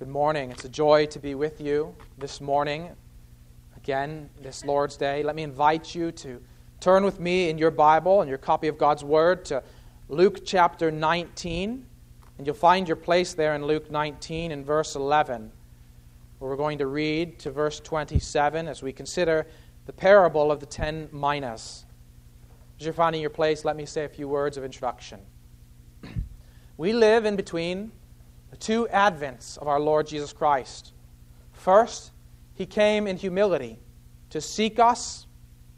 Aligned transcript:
Good 0.00 0.08
morning. 0.08 0.50
It's 0.50 0.64
a 0.64 0.70
joy 0.70 1.04
to 1.08 1.18
be 1.18 1.34
with 1.34 1.60
you 1.60 1.94
this 2.16 2.40
morning, 2.40 2.88
again, 3.76 4.30
this 4.40 4.64
Lord's 4.64 4.96
Day. 4.96 5.22
Let 5.22 5.36
me 5.36 5.42
invite 5.42 5.94
you 5.94 6.10
to 6.12 6.40
turn 6.80 7.04
with 7.04 7.20
me 7.20 7.50
in 7.50 7.58
your 7.58 7.70
Bible 7.70 8.22
and 8.22 8.28
your 8.30 8.38
copy 8.38 8.68
of 8.68 8.78
God's 8.78 9.04
Word 9.04 9.44
to 9.44 9.62
Luke 10.08 10.46
chapter 10.46 10.90
19. 10.90 11.84
And 12.38 12.46
you'll 12.46 12.56
find 12.56 12.88
your 12.88 12.96
place 12.96 13.34
there 13.34 13.54
in 13.54 13.66
Luke 13.66 13.90
19 13.90 14.52
in 14.52 14.64
verse 14.64 14.96
11, 14.96 15.52
where 16.38 16.50
we're 16.50 16.56
going 16.56 16.78
to 16.78 16.86
read 16.86 17.38
to 17.40 17.50
verse 17.50 17.78
27 17.78 18.68
as 18.68 18.82
we 18.82 18.94
consider 18.94 19.46
the 19.84 19.92
parable 19.92 20.50
of 20.50 20.60
the 20.60 20.66
ten 20.66 21.10
minas. 21.12 21.84
As 22.78 22.86
you're 22.86 22.94
finding 22.94 23.20
your 23.20 23.28
place, 23.28 23.66
let 23.66 23.76
me 23.76 23.84
say 23.84 24.04
a 24.04 24.08
few 24.08 24.28
words 24.28 24.56
of 24.56 24.64
introduction. 24.64 25.20
We 26.78 26.94
live 26.94 27.26
in 27.26 27.36
between 27.36 27.92
the 28.50 28.56
two 28.56 28.86
advents 28.92 29.56
of 29.58 29.68
our 29.68 29.80
Lord 29.80 30.06
Jesus 30.06 30.32
Christ. 30.32 30.92
First, 31.52 32.10
he 32.54 32.66
came 32.66 33.06
in 33.06 33.16
humility 33.16 33.78
to 34.30 34.40
seek 34.40 34.78
us 34.78 35.26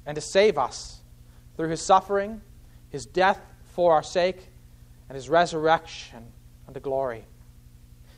and 0.06 0.14
to 0.14 0.20
save 0.20 0.58
us 0.58 1.00
through 1.56 1.68
his 1.68 1.80
suffering, 1.80 2.40
his 2.90 3.06
death 3.06 3.40
for 3.74 3.92
our 3.92 4.02
sake, 4.02 4.48
and 5.08 5.16
his 5.16 5.28
resurrection 5.28 6.24
unto 6.66 6.80
glory. 6.80 7.24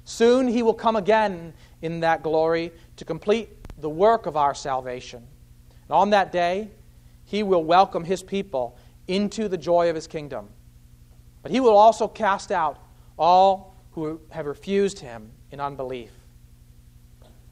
Soon 0.04 0.48
he 0.48 0.62
will 0.62 0.74
come 0.74 0.96
again 0.96 1.54
in 1.82 2.00
that 2.00 2.22
glory 2.22 2.72
to 2.96 3.04
complete 3.04 3.48
the 3.78 3.90
work 3.90 4.26
of 4.26 4.36
our 4.36 4.54
salvation. 4.54 5.26
And 5.88 5.90
on 5.90 6.10
that 6.10 6.30
day, 6.30 6.70
he 7.24 7.42
will 7.42 7.64
welcome 7.64 8.04
his 8.04 8.22
people 8.22 8.78
into 9.08 9.48
the 9.48 9.58
joy 9.58 9.88
of 9.88 9.94
his 9.94 10.06
kingdom. 10.06 10.48
But 11.42 11.50
he 11.50 11.60
will 11.60 11.76
also 11.76 12.08
cast 12.08 12.52
out 12.52 12.78
all 13.18 13.73
who 13.94 14.20
have 14.30 14.46
refused 14.46 14.98
him 14.98 15.30
in 15.52 15.60
unbelief. 15.60 16.10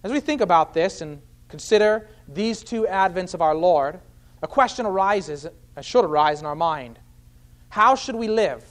As 0.03 0.11
we 0.11 0.19
think 0.19 0.41
about 0.41 0.75
this 0.75 1.01
and 1.01 1.23
consider 1.49 2.09
these 2.27 2.65
two 2.65 2.83
advents 2.83 3.33
of 3.33 3.41
our 3.41 3.55
Lord, 3.55 4.01
a 4.43 4.49
question 4.49 4.84
arises, 4.84 5.47
uh, 5.47 5.81
should 5.81 6.05
arise 6.05 6.41
in 6.41 6.47
our 6.47 6.57
mind. 6.57 6.99
How 7.69 7.95
should 7.95 8.17
we 8.17 8.27
live? 8.27 8.65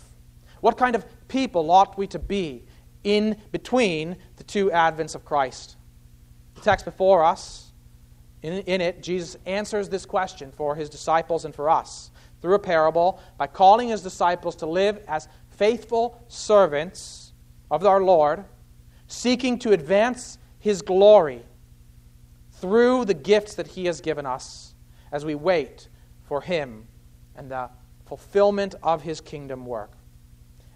What 0.59 0.77
kind 0.77 0.95
of 0.95 1.05
people 1.29 1.71
ought 1.71 1.97
we 1.97 2.07
to 2.07 2.19
be 2.19 2.65
in 3.05 3.37
between 3.53 4.17
the 4.35 4.43
two 4.43 4.69
advents 4.71 5.15
of 5.15 5.23
Christ? 5.23 5.77
The 6.55 6.61
text 6.61 6.83
before 6.83 7.23
us, 7.23 7.71
in, 8.41 8.53
in 8.63 8.81
it, 8.81 9.01
Jesus 9.01 9.37
answers 9.45 9.87
this 9.87 10.05
question 10.05 10.51
for 10.51 10.75
his 10.75 10.89
disciples 10.89 11.45
and 11.45 11.55
for 11.55 11.69
us 11.69 12.11
through 12.41 12.55
a 12.55 12.59
parable 12.59 13.21
by 13.37 13.47
calling 13.47 13.87
his 13.87 14.01
disciples 14.01 14.57
to 14.57 14.65
live 14.65 14.99
as 15.07 15.29
faithful 15.51 16.21
servants 16.27 17.20
of 17.71 17.85
our 17.85 18.03
Lord, 18.03 18.43
seeking 19.07 19.57
to 19.59 19.71
advance 19.71 20.37
his 20.59 20.81
glory 20.81 21.41
through 22.51 23.05
the 23.05 23.13
gifts 23.13 23.55
that 23.55 23.65
he 23.65 23.85
has 23.85 24.01
given 24.01 24.25
us 24.25 24.75
as 25.11 25.25
we 25.25 25.33
wait 25.33 25.87
for 26.23 26.41
him 26.41 26.85
and 27.35 27.49
the 27.49 27.69
fulfillment 28.05 28.75
of 28.83 29.01
his 29.01 29.21
kingdom 29.21 29.65
work. 29.65 29.93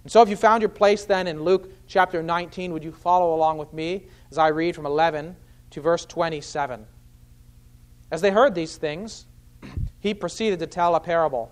And 0.04 0.12
so, 0.12 0.22
if 0.22 0.30
you 0.30 0.36
found 0.36 0.62
your 0.62 0.70
place 0.70 1.04
then 1.06 1.28
in 1.28 1.44
Luke 1.44 1.70
chapter 1.88 2.24
19, 2.24 2.72
would 2.74 2.84
you 2.84 2.92
follow 2.92 3.36
along 3.36 3.58
with 3.58 3.74
me 3.74 4.06
as 4.32 4.38
I 4.38 4.48
read 4.48 4.76
from 4.76 4.86
11 4.86 5.36
to 5.72 5.82
verse 5.82 6.06
27? 6.06 6.86
As 8.12 8.22
they 8.22 8.32
heard 8.32 8.56
these 8.56 8.78
things, 8.78 9.26
he 10.00 10.14
proceeded 10.14 10.60
to 10.60 10.68
tell 10.68 10.96
a 10.96 11.00
parable. 11.00 11.52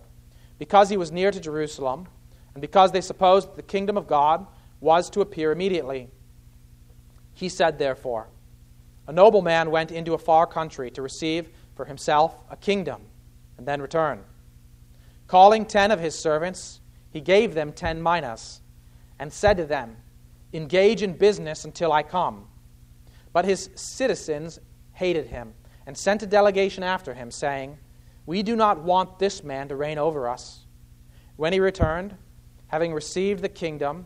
Because 0.59 0.89
he 0.89 0.97
was 0.97 1.11
near 1.11 1.31
to 1.31 1.39
Jerusalem, 1.39 2.07
and 2.53 2.61
because 2.61 2.91
they 2.91 3.01
supposed 3.01 3.49
that 3.49 3.55
the 3.55 3.63
kingdom 3.63 3.97
of 3.97 4.07
God 4.07 4.45
was 4.83 5.09
to 5.11 5.21
appear 5.21 5.53
immediately. 5.53 6.09
He 7.33 7.47
said, 7.47 7.79
therefore, 7.79 8.27
A 9.07 9.13
nobleman 9.13 9.71
went 9.71 9.91
into 9.91 10.13
a 10.13 10.17
far 10.17 10.45
country 10.45 10.91
to 10.91 11.01
receive 11.01 11.49
for 11.75 11.85
himself 11.85 12.35
a 12.51 12.57
kingdom 12.57 13.01
and 13.57 13.65
then 13.65 13.81
return. 13.81 14.23
Calling 15.27 15.65
ten 15.65 15.89
of 15.89 16.01
his 16.01 16.19
servants, 16.19 16.81
he 17.11 17.21
gave 17.21 17.53
them 17.53 17.71
ten 17.71 18.03
minas 18.03 18.61
and 19.19 19.31
said 19.31 19.57
to 19.57 19.65
them, 19.65 19.95
Engage 20.51 21.01
in 21.01 21.13
business 21.13 21.63
until 21.63 21.93
I 21.93 22.03
come. 22.03 22.47
But 23.31 23.45
his 23.45 23.69
citizens 23.75 24.59
hated 24.91 25.27
him 25.27 25.53
and 25.87 25.97
sent 25.97 26.23
a 26.23 26.27
delegation 26.27 26.83
after 26.83 27.13
him, 27.13 27.31
saying, 27.31 27.77
We 28.25 28.43
do 28.43 28.55
not 28.55 28.83
want 28.83 29.17
this 29.17 29.43
man 29.43 29.69
to 29.69 29.75
reign 29.75 29.97
over 29.97 30.27
us. 30.27 30.65
When 31.37 31.53
he 31.53 31.59
returned, 31.59 32.15
having 32.67 32.93
received 32.93 33.41
the 33.41 33.49
kingdom, 33.49 34.05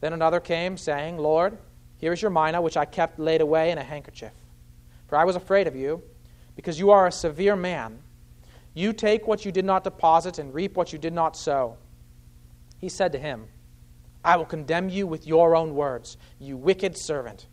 Then 0.00 0.12
another 0.12 0.40
came, 0.40 0.76
saying, 0.76 1.18
Lord, 1.18 1.58
here 1.98 2.12
is 2.12 2.22
your 2.22 2.30
mina, 2.30 2.60
which 2.60 2.76
I 2.76 2.84
kept 2.84 3.18
laid 3.18 3.40
away 3.40 3.70
in 3.70 3.78
a 3.78 3.84
handkerchief. 3.84 4.32
For 5.08 5.16
I 5.16 5.24
was 5.24 5.36
afraid 5.36 5.66
of 5.66 5.76
you, 5.76 6.02
because 6.56 6.78
you 6.78 6.90
are 6.90 7.06
a 7.06 7.12
severe 7.12 7.56
man. 7.56 7.98
You 8.74 8.92
take 8.92 9.26
what 9.26 9.44
you 9.44 9.52
did 9.52 9.64
not 9.64 9.84
deposit 9.84 10.38
and 10.38 10.54
reap 10.54 10.76
what 10.76 10.92
you 10.92 10.98
did 10.98 11.12
not 11.12 11.36
sow. 11.36 11.76
He 12.78 12.88
said 12.88 13.12
to 13.12 13.18
him, 13.18 13.48
I 14.24 14.36
will 14.36 14.44
condemn 14.44 14.88
you 14.88 15.06
with 15.06 15.26
your 15.26 15.56
own 15.56 15.74
words, 15.74 16.16
you 16.38 16.56
wicked 16.56 16.96
servant. 16.96 17.46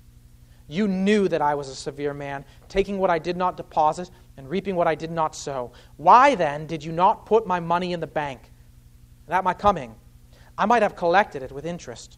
You 0.67 0.87
knew 0.87 1.27
that 1.29 1.41
I 1.41 1.55
was 1.55 1.69
a 1.69 1.75
severe 1.75 2.13
man, 2.13 2.43
taking 2.67 2.97
what 2.97 3.09
I 3.09 3.19
did 3.19 3.37
not 3.37 3.57
deposit 3.57 4.11
and 4.35 4.49
reaping 4.49 4.75
what 4.75 4.87
I 4.87 4.95
did 4.95 5.11
not 5.11 5.35
sow. 5.35 5.71
Why 5.95 6.35
then 6.35 6.67
did 6.67 6.83
you 6.83 6.91
not 6.91 7.25
put 7.25 7.47
my 7.47 7.59
money 7.59 7.93
in 7.93 7.99
the 7.99 8.07
bank? 8.07 8.51
At 9.29 9.43
my 9.43 9.53
coming, 9.53 9.95
I 10.57 10.65
might 10.65 10.83
have 10.83 10.95
collected 10.95 11.41
it 11.41 11.51
with 11.51 11.65
interest. 11.65 12.17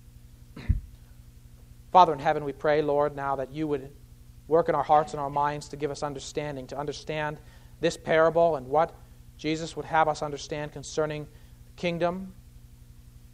Father 1.91 2.13
in 2.13 2.19
heaven, 2.19 2.45
we 2.45 2.53
pray, 2.53 2.81
Lord, 2.81 3.15
now 3.15 3.35
that 3.35 3.51
you 3.51 3.67
would 3.67 3.91
work 4.47 4.69
in 4.69 4.75
our 4.75 4.83
hearts 4.83 5.13
and 5.13 5.19
our 5.19 5.29
minds 5.29 5.69
to 5.69 5.75
give 5.75 5.91
us 5.91 6.03
understanding, 6.03 6.67
to 6.67 6.77
understand 6.77 7.37
this 7.81 7.97
parable 7.97 8.55
and 8.55 8.67
what 8.67 8.95
Jesus 9.37 9.75
would 9.75 9.85
have 9.85 10.07
us 10.07 10.21
understand 10.21 10.71
concerning 10.71 11.25
the 11.65 11.71
kingdom, 11.75 12.33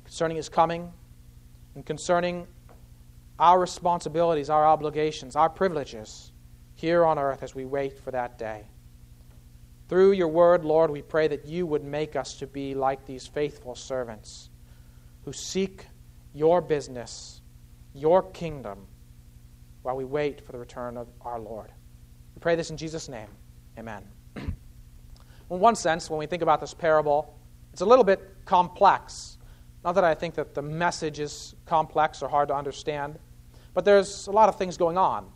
concerning 0.05 0.37
his 0.37 0.49
coming, 0.49 0.91
and 1.75 1.85
concerning 1.85 2.47
our 3.39 3.59
responsibilities, 3.59 4.49
our 4.49 4.65
obligations, 4.65 5.35
our 5.35 5.49
privileges 5.49 6.31
here 6.75 7.05
on 7.05 7.19
earth 7.19 7.43
as 7.43 7.53
we 7.53 7.65
wait 7.65 7.99
for 7.99 8.11
that 8.11 8.37
day. 8.37 8.63
Through 9.89 10.13
your 10.13 10.27
word, 10.27 10.65
Lord, 10.65 10.89
we 10.89 11.01
pray 11.01 11.27
that 11.27 11.45
you 11.45 11.65
would 11.65 11.83
make 11.83 12.15
us 12.15 12.35
to 12.39 12.47
be 12.47 12.73
like 12.73 13.05
these 13.05 13.27
faithful 13.27 13.75
servants 13.75 14.49
who 15.23 15.33
seek 15.33 15.85
your 16.33 16.61
business 16.61 17.41
your 17.97 18.23
kingdom 18.23 18.87
while 19.81 19.95
we 19.95 20.05
wait 20.05 20.45
for 20.45 20.51
the 20.51 20.59
return 20.59 20.97
of 20.97 21.07
our 21.21 21.39
Lord. 21.39 21.71
We 22.35 22.39
pray 22.39 22.55
this 22.55 22.69
in 22.69 22.77
Jesus' 22.77 23.09
name. 23.09 23.29
Amen. 23.77 24.03
in 24.35 24.53
one 25.47 25.75
sense, 25.75 26.09
when 26.09 26.19
we 26.19 26.25
think 26.25 26.43
about 26.43 26.61
this 26.61 26.73
parable, 26.73 27.37
it's 27.73 27.81
a 27.81 27.85
little 27.85 28.03
bit 28.03 28.21
complex. 28.45 29.37
Not 29.83 29.93
that 29.93 30.03
I 30.03 30.13
think 30.13 30.35
that 30.35 30.53
the 30.53 30.61
message 30.61 31.19
is 31.19 31.55
complex 31.65 32.21
or 32.21 32.29
hard 32.29 32.49
to 32.49 32.55
understand, 32.55 33.17
but 33.73 33.85
there's 33.85 34.27
a 34.27 34.31
lot 34.31 34.49
of 34.49 34.57
things 34.57 34.77
going 34.77 34.97
on. 34.97 35.31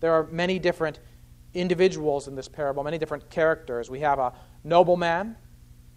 There 0.00 0.12
are 0.12 0.26
many 0.28 0.58
different 0.58 1.00
individuals 1.54 2.28
in 2.28 2.34
this 2.34 2.48
parable, 2.48 2.82
many 2.82 2.98
different 2.98 3.28
characters. 3.30 3.90
We 3.90 4.00
have 4.00 4.18
a 4.18 4.32
nobleman, 4.64 5.36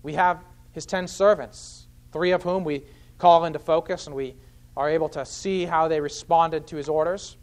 we 0.04 0.14
have 0.14 0.44
his 0.74 0.86
ten 0.86 1.08
servants, 1.08 1.88
three 2.12 2.32
of 2.32 2.44
whom 2.44 2.64
we 2.64 2.84
call 3.18 3.46
into 3.46 3.60
focus 3.60 4.08
and 4.08 4.16
we 4.16 4.36
are 4.78 4.90
able 4.90 5.10
to 5.10 5.26
see 5.26 5.66
how 5.66 5.88
they 5.88 6.00
responded 6.00 6.68
to 6.68 6.76
his 6.76 6.90
orders. 6.90 7.38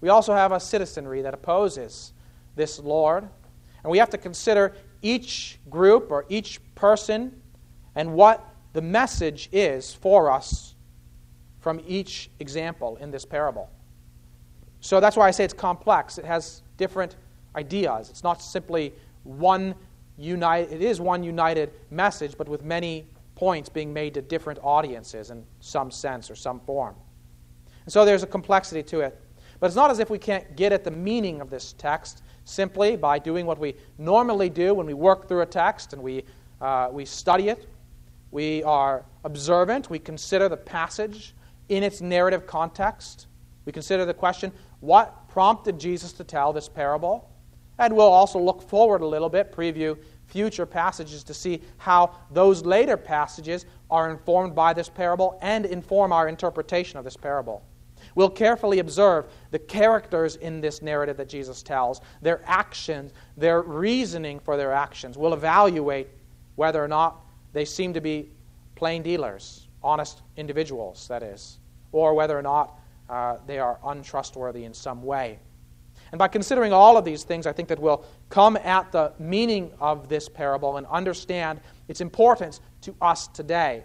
we 0.00 0.08
also 0.08 0.32
have 0.32 0.52
a 0.52 0.60
citizenry 0.60 1.22
that 1.22 1.34
opposes 1.34 2.12
this 2.56 2.78
Lord. 2.78 3.28
And 3.82 3.90
we 3.90 3.98
have 3.98 4.10
to 4.10 4.18
consider 4.18 4.74
each 5.02 5.58
group 5.70 6.10
or 6.10 6.24
each 6.28 6.60
person 6.74 7.40
and 7.94 8.14
what 8.14 8.44
the 8.72 8.82
message 8.82 9.48
is 9.52 9.94
for 9.94 10.30
us 10.30 10.74
from 11.60 11.80
each 11.86 12.30
example 12.38 12.96
in 13.00 13.10
this 13.10 13.24
parable. 13.24 13.70
So 14.80 15.00
that's 15.00 15.16
why 15.16 15.26
I 15.26 15.30
say 15.30 15.44
it's 15.44 15.54
complex. 15.54 16.18
It 16.18 16.24
has 16.24 16.62
different 16.76 17.16
ideas. 17.56 18.10
It's 18.10 18.22
not 18.22 18.40
simply 18.40 18.92
one 19.24 19.74
united, 20.16 20.72
it 20.72 20.82
is 20.82 21.00
one 21.00 21.22
united 21.22 21.72
message, 21.90 22.36
but 22.36 22.48
with 22.48 22.64
many 22.64 23.06
points 23.38 23.68
being 23.68 23.92
made 23.92 24.14
to 24.14 24.20
different 24.20 24.58
audiences 24.64 25.30
in 25.30 25.44
some 25.60 25.92
sense 25.92 26.28
or 26.28 26.34
some 26.34 26.58
form. 26.58 26.96
And 27.84 27.92
so 27.92 28.04
there's 28.04 28.24
a 28.24 28.26
complexity 28.26 28.82
to 28.82 29.00
it. 29.00 29.16
But 29.60 29.68
it's 29.68 29.76
not 29.76 29.92
as 29.92 30.00
if 30.00 30.10
we 30.10 30.18
can't 30.18 30.56
get 30.56 30.72
at 30.72 30.82
the 30.82 30.90
meaning 30.90 31.40
of 31.40 31.48
this 31.48 31.72
text 31.78 32.24
simply 32.44 32.96
by 32.96 33.20
doing 33.20 33.46
what 33.46 33.60
we 33.60 33.76
normally 33.96 34.50
do 34.50 34.74
when 34.74 34.86
we 34.86 34.94
work 34.94 35.28
through 35.28 35.42
a 35.42 35.46
text 35.46 35.92
and 35.92 36.02
we, 36.02 36.24
uh, 36.60 36.88
we 36.90 37.04
study 37.04 37.48
it. 37.48 37.68
We 38.32 38.64
are 38.64 39.04
observant. 39.22 39.88
We 39.88 40.00
consider 40.00 40.48
the 40.48 40.56
passage 40.56 41.36
in 41.68 41.84
its 41.84 42.00
narrative 42.00 42.44
context. 42.44 43.28
We 43.66 43.70
consider 43.70 44.04
the 44.04 44.14
question 44.14 44.50
what 44.80 45.28
prompted 45.28 45.78
Jesus 45.78 46.12
to 46.14 46.24
tell 46.24 46.52
this 46.52 46.68
parable? 46.68 47.30
And 47.78 47.94
we'll 47.94 48.06
also 48.06 48.40
look 48.40 48.68
forward 48.68 49.00
a 49.02 49.06
little 49.06 49.28
bit, 49.28 49.52
preview 49.52 49.96
future 50.28 50.66
passages 50.66 51.24
to 51.24 51.34
see 51.34 51.62
how 51.78 52.14
those 52.30 52.64
later 52.64 52.96
passages 52.96 53.66
are 53.90 54.10
informed 54.10 54.54
by 54.54 54.72
this 54.72 54.88
parable 54.88 55.38
and 55.42 55.66
inform 55.66 56.12
our 56.12 56.28
interpretation 56.28 56.98
of 56.98 57.04
this 57.04 57.16
parable. 57.16 57.62
We'll 58.14 58.30
carefully 58.30 58.78
observe 58.78 59.26
the 59.50 59.58
characters 59.58 60.36
in 60.36 60.60
this 60.60 60.82
narrative 60.82 61.16
that 61.16 61.28
Jesus 61.28 61.62
tells, 61.62 62.00
their 62.22 62.42
actions, 62.44 63.12
their 63.36 63.62
reasoning 63.62 64.38
for 64.40 64.56
their 64.56 64.72
actions. 64.72 65.18
We'll 65.18 65.34
evaluate 65.34 66.08
whether 66.56 66.82
or 66.82 66.88
not 66.88 67.20
they 67.52 67.64
seem 67.64 67.94
to 67.94 68.00
be 68.00 68.28
plain 68.74 69.02
dealers, 69.02 69.68
honest 69.82 70.22
individuals, 70.36 71.08
that 71.08 71.22
is, 71.22 71.58
or 71.92 72.14
whether 72.14 72.38
or 72.38 72.42
not 72.42 72.78
uh, 73.08 73.36
they 73.46 73.58
are 73.58 73.78
untrustworthy 73.84 74.64
in 74.64 74.74
some 74.74 75.02
way. 75.02 75.38
And 76.12 76.18
by 76.18 76.28
considering 76.28 76.72
all 76.72 76.96
of 76.96 77.04
these 77.04 77.24
things, 77.24 77.46
I 77.46 77.52
think 77.52 77.68
that 77.68 77.78
we'll 77.78 78.04
come 78.30 78.56
at 78.56 78.92
the 78.92 79.12
meaning 79.18 79.72
of 79.80 80.08
this 80.08 80.28
parable 80.28 80.76
and 80.76 80.86
understand 80.86 81.60
its 81.86 82.00
importance 82.00 82.60
to 82.82 82.94
us 83.00 83.28
today. 83.28 83.84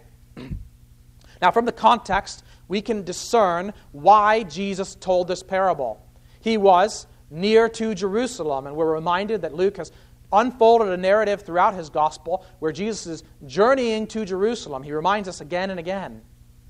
now, 1.42 1.50
from 1.50 1.64
the 1.64 1.72
context, 1.72 2.44
we 2.68 2.80
can 2.80 3.04
discern 3.04 3.72
why 3.92 4.42
Jesus 4.42 4.94
told 4.94 5.28
this 5.28 5.42
parable. 5.42 6.00
He 6.40 6.56
was 6.56 7.06
near 7.30 7.68
to 7.68 7.94
Jerusalem, 7.94 8.66
and 8.66 8.76
we're 8.76 8.92
reminded 8.92 9.42
that 9.42 9.54
Luke 9.54 9.76
has 9.76 9.92
unfolded 10.32 10.88
a 10.88 10.96
narrative 10.96 11.42
throughout 11.42 11.74
his 11.74 11.90
gospel 11.90 12.44
where 12.58 12.72
Jesus 12.72 13.06
is 13.06 13.22
journeying 13.46 14.06
to 14.08 14.24
Jerusalem. 14.24 14.82
He 14.82 14.92
reminds 14.92 15.28
us 15.28 15.40
again 15.40 15.70
and 15.70 15.78
again. 15.78 16.22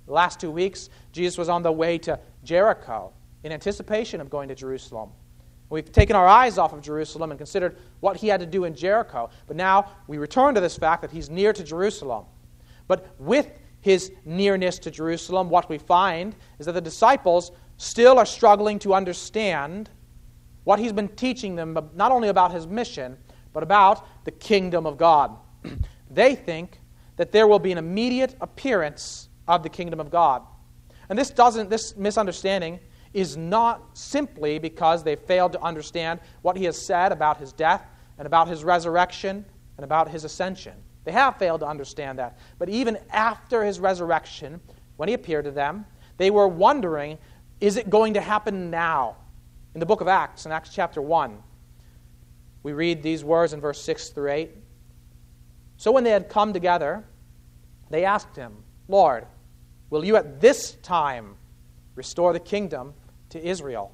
The 0.06 0.12
last 0.12 0.38
two 0.38 0.50
weeks, 0.50 0.90
Jesus 1.12 1.38
was 1.38 1.48
on 1.48 1.62
the 1.62 1.72
way 1.72 1.98
to 1.98 2.18
Jericho 2.42 3.12
in 3.42 3.52
anticipation 3.52 4.20
of 4.20 4.28
going 4.28 4.48
to 4.48 4.54
Jerusalem. 4.54 5.10
We've 5.70 5.90
taken 5.90 6.14
our 6.14 6.26
eyes 6.26 6.58
off 6.58 6.72
of 6.72 6.82
Jerusalem 6.82 7.30
and 7.30 7.38
considered 7.38 7.76
what 8.00 8.16
he 8.16 8.28
had 8.28 8.40
to 8.40 8.46
do 8.46 8.64
in 8.64 8.74
Jericho. 8.74 9.30
But 9.46 9.56
now 9.56 9.90
we 10.06 10.18
return 10.18 10.54
to 10.54 10.60
this 10.60 10.76
fact 10.76 11.02
that 11.02 11.10
he's 11.10 11.30
near 11.30 11.52
to 11.52 11.64
Jerusalem. 11.64 12.26
But 12.86 13.14
with 13.18 13.50
his 13.80 14.12
nearness 14.24 14.78
to 14.80 14.90
Jerusalem, 14.90 15.48
what 15.50 15.68
we 15.68 15.78
find 15.78 16.34
is 16.58 16.66
that 16.66 16.72
the 16.72 16.80
disciples 16.80 17.52
still 17.76 18.18
are 18.18 18.26
struggling 18.26 18.78
to 18.80 18.94
understand 18.94 19.90
what 20.64 20.78
he's 20.78 20.92
been 20.92 21.08
teaching 21.08 21.56
them, 21.56 21.76
not 21.94 22.12
only 22.12 22.28
about 22.28 22.52
his 22.52 22.66
mission, 22.66 23.16
but 23.52 23.62
about 23.62 24.24
the 24.24 24.30
kingdom 24.30 24.86
of 24.86 24.96
God. 24.96 25.36
they 26.10 26.34
think 26.34 26.80
that 27.16 27.32
there 27.32 27.46
will 27.46 27.58
be 27.58 27.72
an 27.72 27.78
immediate 27.78 28.34
appearance 28.40 29.28
of 29.46 29.62
the 29.62 29.68
kingdom 29.68 30.00
of 30.00 30.10
God. 30.10 30.42
And 31.08 31.18
this 31.18 31.30
doesn't 31.30 31.70
this 31.70 31.96
misunderstanding 31.96 32.80
is 33.14 33.36
not 33.36 33.96
simply 33.96 34.58
because 34.58 35.04
they 35.04 35.16
failed 35.16 35.52
to 35.52 35.62
understand 35.62 36.20
what 36.42 36.56
he 36.56 36.64
has 36.64 36.76
said 36.84 37.12
about 37.12 37.38
his 37.38 37.52
death 37.52 37.82
and 38.18 38.26
about 38.26 38.48
his 38.48 38.64
resurrection 38.64 39.44
and 39.76 39.84
about 39.84 40.08
his 40.10 40.24
ascension. 40.24 40.74
They 41.04 41.12
have 41.12 41.38
failed 41.38 41.60
to 41.60 41.66
understand 41.66 42.18
that. 42.18 42.38
But 42.58 42.68
even 42.68 42.98
after 43.10 43.64
his 43.64 43.78
resurrection, 43.78 44.60
when 44.96 45.08
he 45.08 45.14
appeared 45.14 45.44
to 45.44 45.50
them, 45.50 45.86
they 46.16 46.30
were 46.30 46.48
wondering 46.48 47.18
is 47.60 47.76
it 47.76 47.88
going 47.88 48.14
to 48.14 48.20
happen 48.20 48.70
now? 48.70 49.16
In 49.74 49.80
the 49.80 49.86
book 49.86 50.00
of 50.00 50.08
Acts, 50.08 50.44
in 50.44 50.52
Acts 50.52 50.70
chapter 50.70 51.00
1, 51.00 51.42
we 52.62 52.72
read 52.72 53.02
these 53.02 53.24
words 53.24 53.52
in 53.52 53.60
verse 53.60 53.80
6 53.82 54.10
through 54.10 54.30
8. 54.30 54.50
So 55.76 55.92
when 55.92 56.04
they 56.04 56.10
had 56.10 56.28
come 56.28 56.52
together, 56.52 57.04
they 57.90 58.04
asked 58.04 58.36
him, 58.36 58.56
Lord, 58.88 59.26
will 59.88 60.04
you 60.04 60.16
at 60.16 60.40
this 60.40 60.72
time 60.82 61.36
restore 61.94 62.32
the 62.32 62.40
kingdom 62.40 62.92
to 63.34 63.44
Israel. 63.44 63.92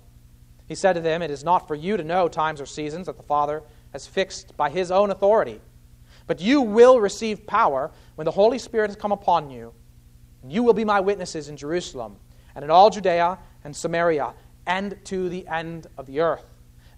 He 0.67 0.75
said 0.75 0.93
to 0.93 1.01
them, 1.01 1.23
It 1.23 1.31
is 1.31 1.43
not 1.43 1.67
for 1.67 1.75
you 1.75 1.97
to 1.97 2.05
know 2.05 2.29
times 2.29 2.61
or 2.61 2.67
seasons 2.67 3.07
that 3.07 3.17
the 3.17 3.23
Father 3.23 3.63
has 3.93 4.07
fixed 4.07 4.57
by 4.57 4.71
his 4.71 4.91
own 4.91 5.11
authority. 5.11 5.61
But 6.27 6.41
you 6.41 6.61
will 6.61 7.01
receive 7.01 7.47
power 7.47 7.91
when 8.15 8.27
the 8.27 8.31
Holy 8.31 8.59
Spirit 8.59 8.91
has 8.91 8.97
come 8.97 9.13
upon 9.13 9.51
you. 9.51 9.73
And 10.43 10.53
you 10.53 10.63
will 10.63 10.75
be 10.75 10.85
my 10.85 11.01
witnesses 11.01 11.49
in 11.49 11.57
Jerusalem 11.57 12.17
and 12.55 12.65
in 12.65 12.71
all 12.71 12.91
Judea 12.91 13.39
and 13.65 13.75
Samaria 13.75 14.35
and 14.67 14.97
to 15.07 15.29
the 15.29 15.49
end 15.49 15.87
of 15.97 16.07
the 16.07 16.21
earth. 16.21 16.50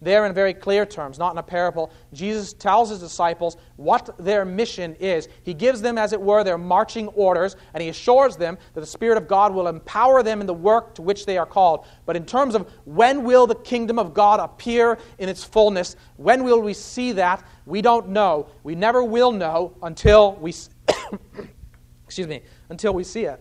There, 0.03 0.27
in 0.27 0.35
very 0.35 0.53
clear 0.53 0.85
terms, 0.85 1.17
not 1.17 1.31
in 1.31 1.39
a 1.39 1.45
parable, 1.45 1.93
Jesus 2.13 2.53
tells 2.53 2.91
his 2.91 2.99
disciples 2.99 3.57
what 3.77 4.11
their 4.19 4.45
mission 4.45 4.97
is. 4.97 5.29
He 5.45 5.55
gives 5.55 5.81
them, 5.81 5.97
as 5.97 6.13
it 6.13 6.21
were, 6.21 6.43
their 6.43 6.59
marching 6.59 7.07
orders, 7.09 7.55
and 7.73 7.81
he 7.81 7.89
assures 7.89 8.37
them 8.37 8.59
that 8.75 8.81
the 8.81 8.87
Spirit 8.87 9.17
of 9.17 9.29
God 9.29 9.55
will 9.55 9.69
empower 9.69 10.25
them 10.25 10.41
in 10.41 10.49
the 10.49 10.55
work 10.55 10.97
to 10.97 11.03
which 11.03 11.25
they 11.25 11.39
are 11.39 11.47
called. 11.47 11.87
But 12.05 12.17
in 12.17 12.27
terms 12.27 12.57
of 12.57 12.69
when 12.85 13.23
will 13.23 13.47
the 13.47 13.55
kingdom 13.55 13.97
of 13.97 14.13
God 14.13 14.41
appear 14.41 14.99
in 15.19 15.29
its 15.29 15.45
fullness, 15.45 15.95
when 16.17 16.43
will 16.43 16.61
we 16.61 16.75
see 16.75 17.13
that, 17.13 17.47
we 17.65 17.81
don't 17.81 18.09
know. 18.09 18.49
We 18.65 18.75
never 18.75 19.05
will 19.05 19.31
know 19.31 19.77
until 19.85 20.35
we, 20.35 20.53
excuse 22.05 22.27
me, 22.27 22.43
until 22.71 22.93
we 22.93 23.05
see 23.05 23.27
it. 23.27 23.41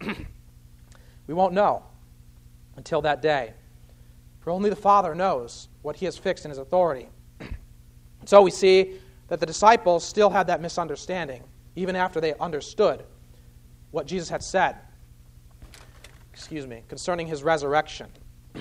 we 1.26 1.34
won't 1.34 1.52
know 1.52 1.82
until 2.76 3.02
that 3.02 3.20
day. 3.20 3.52
For 4.48 4.52
only 4.52 4.70
the 4.70 4.76
Father 4.76 5.14
knows 5.14 5.68
what 5.82 5.96
he 5.96 6.06
has 6.06 6.16
fixed 6.16 6.46
in 6.46 6.50
his 6.50 6.56
authority. 6.56 7.10
so 8.24 8.40
we 8.40 8.50
see 8.50 8.94
that 9.26 9.40
the 9.40 9.44
disciples 9.44 10.02
still 10.02 10.30
had 10.30 10.46
that 10.46 10.62
misunderstanding, 10.62 11.44
even 11.76 11.94
after 11.94 12.18
they 12.18 12.32
understood 12.36 13.04
what 13.90 14.06
Jesus 14.06 14.30
had 14.30 14.42
said, 14.42 14.76
excuse 16.32 16.66
me, 16.66 16.82
concerning 16.88 17.26
his 17.26 17.42
resurrection. 17.42 18.06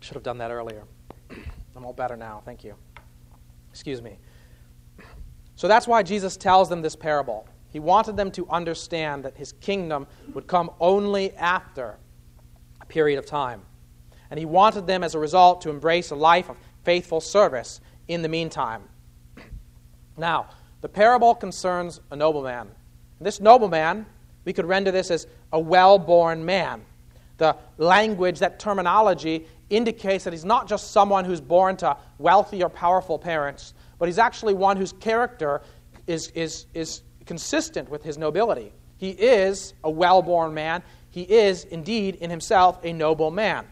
Should 0.00 0.12
have 0.12 0.22
done 0.22 0.36
that 0.36 0.50
earlier. 0.50 0.84
I'm 1.74 1.86
all 1.86 1.94
better 1.94 2.18
now. 2.18 2.42
Thank 2.44 2.64
you. 2.64 2.74
Excuse 3.70 4.02
me. 4.02 4.18
So 5.54 5.68
that's 5.68 5.86
why 5.86 6.02
Jesus 6.02 6.36
tells 6.36 6.68
them 6.68 6.82
this 6.82 6.96
parable. 6.96 7.48
He 7.70 7.80
wanted 7.80 8.14
them 8.14 8.30
to 8.32 8.46
understand 8.50 9.24
that 9.24 9.38
his 9.38 9.52
kingdom 9.52 10.06
would 10.34 10.46
come 10.46 10.70
only 10.80 11.32
after 11.36 11.96
period 12.88 13.18
of 13.18 13.26
time. 13.26 13.62
And 14.30 14.38
he 14.38 14.46
wanted 14.46 14.86
them, 14.86 15.04
as 15.04 15.14
a 15.14 15.18
result, 15.18 15.62
to 15.62 15.70
embrace 15.70 16.10
a 16.10 16.16
life 16.16 16.48
of 16.48 16.56
faithful 16.84 17.20
service 17.20 17.80
in 18.08 18.22
the 18.22 18.28
meantime. 18.28 18.82
Now, 20.16 20.48
the 20.80 20.88
parable 20.88 21.34
concerns 21.34 22.00
a 22.10 22.16
nobleman. 22.16 22.68
This 23.20 23.40
nobleman, 23.40 24.06
we 24.44 24.52
could 24.52 24.66
render 24.66 24.90
this 24.90 25.10
as 25.10 25.26
a 25.52 25.60
well 25.60 25.98
born 25.98 26.44
man. 26.44 26.84
The 27.38 27.56
language, 27.76 28.38
that 28.38 28.58
terminology, 28.58 29.46
indicates 29.68 30.24
that 30.24 30.32
he's 30.32 30.44
not 30.44 30.68
just 30.68 30.92
someone 30.92 31.24
who's 31.24 31.40
born 31.40 31.76
to 31.78 31.96
wealthy 32.18 32.62
or 32.62 32.68
powerful 32.68 33.18
parents, 33.18 33.74
but 33.98 34.06
he's 34.06 34.18
actually 34.18 34.54
one 34.54 34.76
whose 34.76 34.92
character 34.92 35.60
is, 36.06 36.28
is, 36.28 36.66
is 36.72 37.02
consistent 37.24 37.88
with 37.88 38.02
his 38.02 38.16
nobility. 38.16 38.72
He 38.98 39.10
is 39.10 39.74
a 39.84 39.90
well 39.90 40.22
born 40.22 40.54
man, 40.54 40.82
he 41.16 41.22
is 41.22 41.64
indeed 41.64 42.16
in 42.16 42.28
himself 42.28 42.78
a 42.84 42.92
noble 42.92 43.30
man. 43.30 43.66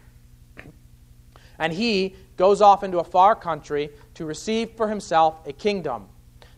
And 1.59 1.71
he 1.71 2.15
goes 2.37 2.59
off 2.59 2.83
into 2.83 2.97
a 2.97 3.03
far 3.03 3.35
country 3.35 3.91
to 4.15 4.25
receive 4.25 4.71
for 4.71 4.87
himself 4.87 5.45
a 5.45 5.53
kingdom. 5.53 6.07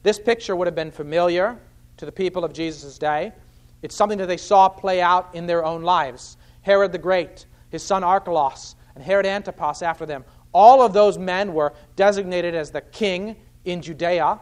This 0.04 0.18
picture 0.18 0.56
would 0.56 0.66
have 0.66 0.76
been 0.76 0.92
familiar 0.92 1.60
to 1.98 2.06
the 2.06 2.12
people 2.14 2.46
of 2.46 2.54
Jesus' 2.54 2.98
day. 2.98 3.34
It's 3.82 3.96
something 3.96 4.18
that 4.20 4.28
they 4.28 4.38
saw 4.38 4.70
play 4.70 5.02
out 5.02 5.28
in 5.34 5.46
their 5.46 5.66
own 5.66 5.82
lives. 5.82 6.38
Herod 6.62 6.94
the 6.94 6.98
Great, 6.98 7.48
his 7.70 7.84
son 7.84 8.02
Archelaus, 8.02 8.78
and 8.96 9.04
Herod 9.04 9.26
Antipas 9.26 9.82
after 9.82 10.06
them. 10.06 10.24
All 10.54 10.82
of 10.82 10.94
those 10.94 11.18
men 11.18 11.54
were 11.54 11.74
designated 11.98 12.56
as 12.56 12.72
the 12.72 12.80
king 12.80 13.36
in 13.66 13.82
Judea, 13.82 14.40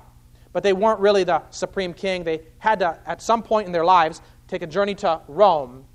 but 0.53 0.61
they 0.61 0.73
weren't 0.73 0.99
really 0.99 1.23
the 1.23 1.41
supreme 1.49 1.91
king. 1.91 2.23
They 2.23 2.41
had 2.59 2.77
to, 2.81 2.99
at 3.07 3.19
some 3.23 3.41
point 3.41 3.65
in 3.65 3.71
their 3.71 3.83
lives, 3.83 4.21
take 4.47 4.61
a 4.61 4.67
journey 4.67 4.93
to 4.93 5.21
Rome 5.27 5.85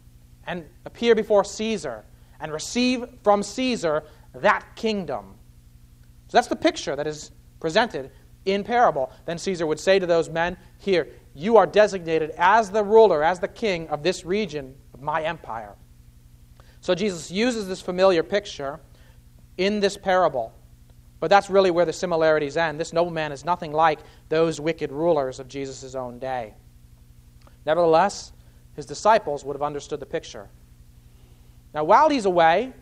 and 0.51 0.67
appear 0.85 1.15
before 1.15 1.45
Caesar 1.45 2.05
and 2.41 2.53
receive 2.53 3.05
from 3.23 3.41
Caesar 3.41 4.03
that 4.35 4.67
kingdom. 4.75 5.37
So 6.27 6.37
that's 6.37 6.49
the 6.49 6.57
picture 6.57 6.97
that 6.97 7.07
is 7.07 7.31
presented 7.61 8.11
in 8.47 8.65
parable. 8.65 9.13
Then 9.27 9.39
Caesar 9.39 9.65
would 9.65 9.79
say 9.79 10.01
to 10.01 10.07
those 10.07 10.29
men, 10.29 10.57
Here, 10.79 11.07
you 11.35 11.57
are 11.57 11.67
designated 11.67 12.31
as 12.37 12.69
the 12.69 12.83
ruler, 12.83 13.23
as 13.23 13.39
the 13.39 13.47
king 13.47 13.87
of 13.91 14.03
this 14.03 14.25
region 14.25 14.75
of 14.93 15.01
my 15.01 15.23
empire. 15.23 15.77
So 16.81 16.97
Jesus 16.97 17.31
uses 17.31 17.69
this 17.69 17.81
familiar 17.81 18.25
picture 18.25 18.81
in 19.57 19.79
this 19.79 19.97
parable. 19.97 20.53
But 21.21 21.31
that's 21.31 21.49
really 21.49 21.71
where 21.71 21.85
the 21.85 21.93
similarities 21.93 22.57
end. 22.57 22.81
This 22.81 22.93
nobleman 22.93 23.31
is 23.31 23.45
nothing 23.45 23.73
like 23.73 24.01
those 24.29 24.61
wicked 24.61 24.91
rulers 24.91 25.39
of 25.39 25.47
Jesus' 25.47 25.95
own 25.95 26.19
day. 26.19 26.55
Nevertheless, 27.67 28.33
his 28.75 28.87
disciples 28.87 29.45
would 29.45 29.55
have 29.55 29.63
understood 29.63 30.01
the 30.01 30.07
picture. 30.07 30.49
Now, 31.75 31.85
while 31.85 32.11
he's 32.11 32.25
away, 32.25 32.73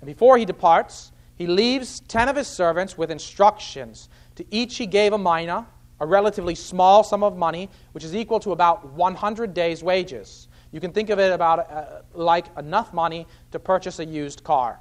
and 0.00 0.06
before 0.06 0.38
he 0.38 0.44
departs, 0.44 1.12
he 1.36 1.46
leaves 1.46 2.00
ten 2.00 2.28
of 2.28 2.36
his 2.36 2.46
servants 2.46 2.96
with 2.96 3.10
instructions. 3.10 4.08
To 4.36 4.44
each 4.50 4.76
he 4.76 4.86
gave 4.86 5.12
a 5.12 5.18
mina, 5.18 5.66
a 6.00 6.06
relatively 6.06 6.54
small 6.54 7.02
sum 7.02 7.22
of 7.22 7.36
money, 7.36 7.68
which 7.92 8.04
is 8.04 8.14
equal 8.14 8.40
to 8.40 8.52
about 8.52 8.92
100 8.92 9.54
days' 9.54 9.82
wages. 9.82 10.48
You 10.72 10.80
can 10.80 10.92
think 10.92 11.10
of 11.10 11.18
it 11.18 11.32
about 11.32 11.70
uh, 11.70 12.02
like 12.12 12.46
enough 12.58 12.92
money 12.92 13.26
to 13.52 13.58
purchase 13.58 13.98
a 13.98 14.04
used 14.04 14.44
car. 14.44 14.78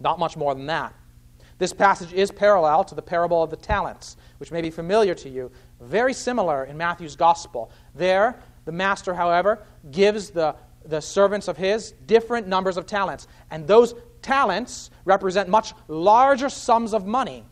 Not 0.00 0.18
much 0.18 0.36
more 0.36 0.54
than 0.54 0.66
that. 0.66 0.94
This 1.58 1.72
passage 1.74 2.12
is 2.14 2.30
parallel 2.30 2.84
to 2.84 2.94
the 2.94 3.02
parable 3.02 3.42
of 3.42 3.50
the 3.50 3.56
talents, 3.56 4.16
which 4.38 4.50
may 4.50 4.62
be 4.62 4.70
familiar 4.70 5.14
to 5.16 5.28
you. 5.28 5.50
Very 5.80 6.14
similar 6.14 6.64
in 6.64 6.78
Matthew's 6.78 7.16
gospel. 7.16 7.70
There, 7.94 8.40
the 8.64 8.72
master, 8.72 9.14
however, 9.14 9.64
gives 9.90 10.30
the, 10.30 10.54
the 10.84 11.00
servants 11.00 11.48
of 11.48 11.56
his 11.56 11.92
different 12.06 12.46
numbers 12.46 12.76
of 12.76 12.86
talents. 12.86 13.26
And 13.50 13.66
those 13.66 13.94
talents 14.22 14.90
represent 15.04 15.48
much 15.48 15.72
larger 15.88 16.48
sums 16.48 16.94
of 16.94 17.06
money. 17.06 17.44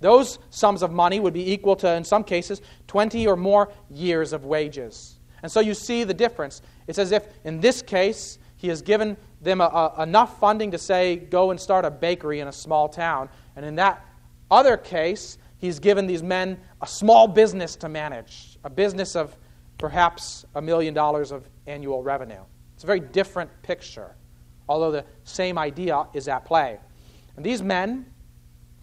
Those 0.00 0.38
sums 0.50 0.82
of 0.82 0.90
money 0.92 1.20
would 1.20 1.32
be 1.32 1.52
equal 1.52 1.76
to, 1.76 1.94
in 1.94 2.04
some 2.04 2.24
cases, 2.24 2.60
20 2.88 3.26
or 3.26 3.36
more 3.36 3.72
years 3.88 4.32
of 4.32 4.44
wages. 4.44 5.18
And 5.42 5.50
so 5.50 5.60
you 5.60 5.74
see 5.74 6.04
the 6.04 6.14
difference. 6.14 6.62
It's 6.86 6.98
as 6.98 7.12
if, 7.12 7.26
in 7.44 7.60
this 7.60 7.82
case, 7.82 8.38
he 8.56 8.68
has 8.68 8.82
given 8.82 9.16
them 9.40 9.60
a, 9.60 9.92
a, 9.96 10.02
enough 10.04 10.38
funding 10.38 10.70
to 10.70 10.78
say, 10.78 11.16
go 11.16 11.50
and 11.50 11.60
start 11.60 11.84
a 11.84 11.90
bakery 11.90 12.40
in 12.40 12.48
a 12.48 12.52
small 12.52 12.88
town. 12.88 13.28
And 13.56 13.66
in 13.66 13.76
that 13.76 14.04
other 14.50 14.76
case, 14.76 15.38
he's 15.58 15.78
given 15.78 16.06
these 16.06 16.22
men 16.22 16.60
a 16.80 16.86
small 16.86 17.26
business 17.26 17.76
to 17.76 17.88
manage, 17.88 18.58
a 18.64 18.70
business 18.70 19.16
of 19.16 19.36
perhaps 19.82 20.46
a 20.54 20.62
million 20.62 20.94
dollars 20.94 21.32
of 21.32 21.44
annual 21.66 22.04
revenue. 22.04 22.40
It's 22.76 22.84
a 22.84 22.86
very 22.86 23.00
different 23.00 23.50
picture, 23.62 24.14
although 24.68 24.92
the 24.92 25.04
same 25.24 25.58
idea 25.58 26.06
is 26.14 26.28
at 26.28 26.44
play. 26.44 26.78
And 27.34 27.44
these 27.44 27.62
men, 27.64 28.06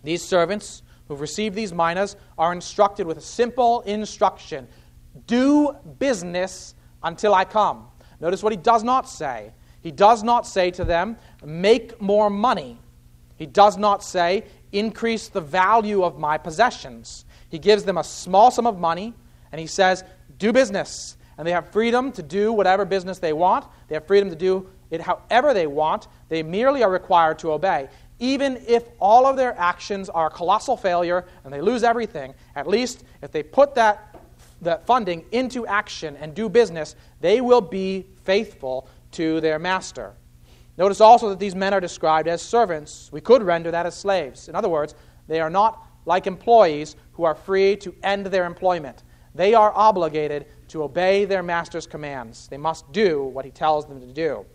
these 0.03 0.21
servants 0.21 0.83
who've 1.07 1.21
received 1.21 1.55
these 1.55 1.71
minas, 1.71 2.17
are 2.37 2.51
instructed 2.51 3.07
with 3.07 3.17
a 3.17 3.21
simple 3.21 3.79
instruction 3.81 4.67
do 5.25 5.73
business 5.99 6.75
until 7.01 7.33
I 7.33 7.45
come. 7.45 7.87
Notice 8.19 8.43
what 8.43 8.51
he 8.51 8.57
does 8.57 8.83
not 8.83 9.07
say. 9.07 9.53
He 9.81 9.91
does 9.91 10.21
not 10.21 10.45
say 10.45 10.69
to 10.71 10.83
them, 10.83 11.15
make 11.45 12.01
more 12.01 12.29
money. 12.29 12.77
He 13.37 13.45
does 13.45 13.77
not 13.77 14.03
say, 14.03 14.43
increase 14.73 15.29
the 15.29 15.39
value 15.39 16.03
of 16.03 16.19
my 16.19 16.37
possessions. 16.37 17.23
He 17.47 17.57
gives 17.57 17.85
them 17.85 17.97
a 17.97 18.03
small 18.03 18.51
sum 18.51 18.67
of 18.67 18.77
money, 18.77 19.13
and 19.53 19.61
he 19.61 19.67
says, 19.67 20.03
do 20.39 20.51
business. 20.51 21.17
And 21.37 21.47
they 21.47 21.51
have 21.51 21.69
freedom 21.71 22.11
to 22.13 22.23
do 22.23 22.51
whatever 22.51 22.83
business 22.83 23.19
they 23.19 23.33
want. 23.33 23.65
They 23.87 23.95
have 23.95 24.07
freedom 24.07 24.29
to 24.29 24.35
do 24.35 24.69
it 24.89 24.99
however 24.99 25.53
they 25.53 25.67
want. 25.67 26.07
They 26.27 26.43
merely 26.43 26.83
are 26.83 26.91
required 26.91 27.39
to 27.39 27.51
obey. 27.51 27.87
Even 28.19 28.61
if 28.67 28.83
all 28.99 29.25
of 29.25 29.37
their 29.37 29.57
actions 29.57 30.09
are 30.09 30.27
a 30.27 30.29
colossal 30.29 30.75
failure 30.75 31.25
and 31.43 31.53
they 31.53 31.61
lose 31.61 31.83
everything, 31.83 32.33
at 32.55 32.67
least 32.67 33.05
if 33.21 33.31
they 33.31 33.43
put 33.43 33.75
that, 33.75 34.19
that 34.61 34.85
funding 34.85 35.23
into 35.31 35.65
action 35.65 36.17
and 36.17 36.35
do 36.35 36.49
business, 36.49 36.95
they 37.21 37.39
will 37.39 37.61
be 37.61 38.07
faithful 38.25 38.89
to 39.11 39.39
their 39.39 39.59
master. 39.59 40.13
Notice 40.77 41.01
also 41.01 41.29
that 41.29 41.39
these 41.39 41.55
men 41.55 41.73
are 41.73 41.81
described 41.81 42.27
as 42.27 42.41
servants. 42.41 43.09
We 43.11 43.21
could 43.21 43.43
render 43.43 43.71
that 43.71 43.85
as 43.85 43.95
slaves. 43.95 44.49
In 44.49 44.55
other 44.55 44.69
words, 44.69 44.95
they 45.27 45.39
are 45.39 45.49
not 45.49 45.85
like 46.05 46.27
employees 46.27 46.95
who 47.13 47.23
are 47.23 47.35
free 47.35 47.75
to 47.77 47.93
end 48.03 48.25
their 48.25 48.45
employment. 48.45 49.03
They 49.35 49.53
are 49.53 49.71
obligated 49.75 50.47
to 50.69 50.83
obey 50.83 51.25
their 51.25 51.43
master's 51.43 51.87
commands. 51.87 52.47
They 52.47 52.57
must 52.57 52.91
do 52.91 53.23
what 53.23 53.45
he 53.45 53.51
tells 53.51 53.87
them 53.87 53.99
to 54.01 54.07
do. 54.07 54.45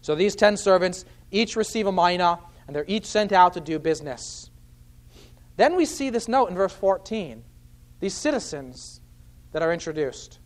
So 0.00 0.14
these 0.14 0.34
ten 0.34 0.56
servants 0.56 1.04
each 1.30 1.56
receive 1.56 1.86
a 1.86 1.92
mina, 1.92 2.38
and 2.66 2.74
they're 2.74 2.84
each 2.88 3.06
sent 3.06 3.32
out 3.32 3.54
to 3.54 3.60
do 3.60 3.78
business. 3.78 4.50
Then 5.56 5.76
we 5.76 5.84
see 5.84 6.10
this 6.10 6.28
note 6.28 6.50
in 6.50 6.54
verse 6.54 6.72
14 6.72 7.42
these 8.00 8.14
citizens 8.14 9.00
that 9.52 9.60
are 9.60 9.72
introduced. 9.72 10.38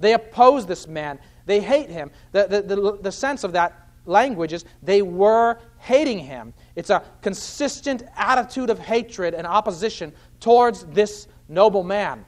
They 0.00 0.12
oppose 0.12 0.66
this 0.66 0.88
man, 0.88 1.20
they 1.46 1.60
hate 1.60 1.88
him. 1.88 2.10
The, 2.32 2.46
the, 2.48 2.62
the, 2.62 2.98
the 3.00 3.12
sense 3.12 3.44
of 3.44 3.52
that 3.52 3.88
language 4.04 4.52
is 4.52 4.64
they 4.82 5.02
were 5.02 5.58
hating 5.78 6.18
him. 6.18 6.52
It's 6.74 6.90
a 6.90 7.04
consistent 7.22 8.02
attitude 8.16 8.70
of 8.70 8.78
hatred 8.78 9.34
and 9.34 9.46
opposition 9.46 10.12
towards 10.40 10.84
this 10.86 11.28
noble 11.48 11.84
man. 11.84 12.24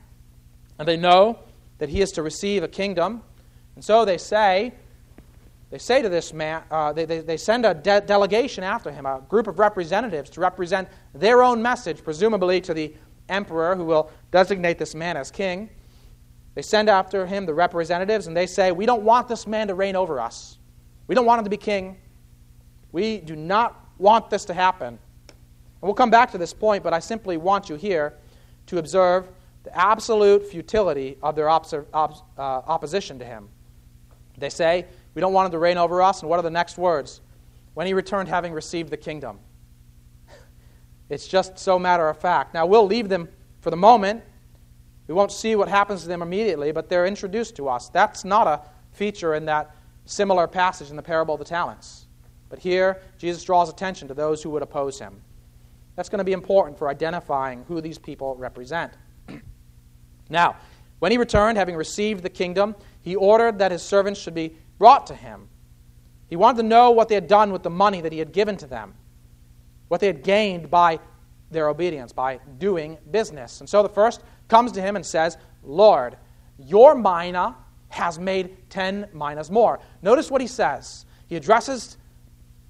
And 0.78 0.86
they 0.86 0.96
know 0.96 1.38
that 1.78 1.88
he 1.88 2.00
is 2.00 2.12
to 2.12 2.22
receive 2.22 2.62
a 2.62 2.68
kingdom. 2.68 3.22
And 3.74 3.84
so 3.84 4.04
they 4.04 4.18
say, 4.18 4.74
they 5.70 5.78
say 5.78 6.02
to 6.02 6.08
this 6.08 6.32
man, 6.32 6.62
uh, 6.70 6.92
they, 6.92 7.04
they, 7.04 7.20
they, 7.20 7.36
send 7.36 7.66
a 7.66 7.74
de- 7.74 8.00
delegation 8.00 8.64
after 8.64 8.90
him, 8.90 9.06
a 9.06 9.22
group 9.28 9.46
of 9.46 9.58
representatives 9.58 10.30
to 10.30 10.40
represent 10.40 10.88
their 11.14 11.42
own 11.42 11.60
message, 11.60 12.02
presumably 12.02 12.60
to 12.62 12.72
the 12.72 12.94
emperor 13.28 13.76
who 13.76 13.84
will 13.84 14.10
designate 14.30 14.78
this 14.78 14.94
man 14.94 15.16
as 15.16 15.30
king. 15.30 15.68
They 16.54 16.62
send 16.62 16.88
after 16.88 17.26
him 17.26 17.46
the 17.46 17.54
representatives 17.54 18.26
and 18.26 18.36
they 18.36 18.46
say, 18.46 18.72
We 18.72 18.86
don't 18.86 19.02
want 19.02 19.28
this 19.28 19.46
man 19.46 19.68
to 19.68 19.74
reign 19.74 19.94
over 19.94 20.18
us. 20.18 20.58
We 21.06 21.14
don't 21.14 21.26
want 21.26 21.40
him 21.40 21.44
to 21.44 21.50
be 21.50 21.56
king. 21.56 21.98
We 22.90 23.18
do 23.18 23.36
not 23.36 23.78
want 23.98 24.30
this 24.30 24.44
to 24.46 24.54
happen. 24.54 24.88
And 24.88 24.98
we'll 25.82 25.94
come 25.94 26.10
back 26.10 26.32
to 26.32 26.38
this 26.38 26.52
point, 26.52 26.82
but 26.82 26.92
I 26.92 26.98
simply 26.98 27.36
want 27.36 27.68
you 27.68 27.76
here 27.76 28.14
to 28.66 28.78
observe 28.78 29.28
the 29.68 29.78
absolute 29.78 30.46
futility 30.46 31.18
of 31.22 31.36
their 31.36 31.50
op- 31.50 31.72
uh, 31.92 32.14
opposition 32.38 33.18
to 33.18 33.24
him. 33.24 33.50
They 34.38 34.48
say, 34.48 34.86
We 35.14 35.20
don't 35.20 35.34
want 35.34 35.46
him 35.46 35.52
to 35.52 35.58
reign 35.58 35.76
over 35.76 36.00
us. 36.00 36.22
And 36.22 36.30
what 36.30 36.38
are 36.38 36.42
the 36.42 36.50
next 36.50 36.78
words? 36.78 37.20
When 37.74 37.86
he 37.86 37.92
returned, 37.92 38.30
having 38.30 38.54
received 38.54 38.88
the 38.88 38.96
kingdom. 38.96 39.38
it's 41.10 41.28
just 41.28 41.58
so 41.58 41.78
matter 41.78 42.08
of 42.08 42.18
fact. 42.18 42.54
Now, 42.54 42.64
we'll 42.64 42.86
leave 42.86 43.10
them 43.10 43.28
for 43.60 43.68
the 43.68 43.76
moment. 43.76 44.22
We 45.06 45.14
won't 45.14 45.32
see 45.32 45.54
what 45.54 45.68
happens 45.68 46.02
to 46.02 46.08
them 46.08 46.22
immediately, 46.22 46.72
but 46.72 46.88
they're 46.88 47.06
introduced 47.06 47.54
to 47.56 47.68
us. 47.68 47.90
That's 47.90 48.24
not 48.24 48.46
a 48.46 48.62
feature 48.92 49.34
in 49.34 49.44
that 49.46 49.74
similar 50.06 50.46
passage 50.46 50.88
in 50.88 50.96
the 50.96 51.02
parable 51.02 51.34
of 51.34 51.40
the 51.40 51.44
talents. 51.44 52.06
But 52.48 52.58
here, 52.58 53.02
Jesus 53.18 53.44
draws 53.44 53.68
attention 53.68 54.08
to 54.08 54.14
those 54.14 54.42
who 54.42 54.48
would 54.50 54.62
oppose 54.62 54.98
him. 54.98 55.20
That's 55.94 56.08
going 56.08 56.18
to 56.18 56.24
be 56.24 56.32
important 56.32 56.78
for 56.78 56.88
identifying 56.88 57.64
who 57.68 57.82
these 57.82 57.98
people 57.98 58.34
represent. 58.36 58.94
Now, 60.28 60.56
when 60.98 61.12
he 61.12 61.18
returned, 61.18 61.58
having 61.58 61.76
received 61.76 62.22
the 62.22 62.30
kingdom, 62.30 62.74
he 63.02 63.14
ordered 63.14 63.58
that 63.58 63.72
his 63.72 63.82
servants 63.82 64.20
should 64.20 64.34
be 64.34 64.56
brought 64.78 65.06
to 65.08 65.14
him. 65.14 65.48
He 66.28 66.36
wanted 66.36 66.62
to 66.62 66.68
know 66.68 66.90
what 66.90 67.08
they 67.08 67.14
had 67.14 67.28
done 67.28 67.52
with 67.52 67.62
the 67.62 67.70
money 67.70 68.00
that 68.00 68.12
he 68.12 68.18
had 68.18 68.32
given 68.32 68.56
to 68.58 68.66
them, 68.66 68.94
what 69.88 70.00
they 70.00 70.06
had 70.06 70.22
gained 70.22 70.70
by 70.70 70.98
their 71.50 71.68
obedience, 71.68 72.12
by 72.12 72.40
doing 72.58 72.98
business. 73.10 73.60
And 73.60 73.68
so 73.68 73.82
the 73.82 73.88
first 73.88 74.22
comes 74.48 74.72
to 74.72 74.82
him 74.82 74.96
and 74.96 75.06
says, 75.06 75.38
Lord, 75.62 76.16
your 76.58 76.94
mina 76.94 77.56
has 77.88 78.18
made 78.18 78.68
ten 78.68 79.08
minas 79.14 79.50
more. 79.50 79.80
Notice 80.02 80.30
what 80.30 80.40
he 80.42 80.46
says. 80.46 81.06
He 81.26 81.36
addresses 81.36 81.96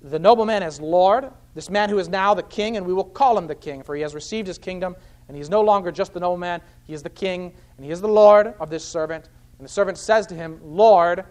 the 0.00 0.18
nobleman 0.18 0.62
as 0.62 0.80
Lord, 0.80 1.30
this 1.54 1.70
man 1.70 1.90
who 1.90 1.98
is 1.98 2.08
now 2.08 2.34
the 2.34 2.42
king, 2.44 2.76
and 2.76 2.86
we 2.86 2.92
will 2.92 3.04
call 3.04 3.36
him 3.36 3.48
the 3.48 3.54
king, 3.54 3.82
for 3.82 3.96
he 3.96 4.02
has 4.02 4.14
received 4.14 4.46
his 4.46 4.58
kingdom 4.58 4.94
and 5.28 5.36
he 5.36 5.40
is 5.40 5.50
no 5.50 5.60
longer 5.60 5.92
just 5.92 6.14
the 6.14 6.20
nobleman, 6.20 6.60
he 6.84 6.94
is 6.94 7.02
the 7.02 7.10
king, 7.10 7.54
and 7.76 7.84
he 7.84 7.92
is 7.92 8.00
the 8.00 8.08
Lord 8.08 8.54
of 8.58 8.70
this 8.70 8.84
servant. 8.84 9.28
And 9.58 9.64
the 9.64 9.70
servant 9.70 9.98
says 9.98 10.26
to 10.28 10.34
him, 10.34 10.58
Lord, 10.62 11.24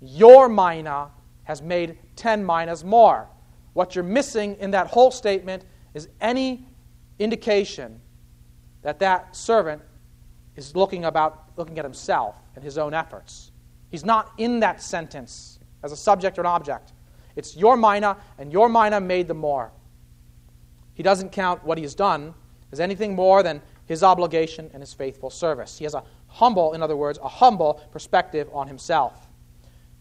your 0.00 0.48
mina 0.48 1.10
has 1.44 1.62
made 1.62 1.98
ten 2.16 2.44
minas 2.44 2.84
more. 2.84 3.28
What 3.72 3.94
you're 3.94 4.04
missing 4.04 4.56
in 4.60 4.70
that 4.72 4.88
whole 4.88 5.10
statement 5.10 5.64
is 5.94 6.08
any 6.20 6.66
indication 7.18 8.00
that 8.82 8.98
that 8.98 9.34
servant 9.34 9.82
is 10.56 10.74
looking 10.76 11.04
about 11.04 11.50
looking 11.56 11.78
at 11.78 11.84
himself 11.84 12.36
and 12.54 12.64
his 12.64 12.78
own 12.78 12.94
efforts. 12.94 13.52
He's 13.90 14.04
not 14.04 14.32
in 14.38 14.60
that 14.60 14.82
sentence 14.82 15.58
as 15.82 15.92
a 15.92 15.96
subject 15.96 16.38
or 16.38 16.42
an 16.42 16.46
object. 16.46 16.92
It's 17.36 17.56
your 17.56 17.76
mina, 17.76 18.16
and 18.38 18.52
your 18.52 18.68
mina 18.68 19.00
made 19.00 19.28
the 19.28 19.34
more. 19.34 19.72
He 20.94 21.02
doesn't 21.02 21.30
count 21.30 21.64
what 21.64 21.78
he's 21.78 21.94
done, 21.94 22.34
as 22.74 22.80
anything 22.80 23.14
more 23.14 23.44
than 23.44 23.62
his 23.86 24.02
obligation 24.02 24.68
and 24.74 24.82
his 24.82 24.92
faithful 24.92 25.30
service. 25.30 25.78
He 25.78 25.84
has 25.84 25.94
a 25.94 26.02
humble, 26.26 26.72
in 26.72 26.82
other 26.82 26.96
words, 26.96 27.20
a 27.22 27.28
humble 27.28 27.74
perspective 27.92 28.48
on 28.52 28.66
himself. 28.66 29.28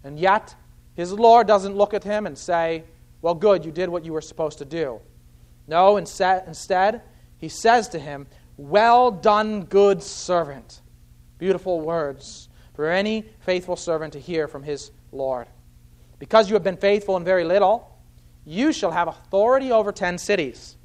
And 0.04 0.20
yet, 0.20 0.56
his 0.96 1.14
Lord 1.14 1.46
doesn't 1.46 1.76
look 1.76 1.94
at 1.94 2.04
him 2.04 2.26
and 2.26 2.36
say, 2.36 2.84
Well, 3.22 3.36
good, 3.36 3.64
you 3.64 3.72
did 3.72 3.90
what 3.90 4.04
you 4.04 4.12
were 4.12 4.22
supposed 4.22 4.58
to 4.58 4.66
do. 4.66 5.00
No, 5.68 5.98
instead, 5.98 7.02
he 7.38 7.48
says 7.48 7.90
to 7.90 8.00
him, 8.00 8.26
Well 8.58 9.12
done, 9.12 9.66
good 9.66 10.02
servant. 10.02 10.82
Beautiful 11.38 11.80
words 11.80 12.50
for 12.74 12.90
any 12.90 13.26
faithful 13.42 13.76
servant 13.76 14.14
to 14.14 14.20
hear 14.20 14.48
from 14.48 14.64
his 14.64 14.90
Lord. 15.12 15.46
Because 16.18 16.50
you 16.50 16.56
have 16.56 16.64
been 16.64 16.78
faithful 16.78 17.18
in 17.18 17.24
very 17.24 17.44
little, 17.44 17.96
you 18.46 18.74
shall 18.74 18.92
have 18.92 19.08
authority 19.08 19.72
over 19.72 19.92
ten 19.92 20.18
cities. 20.18 20.76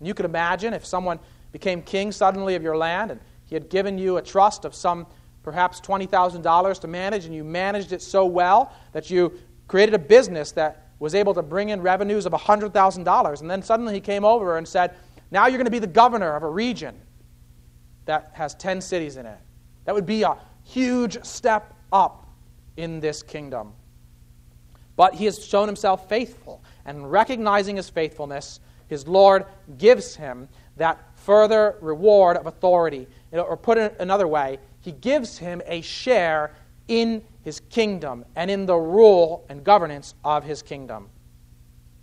And 0.00 0.08
you 0.08 0.14
could 0.14 0.24
imagine 0.24 0.74
if 0.74 0.84
someone 0.84 1.20
became 1.52 1.82
king 1.82 2.10
suddenly 2.10 2.56
of 2.56 2.62
your 2.62 2.76
land 2.76 3.12
and 3.12 3.20
he 3.44 3.54
had 3.54 3.68
given 3.68 3.98
you 3.98 4.16
a 4.16 4.22
trust 4.22 4.64
of 4.64 4.74
some 4.74 5.06
perhaps 5.42 5.80
$20,000 5.80 6.80
to 6.80 6.88
manage, 6.88 7.24
and 7.24 7.34
you 7.34 7.42
managed 7.42 7.92
it 7.92 8.02
so 8.02 8.26
well 8.26 8.72
that 8.92 9.10
you 9.10 9.32
created 9.68 9.94
a 9.94 9.98
business 9.98 10.52
that 10.52 10.88
was 10.98 11.14
able 11.14 11.32
to 11.34 11.42
bring 11.42 11.70
in 11.70 11.80
revenues 11.80 12.26
of 12.26 12.32
$100,000. 12.32 13.40
And 13.40 13.50
then 13.50 13.62
suddenly 13.62 13.94
he 13.94 14.00
came 14.00 14.24
over 14.24 14.58
and 14.58 14.68
said, 14.68 14.94
Now 15.30 15.46
you're 15.46 15.58
going 15.58 15.64
to 15.64 15.70
be 15.70 15.78
the 15.78 15.86
governor 15.86 16.36
of 16.36 16.42
a 16.42 16.48
region 16.48 16.94
that 18.04 18.30
has 18.34 18.54
10 18.54 18.80
cities 18.80 19.16
in 19.16 19.26
it. 19.26 19.38
That 19.84 19.94
would 19.94 20.06
be 20.06 20.22
a 20.22 20.36
huge 20.62 21.22
step 21.24 21.74
up 21.92 22.28
in 22.76 23.00
this 23.00 23.22
kingdom. 23.22 23.72
But 24.96 25.14
he 25.14 25.24
has 25.24 25.44
shown 25.44 25.66
himself 25.66 26.08
faithful, 26.08 26.62
and 26.84 27.10
recognizing 27.10 27.76
his 27.76 27.88
faithfulness, 27.88 28.60
his 28.90 29.06
Lord 29.06 29.46
gives 29.78 30.16
him 30.16 30.48
that 30.76 30.98
further 31.14 31.76
reward 31.80 32.36
of 32.36 32.46
authority. 32.46 33.06
Or 33.32 33.56
put 33.56 33.78
it 33.78 33.96
another 34.00 34.26
way, 34.26 34.58
he 34.80 34.90
gives 34.90 35.38
him 35.38 35.62
a 35.64 35.80
share 35.80 36.54
in 36.88 37.22
his 37.44 37.60
kingdom 37.70 38.24
and 38.34 38.50
in 38.50 38.66
the 38.66 38.76
rule 38.76 39.46
and 39.48 39.62
governance 39.62 40.14
of 40.24 40.42
his 40.42 40.60
kingdom. 40.60 41.08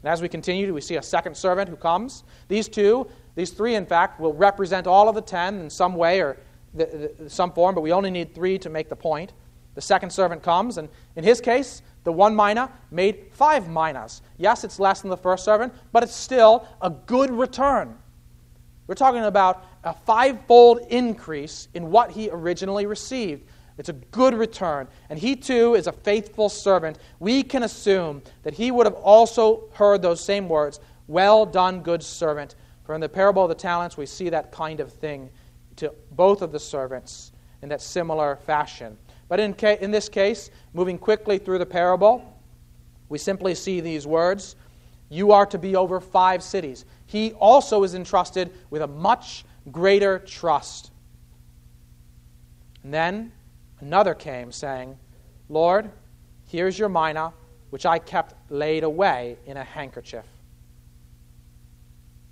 And 0.02 0.10
as 0.10 0.22
we 0.22 0.30
continue, 0.30 0.74
we 0.74 0.80
see 0.80 0.96
a 0.96 1.04
second 1.04 1.36
servant 1.36 1.70
who 1.70 1.76
comes. 1.76 2.24
These 2.48 2.70
two, 2.70 3.08
these 3.36 3.52
three, 3.52 3.76
in 3.76 3.86
fact, 3.86 4.20
will 4.20 4.34
represent 4.34 4.88
all 4.88 5.10
of 5.10 5.16
the 5.16 5.22
ten 5.22 5.60
in 5.60 5.70
some 5.70 5.94
way 5.94 6.22
or 6.22 6.38
the, 6.74 7.14
the, 7.20 7.30
some 7.30 7.52
form, 7.52 7.76
but 7.76 7.82
we 7.82 7.92
only 7.92 8.12
need 8.12 8.34
three 8.34 8.58
to 8.60 8.70
make 8.70 8.88
the 8.88 8.96
point. 8.96 9.34
The 9.76 9.82
second 9.82 10.12
servant 10.12 10.42
comes, 10.42 10.78
and 10.78 10.88
in 11.18 11.26
his 11.26 11.42
case, 11.42 11.82
the 12.08 12.12
one 12.14 12.34
mina 12.34 12.72
made 12.90 13.26
five 13.34 13.68
minas. 13.68 14.22
Yes, 14.38 14.64
it's 14.64 14.80
less 14.80 15.02
than 15.02 15.10
the 15.10 15.18
first 15.18 15.44
servant, 15.44 15.74
but 15.92 16.04
it's 16.04 16.16
still 16.16 16.66
a 16.82 16.90
good 16.90 17.30
return. 17.30 17.98
We're 18.88 18.96
talking 18.96 19.24
about 19.24 19.66
a 19.84 19.94
fivefold 19.94 20.88
increase 20.90 21.68
in 21.74 21.92
what 21.92 22.12
he 22.12 22.30
originally 22.30 22.86
received. 22.86 23.44
It's 23.78 23.90
a 23.90 23.94
good 23.94 24.34
return. 24.34 24.88
And 25.10 25.20
he 25.20 25.36
too 25.36 25.76
is 25.76 25.88
a 25.88 25.92
faithful 25.92 26.48
servant. 26.48 26.98
We 27.20 27.44
can 27.44 27.64
assume 27.64 28.22
that 28.44 28.54
he 28.54 28.72
would 28.72 28.86
have 28.86 28.96
also 28.96 29.68
heard 29.74 30.02
those 30.02 30.24
same 30.24 30.48
words 30.48 30.80
Well 31.08 31.46
done, 31.46 31.82
good 31.82 32.02
servant. 32.02 32.56
For 32.86 32.96
in 32.96 33.02
the 33.02 33.10
parable 33.10 33.44
of 33.44 33.50
the 33.50 33.56
talents, 33.56 33.98
we 33.98 34.06
see 34.06 34.30
that 34.30 34.54
kind 34.54 34.80
of 34.80 34.94
thing 34.94 35.30
to 35.76 35.94
both 36.12 36.42
of 36.42 36.54
the 36.54 36.60
servants 36.62 37.34
in 37.62 37.68
that 37.68 37.82
similar 37.82 38.38
fashion. 38.38 38.98
But 39.28 39.40
in, 39.40 39.54
ca- 39.54 39.78
in 39.82 39.92
this 39.92 40.10
case, 40.10 40.50
moving 40.74 40.98
quickly 40.98 41.38
through 41.38 41.60
the 41.60 41.66
parable, 41.66 42.24
we 43.10 43.18
simply 43.18 43.56
see 43.56 43.82
these 43.82 44.08
words 44.08 44.56
You 45.10 45.32
are 45.32 45.46
to 45.48 45.58
be 45.58 45.76
over 45.76 46.00
five 46.00 46.44
cities. 46.44 46.86
He 47.06 47.34
also 47.34 47.84
is 47.84 47.96
entrusted 47.96 48.52
with 48.70 48.82
a 48.82 48.88
much 48.88 49.46
greater 49.72 50.20
trust. 50.20 50.92
And 52.84 52.94
then 52.94 53.32
another 53.80 54.14
came, 54.14 54.52
saying, 54.52 54.98
Lord, 55.50 55.90
here's 56.48 56.78
your 56.78 56.90
mina, 56.90 57.34
which 57.70 57.86
I 57.86 58.00
kept 58.00 58.36
laid 58.50 58.84
away 58.84 59.38
in 59.46 59.58
a 59.58 59.64
handkerchief. 59.64 60.26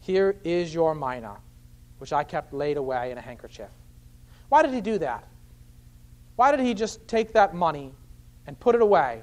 Here 0.01 0.35
is 0.43 0.73
your 0.73 0.93
mina, 0.93 1.37
which 1.97 2.13
I 2.13 2.23
kept 2.23 2.53
laid 2.53 2.77
away 2.77 3.11
in 3.11 3.17
a 3.17 3.21
handkerchief. 3.21 3.69
Why 4.49 4.61
did 4.61 4.73
he 4.73 4.81
do 4.81 4.97
that? 4.99 5.27
Why 6.35 6.51
did 6.51 6.59
he 6.59 6.73
just 6.73 7.07
take 7.07 7.33
that 7.33 7.53
money 7.53 7.93
and 8.47 8.59
put 8.59 8.75
it 8.75 8.81
away 8.81 9.21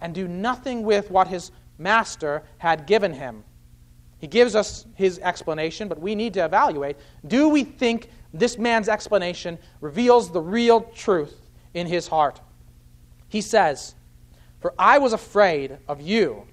and 0.00 0.14
do 0.14 0.26
nothing 0.26 0.82
with 0.82 1.10
what 1.10 1.28
his 1.28 1.50
master 1.78 2.42
had 2.58 2.86
given 2.86 3.12
him? 3.12 3.44
He 4.18 4.26
gives 4.26 4.54
us 4.54 4.86
his 4.94 5.18
explanation, 5.18 5.88
but 5.88 6.00
we 6.00 6.14
need 6.14 6.32
to 6.34 6.44
evaluate 6.44 6.96
do 7.26 7.48
we 7.48 7.64
think 7.64 8.08
this 8.32 8.56
man's 8.56 8.88
explanation 8.88 9.58
reveals 9.80 10.30
the 10.30 10.40
real 10.40 10.80
truth 10.80 11.50
in 11.74 11.86
his 11.86 12.08
heart? 12.08 12.40
He 13.28 13.40
says, 13.40 13.94
For 14.60 14.72
I 14.78 14.98
was 14.98 15.12
afraid 15.12 15.76
of 15.88 16.00
you, 16.00 16.46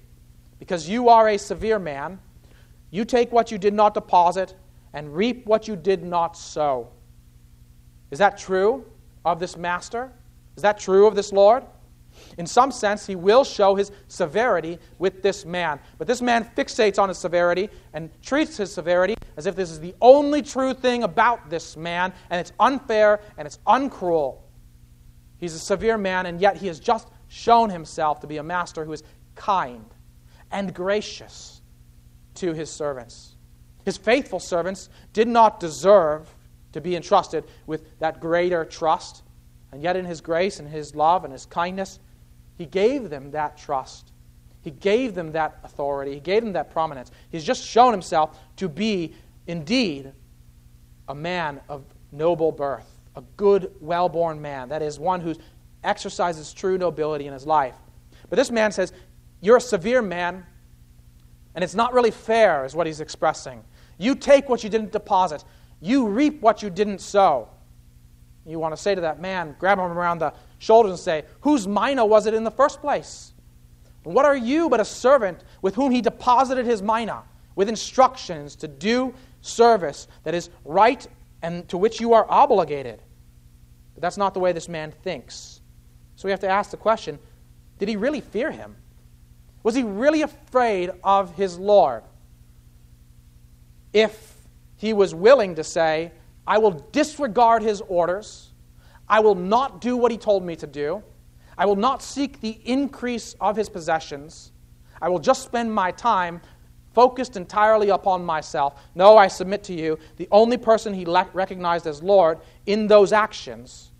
because 0.58 0.88
you 0.88 1.08
are 1.08 1.28
a 1.28 1.38
severe 1.38 1.78
man. 1.78 2.20
You 2.90 3.04
take 3.04 3.32
what 3.32 3.50
you 3.50 3.56
did 3.58 3.72
not 3.72 3.94
deposit 3.94 4.54
and 4.92 5.16
reap 5.16 5.46
what 5.46 5.66
you 5.66 5.74
did 5.74 6.02
not 6.04 6.36
sow. 6.36 6.88
Is 8.10 8.18
that 8.18 8.36
true 8.36 8.84
of 9.24 9.38
this 9.38 9.56
master? 9.56 10.12
Is 10.56 10.62
that 10.62 10.78
true 10.78 11.06
of 11.06 11.14
this 11.14 11.32
Lord? 11.32 11.64
In 12.38 12.46
some 12.46 12.70
sense, 12.70 13.06
he 13.06 13.16
will 13.16 13.44
show 13.44 13.74
his 13.74 13.90
severity 14.08 14.78
with 14.98 15.22
this 15.22 15.44
man. 15.44 15.80
But 15.98 16.06
this 16.06 16.20
man 16.20 16.50
fixates 16.56 16.98
on 16.98 17.08
his 17.08 17.18
severity 17.18 17.70
and 17.94 18.10
treats 18.22 18.56
his 18.56 18.72
severity 18.72 19.14
as 19.36 19.46
if 19.46 19.56
this 19.56 19.70
is 19.70 19.80
the 19.80 19.94
only 20.00 20.42
true 20.42 20.74
thing 20.74 21.04
about 21.04 21.48
this 21.48 21.76
man, 21.76 22.12
and 22.30 22.40
it's 22.40 22.52
unfair 22.60 23.20
and 23.38 23.46
it's 23.46 23.58
uncruel. 23.66 24.42
He's 25.38 25.54
a 25.54 25.58
severe 25.58 25.98
man, 25.98 26.26
and 26.26 26.40
yet 26.40 26.56
he 26.56 26.66
has 26.66 26.78
just 26.78 27.08
shown 27.28 27.70
himself 27.70 28.20
to 28.20 28.26
be 28.26 28.36
a 28.36 28.42
master 28.42 28.84
who 28.84 28.92
is 28.92 29.02
kind 29.34 29.86
and 30.50 30.74
gracious 30.74 31.62
to 32.34 32.52
his 32.52 32.70
servants. 32.70 33.36
His 33.84 33.96
faithful 33.96 34.38
servants 34.38 34.88
did 35.12 35.26
not 35.28 35.58
deserve 35.58 36.32
to 36.72 36.80
be 36.80 36.96
entrusted 36.96 37.44
with 37.66 37.98
that 37.98 38.20
greater 38.20 38.64
trust. 38.64 39.22
And 39.72 39.82
yet, 39.82 39.96
in 39.96 40.04
His 40.04 40.20
grace 40.20 40.58
and 40.58 40.68
His 40.68 40.94
love 40.94 41.24
and 41.24 41.32
His 41.32 41.46
kindness, 41.46 41.98
He 42.56 42.66
gave 42.66 43.10
them 43.10 43.30
that 43.32 43.56
trust. 43.56 44.12
He 44.62 44.70
gave 44.70 45.14
them 45.14 45.32
that 45.32 45.58
authority. 45.64 46.14
He 46.14 46.20
gave 46.20 46.42
them 46.42 46.52
that 46.52 46.70
prominence. 46.70 47.10
He's 47.30 47.44
just 47.44 47.64
shown 47.64 47.92
Himself 47.92 48.38
to 48.56 48.68
be, 48.68 49.14
indeed, 49.46 50.12
a 51.08 51.14
man 51.14 51.60
of 51.68 51.84
noble 52.12 52.52
birth, 52.52 52.88
a 53.16 53.22
good, 53.36 53.72
well 53.80 54.08
born 54.08 54.40
man. 54.40 54.68
That 54.68 54.82
is, 54.82 54.98
one 54.98 55.20
who 55.20 55.34
exercises 55.84 56.52
true 56.52 56.78
nobility 56.78 57.26
in 57.26 57.32
his 57.32 57.46
life. 57.46 57.74
But 58.28 58.36
this 58.36 58.50
man 58.50 58.72
says, 58.72 58.92
You're 59.40 59.56
a 59.56 59.60
severe 59.60 60.02
man, 60.02 60.44
and 61.54 61.64
it's 61.64 61.74
not 61.74 61.92
really 61.92 62.10
fair, 62.10 62.64
is 62.64 62.74
what 62.74 62.86
he's 62.86 63.00
expressing. 63.00 63.64
You 63.98 64.14
take 64.14 64.48
what 64.48 64.64
you 64.64 64.70
didn't 64.70 64.92
deposit, 64.92 65.44
you 65.82 66.06
reap 66.06 66.40
what 66.40 66.62
you 66.62 66.70
didn't 66.70 67.00
sow. 67.00 67.48
You 68.46 68.58
want 68.58 68.74
to 68.74 68.80
say 68.80 68.94
to 68.94 69.00
that 69.02 69.20
man, 69.20 69.56
grab 69.58 69.78
him 69.78 69.84
around 69.84 70.20
the 70.20 70.32
shoulders 70.58 70.92
and 70.92 70.98
say, 70.98 71.24
Whose 71.40 71.66
mina 71.66 72.06
was 72.06 72.26
it 72.26 72.34
in 72.34 72.44
the 72.44 72.50
first 72.50 72.80
place? 72.80 73.32
What 74.04 74.24
are 74.24 74.36
you 74.36 74.68
but 74.68 74.80
a 74.80 74.84
servant 74.84 75.42
with 75.60 75.74
whom 75.74 75.90
he 75.90 76.00
deposited 76.00 76.66
his 76.66 76.82
mina, 76.82 77.24
with 77.56 77.68
instructions 77.68 78.56
to 78.56 78.68
do 78.68 79.12
service 79.40 80.08
that 80.22 80.34
is 80.34 80.50
right 80.64 81.06
and 81.42 81.68
to 81.68 81.76
which 81.76 82.00
you 82.00 82.12
are 82.12 82.26
obligated? 82.28 83.02
But 83.94 84.02
that's 84.02 84.16
not 84.16 84.34
the 84.34 84.40
way 84.40 84.52
this 84.52 84.68
man 84.68 84.92
thinks. 85.02 85.60
So 86.14 86.26
we 86.26 86.30
have 86.30 86.40
to 86.40 86.48
ask 86.48 86.70
the 86.70 86.76
question 86.76 87.18
did 87.78 87.88
he 87.88 87.96
really 87.96 88.20
fear 88.20 88.52
him? 88.52 88.76
Was 89.64 89.74
he 89.74 89.82
really 89.82 90.22
afraid 90.22 90.90
of 91.02 91.34
his 91.34 91.58
Lord? 91.58 92.04
If 93.92 94.31
he 94.82 94.92
was 94.92 95.14
willing 95.14 95.54
to 95.54 95.62
say, 95.62 96.10
I 96.44 96.58
will 96.58 96.72
disregard 96.72 97.62
his 97.62 97.80
orders. 97.82 98.50
I 99.08 99.20
will 99.20 99.36
not 99.36 99.80
do 99.80 99.96
what 99.96 100.10
he 100.10 100.18
told 100.18 100.44
me 100.44 100.56
to 100.56 100.66
do. 100.66 101.04
I 101.56 101.66
will 101.66 101.76
not 101.76 102.02
seek 102.02 102.40
the 102.40 102.58
increase 102.64 103.36
of 103.40 103.54
his 103.54 103.68
possessions. 103.68 104.50
I 105.00 105.08
will 105.08 105.20
just 105.20 105.44
spend 105.44 105.72
my 105.72 105.92
time 105.92 106.40
focused 106.94 107.36
entirely 107.36 107.90
upon 107.90 108.24
myself. 108.24 108.82
No, 108.96 109.16
I 109.16 109.28
submit 109.28 109.62
to 109.64 109.72
you, 109.72 110.00
the 110.16 110.26
only 110.32 110.56
person 110.56 110.92
he 110.92 111.04
recognized 111.04 111.86
as 111.86 112.02
Lord 112.02 112.40
in 112.66 112.88
those 112.88 113.12
actions 113.12 113.92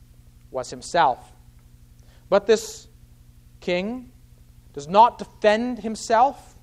was 0.50 0.68
himself. 0.68 1.32
But 2.28 2.44
this 2.48 2.88
king 3.60 4.10
does 4.72 4.88
not 4.88 5.16
defend 5.16 5.78
himself, 5.78 6.56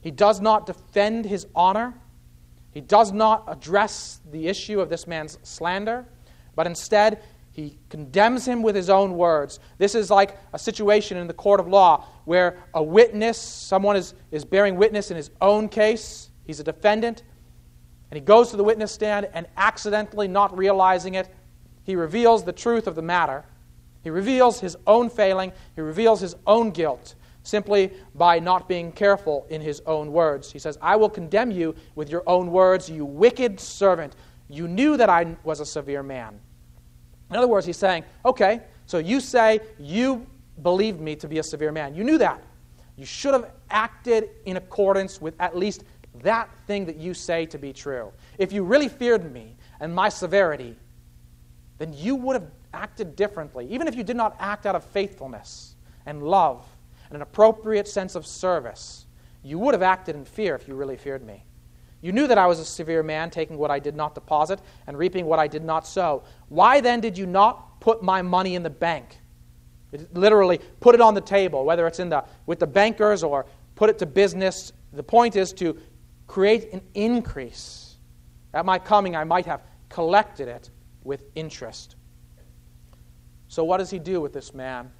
he 0.00 0.10
does 0.10 0.40
not 0.40 0.64
defend 0.64 1.26
his 1.26 1.46
honor. 1.54 1.92
He 2.72 2.80
does 2.80 3.12
not 3.12 3.44
address 3.48 4.20
the 4.30 4.48
issue 4.48 4.80
of 4.80 4.88
this 4.88 5.06
man's 5.06 5.38
slander, 5.42 6.06
but 6.54 6.66
instead 6.66 7.22
he 7.52 7.76
condemns 7.88 8.46
him 8.46 8.62
with 8.62 8.76
his 8.76 8.88
own 8.88 9.16
words. 9.16 9.58
This 9.78 9.94
is 9.94 10.10
like 10.10 10.38
a 10.52 10.58
situation 10.58 11.16
in 11.16 11.26
the 11.26 11.34
court 11.34 11.58
of 11.58 11.66
law 11.66 12.04
where 12.24 12.58
a 12.74 12.82
witness, 12.82 13.36
someone 13.36 13.96
is, 13.96 14.14
is 14.30 14.44
bearing 14.44 14.76
witness 14.76 15.10
in 15.10 15.16
his 15.16 15.30
own 15.40 15.68
case, 15.68 16.30
he's 16.44 16.60
a 16.60 16.64
defendant, 16.64 17.24
and 18.10 18.16
he 18.16 18.24
goes 18.24 18.50
to 18.50 18.56
the 18.56 18.64
witness 18.64 18.92
stand 18.92 19.28
and 19.32 19.46
accidentally, 19.56 20.28
not 20.28 20.56
realizing 20.56 21.14
it, 21.14 21.28
he 21.82 21.96
reveals 21.96 22.44
the 22.44 22.52
truth 22.52 22.86
of 22.86 22.94
the 22.94 23.02
matter. 23.02 23.44
He 24.02 24.10
reveals 24.10 24.60
his 24.60 24.76
own 24.86 25.10
failing, 25.10 25.52
he 25.74 25.80
reveals 25.80 26.20
his 26.20 26.36
own 26.46 26.70
guilt. 26.70 27.14
Simply 27.48 27.90
by 28.14 28.38
not 28.38 28.68
being 28.68 28.92
careful 28.92 29.46
in 29.48 29.60
his 29.60 29.80
own 29.86 30.12
words. 30.12 30.52
He 30.52 30.58
says, 30.58 30.76
I 30.82 30.96
will 30.96 31.08
condemn 31.08 31.50
you 31.50 31.74
with 31.94 32.10
your 32.10 32.22
own 32.26 32.52
words, 32.52 32.90
you 32.90 33.04
wicked 33.04 33.58
servant. 33.58 34.14
You 34.50 34.68
knew 34.68 34.96
that 34.98 35.08
I 35.08 35.34
was 35.44 35.60
a 35.60 35.66
severe 35.66 36.02
man. 36.02 36.38
In 37.30 37.36
other 37.36 37.48
words, 37.48 37.64
he's 37.66 37.76
saying, 37.76 38.04
okay, 38.24 38.60
so 38.86 38.98
you 38.98 39.20
say 39.20 39.60
you 39.78 40.26
believed 40.62 41.00
me 41.00 41.16
to 41.16 41.28
be 41.28 41.38
a 41.38 41.42
severe 41.42 41.72
man. 41.72 41.94
You 41.94 42.04
knew 42.04 42.18
that. 42.18 42.42
You 42.96 43.06
should 43.06 43.32
have 43.32 43.50
acted 43.70 44.30
in 44.44 44.56
accordance 44.56 45.20
with 45.20 45.34
at 45.40 45.56
least 45.56 45.84
that 46.22 46.50
thing 46.66 46.84
that 46.86 46.96
you 46.96 47.14
say 47.14 47.46
to 47.46 47.58
be 47.58 47.72
true. 47.72 48.12
If 48.38 48.52
you 48.52 48.62
really 48.62 48.88
feared 48.88 49.32
me 49.32 49.56
and 49.80 49.94
my 49.94 50.08
severity, 50.08 50.76
then 51.78 51.92
you 51.94 52.14
would 52.16 52.34
have 52.34 52.50
acted 52.74 53.16
differently, 53.16 53.66
even 53.70 53.88
if 53.88 53.94
you 53.94 54.02
did 54.02 54.16
not 54.16 54.36
act 54.38 54.66
out 54.66 54.74
of 54.74 54.84
faithfulness 54.84 55.76
and 56.06 56.22
love 56.22 56.66
and 57.08 57.16
an 57.16 57.22
appropriate 57.22 57.88
sense 57.88 58.14
of 58.14 58.26
service. 58.26 59.06
You 59.42 59.58
would 59.58 59.74
have 59.74 59.82
acted 59.82 60.16
in 60.16 60.24
fear 60.24 60.54
if 60.54 60.68
you 60.68 60.74
really 60.74 60.96
feared 60.96 61.24
me. 61.24 61.44
You 62.00 62.12
knew 62.12 62.26
that 62.28 62.38
I 62.38 62.46
was 62.46 62.60
a 62.60 62.64
severe 62.64 63.02
man, 63.02 63.30
taking 63.30 63.58
what 63.58 63.70
I 63.70 63.78
did 63.78 63.96
not 63.96 64.14
deposit 64.14 64.60
and 64.86 64.96
reaping 64.96 65.26
what 65.26 65.38
I 65.38 65.48
did 65.48 65.64
not 65.64 65.86
sow. 65.86 66.22
Why 66.48 66.80
then 66.80 67.00
did 67.00 67.18
you 67.18 67.26
not 67.26 67.80
put 67.80 68.02
my 68.02 68.22
money 68.22 68.54
in 68.54 68.62
the 68.62 68.70
bank? 68.70 69.18
It 69.90 70.14
literally, 70.14 70.60
put 70.80 70.94
it 70.94 71.00
on 71.00 71.14
the 71.14 71.20
table, 71.20 71.64
whether 71.64 71.86
it's 71.86 71.98
in 71.98 72.08
the, 72.08 72.24
with 72.46 72.58
the 72.58 72.66
bankers 72.66 73.22
or 73.22 73.46
put 73.74 73.90
it 73.90 73.98
to 73.98 74.06
business. 74.06 74.72
The 74.92 75.02
point 75.02 75.34
is 75.34 75.52
to 75.54 75.76
create 76.26 76.72
an 76.72 76.82
increase. 76.94 77.96
At 78.54 78.64
my 78.64 78.78
coming, 78.78 79.16
I 79.16 79.24
might 79.24 79.46
have 79.46 79.62
collected 79.88 80.46
it 80.46 80.70
with 81.04 81.22
interest. 81.34 81.96
So, 83.48 83.64
what 83.64 83.78
does 83.78 83.90
he 83.90 83.98
do 83.98 84.20
with 84.20 84.32
this 84.32 84.52
man? 84.52 84.90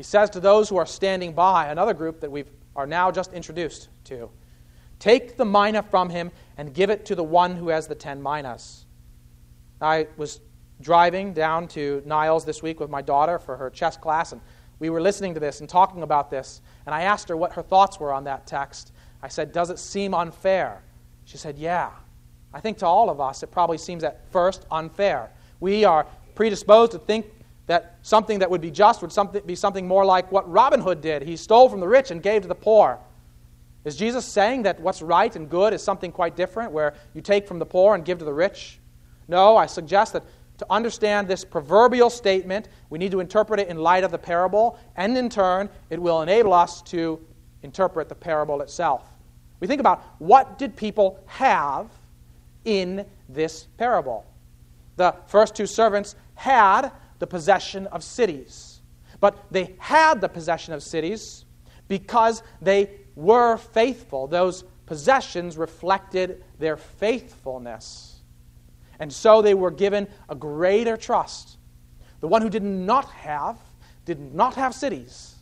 He 0.00 0.04
says 0.04 0.30
to 0.30 0.40
those 0.40 0.70
who 0.70 0.78
are 0.78 0.86
standing 0.86 1.34
by, 1.34 1.66
another 1.66 1.92
group 1.92 2.20
that 2.20 2.32
we 2.32 2.44
are 2.74 2.86
now 2.86 3.10
just 3.10 3.34
introduced 3.34 3.90
to, 4.04 4.30
Take 4.98 5.36
the 5.36 5.44
mina 5.44 5.82
from 5.82 6.08
him 6.08 6.30
and 6.56 6.72
give 6.72 6.88
it 6.88 7.04
to 7.04 7.14
the 7.14 7.22
one 7.22 7.54
who 7.54 7.68
has 7.68 7.86
the 7.86 7.94
ten 7.94 8.22
minas. 8.22 8.86
I 9.78 10.06
was 10.16 10.40
driving 10.80 11.34
down 11.34 11.68
to 11.68 12.02
Niles 12.06 12.46
this 12.46 12.62
week 12.62 12.80
with 12.80 12.88
my 12.88 13.02
daughter 13.02 13.38
for 13.38 13.58
her 13.58 13.68
chess 13.68 13.98
class, 13.98 14.32
and 14.32 14.40
we 14.78 14.88
were 14.88 15.02
listening 15.02 15.34
to 15.34 15.40
this 15.40 15.60
and 15.60 15.68
talking 15.68 16.02
about 16.02 16.30
this. 16.30 16.62
And 16.86 16.94
I 16.94 17.02
asked 17.02 17.28
her 17.28 17.36
what 17.36 17.52
her 17.52 17.62
thoughts 17.62 18.00
were 18.00 18.14
on 18.14 18.24
that 18.24 18.46
text. 18.46 18.92
I 19.22 19.28
said, 19.28 19.52
Does 19.52 19.68
it 19.68 19.78
seem 19.78 20.14
unfair? 20.14 20.82
She 21.26 21.36
said, 21.36 21.58
Yeah. 21.58 21.90
I 22.54 22.60
think 22.60 22.78
to 22.78 22.86
all 22.86 23.10
of 23.10 23.20
us, 23.20 23.42
it 23.42 23.50
probably 23.50 23.76
seems 23.76 24.02
at 24.02 24.32
first 24.32 24.64
unfair. 24.70 25.30
We 25.60 25.84
are 25.84 26.06
predisposed 26.34 26.92
to 26.92 26.98
think 26.98 27.26
that 27.70 27.94
something 28.02 28.40
that 28.40 28.50
would 28.50 28.60
be 28.60 28.72
just 28.72 29.00
would 29.00 29.12
something, 29.12 29.40
be 29.46 29.54
something 29.54 29.86
more 29.86 30.04
like 30.04 30.32
what 30.32 30.50
Robin 30.50 30.80
Hood 30.80 31.00
did. 31.00 31.22
He 31.22 31.36
stole 31.36 31.68
from 31.68 31.78
the 31.78 31.86
rich 31.86 32.10
and 32.10 32.20
gave 32.20 32.42
to 32.42 32.48
the 32.48 32.54
poor. 32.56 32.98
Is 33.84 33.94
Jesus 33.94 34.24
saying 34.24 34.64
that 34.64 34.80
what's 34.80 35.00
right 35.00 35.34
and 35.36 35.48
good 35.48 35.72
is 35.72 35.80
something 35.80 36.10
quite 36.10 36.34
different, 36.34 36.72
where 36.72 36.94
you 37.14 37.20
take 37.20 37.46
from 37.46 37.60
the 37.60 37.64
poor 37.64 37.94
and 37.94 38.04
give 38.04 38.18
to 38.18 38.24
the 38.24 38.32
rich? 38.32 38.80
No, 39.28 39.56
I 39.56 39.66
suggest 39.66 40.14
that 40.14 40.24
to 40.58 40.66
understand 40.68 41.28
this 41.28 41.44
proverbial 41.44 42.10
statement, 42.10 42.68
we 42.90 42.98
need 42.98 43.12
to 43.12 43.20
interpret 43.20 43.60
it 43.60 43.68
in 43.68 43.76
light 43.76 44.02
of 44.02 44.10
the 44.10 44.18
parable, 44.18 44.76
and 44.96 45.16
in 45.16 45.28
turn, 45.28 45.68
it 45.90 46.02
will 46.02 46.22
enable 46.22 46.52
us 46.52 46.82
to 46.82 47.24
interpret 47.62 48.08
the 48.08 48.16
parable 48.16 48.62
itself. 48.62 49.08
We 49.60 49.68
think 49.68 49.78
about 49.78 50.02
what 50.18 50.58
did 50.58 50.74
people 50.74 51.22
have 51.26 51.86
in 52.64 53.06
this 53.28 53.68
parable? 53.78 54.26
The 54.96 55.14
first 55.28 55.54
two 55.54 55.66
servants 55.66 56.16
had 56.34 56.90
the 57.20 57.26
possession 57.26 57.86
of 57.86 58.02
cities, 58.02 58.80
but 59.20 59.38
they 59.52 59.76
had 59.78 60.20
the 60.20 60.28
possession 60.28 60.74
of 60.74 60.82
cities 60.82 61.44
because 61.86 62.42
they 62.60 62.90
were 63.14 63.56
faithful. 63.56 64.26
Those 64.26 64.64
possessions 64.86 65.56
reflected 65.56 66.42
their 66.58 66.76
faithfulness. 66.76 68.20
And 68.98 69.12
so 69.12 69.42
they 69.42 69.54
were 69.54 69.70
given 69.70 70.08
a 70.28 70.34
greater 70.34 70.96
trust. 70.96 71.58
The 72.20 72.28
one 72.28 72.42
who 72.42 72.50
did 72.50 72.62
not 72.62 73.06
have, 73.10 73.58
did 74.04 74.34
not 74.34 74.54
have 74.54 74.74
cities. 74.74 75.36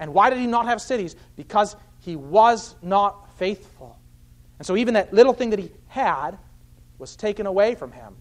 And 0.00 0.12
why 0.14 0.30
did 0.30 0.38
he 0.38 0.46
not 0.46 0.66
have 0.66 0.80
cities? 0.80 1.16
Because 1.36 1.76
he 2.00 2.16
was 2.16 2.74
not 2.82 3.36
faithful. 3.38 3.98
And 4.58 4.66
so 4.66 4.76
even 4.76 4.94
that 4.94 5.12
little 5.12 5.32
thing 5.32 5.50
that 5.50 5.58
he 5.58 5.70
had 5.88 6.38
was 6.98 7.16
taken 7.16 7.46
away 7.46 7.74
from 7.74 7.92
him. 7.92 8.16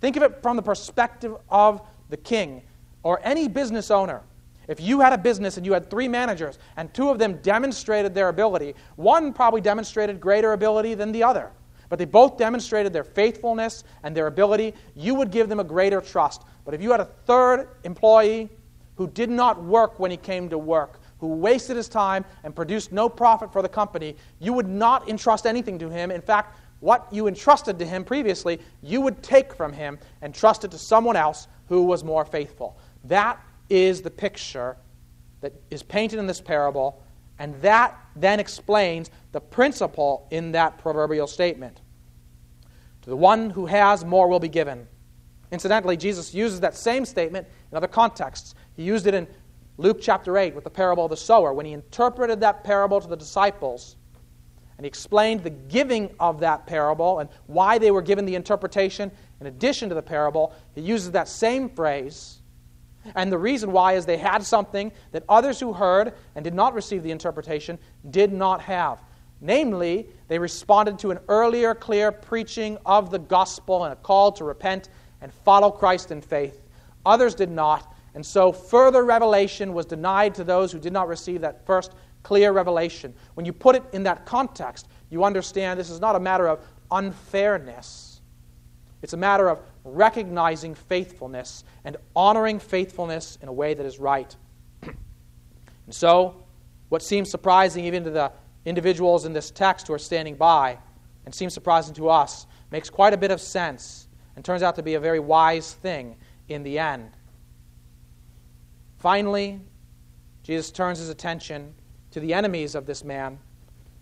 Think 0.00 0.16
of 0.16 0.22
it 0.22 0.42
from 0.42 0.56
the 0.56 0.62
perspective 0.62 1.34
of 1.48 1.80
the 2.10 2.16
king 2.16 2.62
or 3.02 3.20
any 3.22 3.48
business 3.48 3.90
owner. 3.90 4.22
If 4.68 4.80
you 4.80 5.00
had 5.00 5.14
a 5.14 5.18
business 5.18 5.56
and 5.56 5.64
you 5.64 5.72
had 5.72 5.88
three 5.90 6.08
managers 6.08 6.58
and 6.76 6.92
two 6.92 7.08
of 7.08 7.18
them 7.18 7.38
demonstrated 7.42 8.14
their 8.14 8.28
ability, 8.28 8.74
one 8.96 9.32
probably 9.32 9.62
demonstrated 9.62 10.20
greater 10.20 10.52
ability 10.52 10.94
than 10.94 11.10
the 11.10 11.22
other, 11.22 11.50
but 11.88 11.98
they 11.98 12.04
both 12.04 12.36
demonstrated 12.36 12.92
their 12.92 13.04
faithfulness 13.04 13.84
and 14.02 14.14
their 14.14 14.26
ability, 14.26 14.74
you 14.94 15.14
would 15.14 15.30
give 15.30 15.48
them 15.48 15.58
a 15.58 15.64
greater 15.64 16.02
trust. 16.02 16.42
But 16.66 16.74
if 16.74 16.82
you 16.82 16.90
had 16.90 17.00
a 17.00 17.06
third 17.06 17.68
employee 17.84 18.50
who 18.96 19.08
did 19.08 19.30
not 19.30 19.62
work 19.62 19.98
when 19.98 20.10
he 20.10 20.18
came 20.18 20.50
to 20.50 20.58
work, 20.58 21.00
who 21.18 21.28
wasted 21.28 21.76
his 21.76 21.88
time 21.88 22.24
and 22.44 22.54
produced 22.54 22.92
no 22.92 23.08
profit 23.08 23.52
for 23.52 23.62
the 23.62 23.68
company, 23.68 24.16
you 24.38 24.52
would 24.52 24.68
not 24.68 25.08
entrust 25.08 25.46
anything 25.46 25.78
to 25.78 25.88
him. 25.88 26.10
In 26.10 26.20
fact, 26.20 26.58
what 26.80 27.06
you 27.10 27.26
entrusted 27.26 27.78
to 27.78 27.84
him 27.84 28.04
previously, 28.04 28.60
you 28.82 29.00
would 29.00 29.22
take 29.22 29.54
from 29.54 29.72
him 29.72 29.98
and 30.22 30.34
trust 30.34 30.64
it 30.64 30.70
to 30.70 30.78
someone 30.78 31.16
else 31.16 31.48
who 31.68 31.82
was 31.82 32.04
more 32.04 32.24
faithful. 32.24 32.78
That 33.04 33.40
is 33.68 34.02
the 34.02 34.10
picture 34.10 34.76
that 35.40 35.52
is 35.70 35.82
painted 35.82 36.18
in 36.18 36.26
this 36.26 36.40
parable, 36.40 37.02
and 37.38 37.60
that 37.62 37.98
then 38.16 38.40
explains 38.40 39.10
the 39.32 39.40
principle 39.40 40.26
in 40.30 40.52
that 40.52 40.78
proverbial 40.78 41.26
statement. 41.26 41.80
To 43.02 43.10
the 43.10 43.16
one 43.16 43.50
who 43.50 43.66
has, 43.66 44.04
more 44.04 44.28
will 44.28 44.40
be 44.40 44.48
given. 44.48 44.86
Incidentally, 45.50 45.96
Jesus 45.96 46.34
uses 46.34 46.60
that 46.60 46.76
same 46.76 47.04
statement 47.04 47.46
in 47.70 47.76
other 47.76 47.86
contexts. 47.86 48.54
He 48.76 48.82
used 48.82 49.06
it 49.06 49.14
in 49.14 49.26
Luke 49.78 49.98
chapter 50.00 50.36
8 50.36 50.54
with 50.54 50.64
the 50.64 50.70
parable 50.70 51.04
of 51.04 51.10
the 51.10 51.16
sower. 51.16 51.52
When 51.52 51.64
he 51.64 51.72
interpreted 51.72 52.40
that 52.40 52.64
parable 52.64 53.00
to 53.00 53.08
the 53.08 53.16
disciples, 53.16 53.96
and 54.78 54.84
he 54.84 54.88
explained 54.88 55.42
the 55.42 55.50
giving 55.50 56.14
of 56.18 56.40
that 56.40 56.66
parable 56.66 57.18
and 57.18 57.28
why 57.46 57.76
they 57.76 57.90
were 57.90 58.00
given 58.00 58.24
the 58.24 58.36
interpretation 58.36 59.10
in 59.40 59.46
addition 59.46 59.90
to 59.90 59.94
the 59.94 60.02
parable, 60.02 60.54
he 60.74 60.80
uses 60.80 61.10
that 61.10 61.28
same 61.28 61.68
phrase 61.68 62.38
and 63.14 63.32
the 63.32 63.38
reason 63.38 63.72
why 63.72 63.94
is 63.94 64.06
they 64.06 64.16
had 64.16 64.42
something 64.42 64.92
that 65.12 65.24
others 65.28 65.60
who 65.60 65.72
heard 65.72 66.14
and 66.34 66.44
did 66.44 66.54
not 66.54 66.74
receive 66.74 67.02
the 67.02 67.10
interpretation 67.10 67.78
did 68.10 68.32
not 68.32 68.60
have. 68.62 69.02
Namely, 69.40 70.08
they 70.26 70.38
responded 70.38 70.98
to 71.00 71.10
an 71.10 71.18
earlier 71.28 71.74
clear 71.74 72.10
preaching 72.10 72.76
of 72.84 73.10
the 73.10 73.18
gospel 73.18 73.84
and 73.84 73.92
a 73.92 73.96
call 73.96 74.32
to 74.32 74.44
repent 74.44 74.88
and 75.20 75.32
follow 75.32 75.70
Christ 75.70 76.10
in 76.10 76.20
faith. 76.20 76.60
Others 77.06 77.36
did 77.36 77.50
not, 77.50 77.94
and 78.14 78.26
so 78.26 78.52
further 78.52 79.04
revelation 79.04 79.72
was 79.72 79.86
denied 79.86 80.34
to 80.34 80.44
those 80.44 80.72
who 80.72 80.78
did 80.78 80.92
not 80.92 81.08
receive 81.08 81.40
that 81.42 81.64
first 81.66 81.92
clear 82.22 82.52
revelation. 82.52 83.14
When 83.34 83.46
you 83.46 83.52
put 83.52 83.76
it 83.76 83.84
in 83.92 84.02
that 84.04 84.26
context, 84.26 84.88
you 85.10 85.24
understand 85.24 85.78
this 85.78 85.90
is 85.90 86.00
not 86.00 86.16
a 86.16 86.20
matter 86.20 86.46
of 86.48 86.64
unfairness, 86.90 88.20
it's 89.02 89.12
a 89.12 89.16
matter 89.16 89.48
of 89.48 89.60
recognizing 89.84 90.74
faithfulness 90.74 91.64
and 91.84 91.96
honoring 92.16 92.58
faithfulness 92.58 93.38
in 93.40 93.48
a 93.48 93.52
way 93.52 93.74
that 93.74 93.86
is 93.86 93.98
right. 93.98 94.34
and 94.82 94.94
so, 95.90 96.42
what 96.88 97.02
seems 97.02 97.30
surprising 97.30 97.84
even 97.84 98.04
to 98.04 98.10
the 98.10 98.32
individuals 98.64 99.24
in 99.24 99.32
this 99.32 99.50
text 99.50 99.86
who 99.86 99.94
are 99.94 99.98
standing 99.98 100.34
by, 100.34 100.78
and 101.24 101.34
seems 101.34 101.54
surprising 101.54 101.94
to 101.94 102.08
us, 102.08 102.46
makes 102.70 102.90
quite 102.90 103.12
a 103.12 103.16
bit 103.16 103.30
of 103.30 103.40
sense 103.40 104.08
and 104.36 104.44
turns 104.44 104.62
out 104.62 104.76
to 104.76 104.82
be 104.82 104.94
a 104.94 105.00
very 105.00 105.20
wise 105.20 105.74
thing 105.74 106.16
in 106.48 106.62
the 106.62 106.78
end. 106.78 107.10
Finally, 108.98 109.60
Jesus 110.42 110.70
turns 110.70 110.98
his 110.98 111.08
attention 111.08 111.74
to 112.10 112.20
the 112.20 112.34
enemies 112.34 112.74
of 112.74 112.86
this 112.86 113.04
man. 113.04 113.38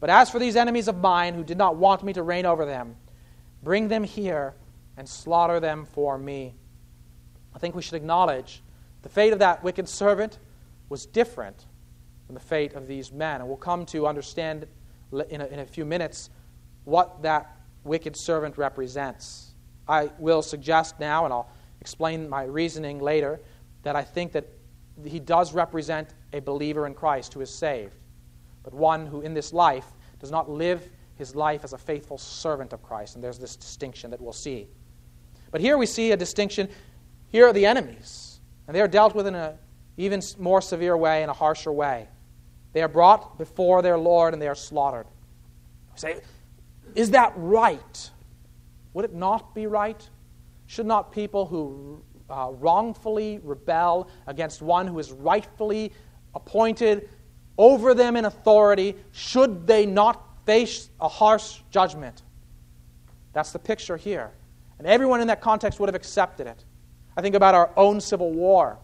But 0.01 0.11
as 0.11 0.31
for 0.31 0.39
these 0.39 0.57
enemies 0.57 0.89
of 0.89 0.99
mine 0.99 1.35
who 1.35 1.45
did 1.45 1.59
not 1.59 1.77
want 1.77 2.03
me 2.03 2.13
to 2.13 2.23
reign 2.23 2.47
over 2.47 2.65
them, 2.65 2.97
bring 3.63 3.89
them 3.89 4.05
here 4.05 4.55
and 4.97 5.09
slaughter 5.09 5.61
them 5.61 5.87
for 5.87 6.19
me. 6.19 6.55
I 7.55 7.59
think 7.59 7.75
we 7.75 7.83
should 7.83 7.95
acknowledge 7.95 8.63
the 9.03 9.09
fate 9.09 9.33
of 9.33 9.39
that 9.39 9.63
wicked 9.63 9.89
servant 9.89 10.39
was 10.89 11.07
different 11.07 11.67
from 12.27 12.35
the 12.35 12.41
fate 12.41 12.75
of 12.75 12.87
these 12.87 13.13
men. 13.13 13.41
And 13.41 13.49
we'll 13.49 13.57
come 13.57 13.87
to 13.87 14.07
understand 14.07 14.67
in 15.31 15.41
a, 15.41 15.47
in 15.47 15.61
a 15.61 15.67
few 15.67 15.85
minutes 15.85 16.31
what 16.85 17.23
that 17.23 17.57
wicked 17.85 18.17
servant 18.17 18.59
represents. 18.59 19.55
I 19.89 20.11
will 20.19 20.43
suggest 20.43 20.99
now, 20.99 21.25
and 21.25 21.33
I'll 21.33 21.49
explain 21.81 22.29
my 22.29 22.45
reasoning 22.45 23.01
later, 23.01 23.41
that 23.83 23.95
I 23.97 24.03
think 24.03 24.33
that 24.33 24.47
he 25.05 25.21
does 25.21 25.55
represent 25.55 26.09
a 26.37 26.41
believer 26.41 26.87
in 26.87 26.95
Christ 26.95 27.35
who 27.35 27.41
is 27.41 27.51
saved, 27.51 27.97
but 28.63 28.73
one 28.75 29.07
who 29.07 29.21
in 29.21 29.35
this 29.35 29.53
life 29.53 29.87
does 30.21 30.31
not 30.31 30.51
live 30.51 30.89
his 31.17 31.35
life 31.35 31.65
as 31.65 31.73
a 31.73 31.79
faithful 31.79 32.19
servant 32.19 32.73
of 32.73 32.83
Christ. 32.83 33.15
And 33.15 33.25
there's 33.25 33.39
this 33.39 33.57
distinction 33.57 34.11
that 34.11 34.21
we'll 34.21 34.33
see. 34.33 34.69
But 35.51 35.61
here 35.61 35.79
we 35.79 35.87
see 35.87 36.13
a 36.13 36.17
distinction. 36.17 36.69
Here 37.29 37.47
are 37.47 37.53
the 37.53 37.67
enemies, 37.67 38.41
and 38.67 38.77
they 38.77 38.81
are 38.81 38.89
dealt 38.89 39.15
with 39.15 39.27
in 39.27 39.35
an 39.35 39.55
even 39.97 40.23
more 40.39 40.61
severe 40.61 40.97
way, 40.97 41.23
in 41.23 41.29
a 41.29 41.33
harsher 41.33 41.73
way. 41.73 42.09
They 42.73 42.83
are 42.83 42.89
brought 42.89 43.39
before 43.39 43.81
their 43.81 43.97
Lord 43.97 44.35
and 44.35 44.43
they 44.43 44.49
are 44.49 44.55
slaughtered. 44.55 45.07
I 45.95 45.99
say, 45.99 46.21
is 46.95 47.11
that 47.13 47.33
right? 47.37 48.11
Would 48.93 49.07
it 49.07 49.15
not 49.15 49.55
be 49.55 49.67
right? 49.67 50.09
Should 50.67 50.87
not 50.87 51.13
people 51.13 51.47
who 51.47 52.03
uh, 52.29 52.51
wrongfully 52.53 53.41
rebel 53.43 54.11
against 54.27 54.61
one 54.61 54.87
who 54.87 54.99
is 54.99 55.13
rightfully 55.13 55.93
appointed 56.37 57.09
over 57.59 57.95
them 57.95 58.15
in 58.15 58.27
authority, 58.27 58.95
should 59.11 59.67
they 59.67 59.87
not 59.87 60.23
face 60.45 60.91
a 61.01 61.09
harsh 61.09 61.61
judgment? 61.71 62.23
That's 63.33 63.53
the 63.53 63.59
picture 63.59 63.97
here. 63.97 64.31
And 64.79 64.87
everyone 64.87 65.21
in 65.21 65.27
that 65.29 65.41
context 65.41 65.81
would 65.81 65.89
have 65.89 65.95
accepted 65.95 66.47
it. 66.47 66.65
I 67.17 67.23
think 67.23 67.35
about 67.35 67.55
our 67.55 67.71
own 67.77 68.01
civil 68.01 68.31
war, 68.31 68.79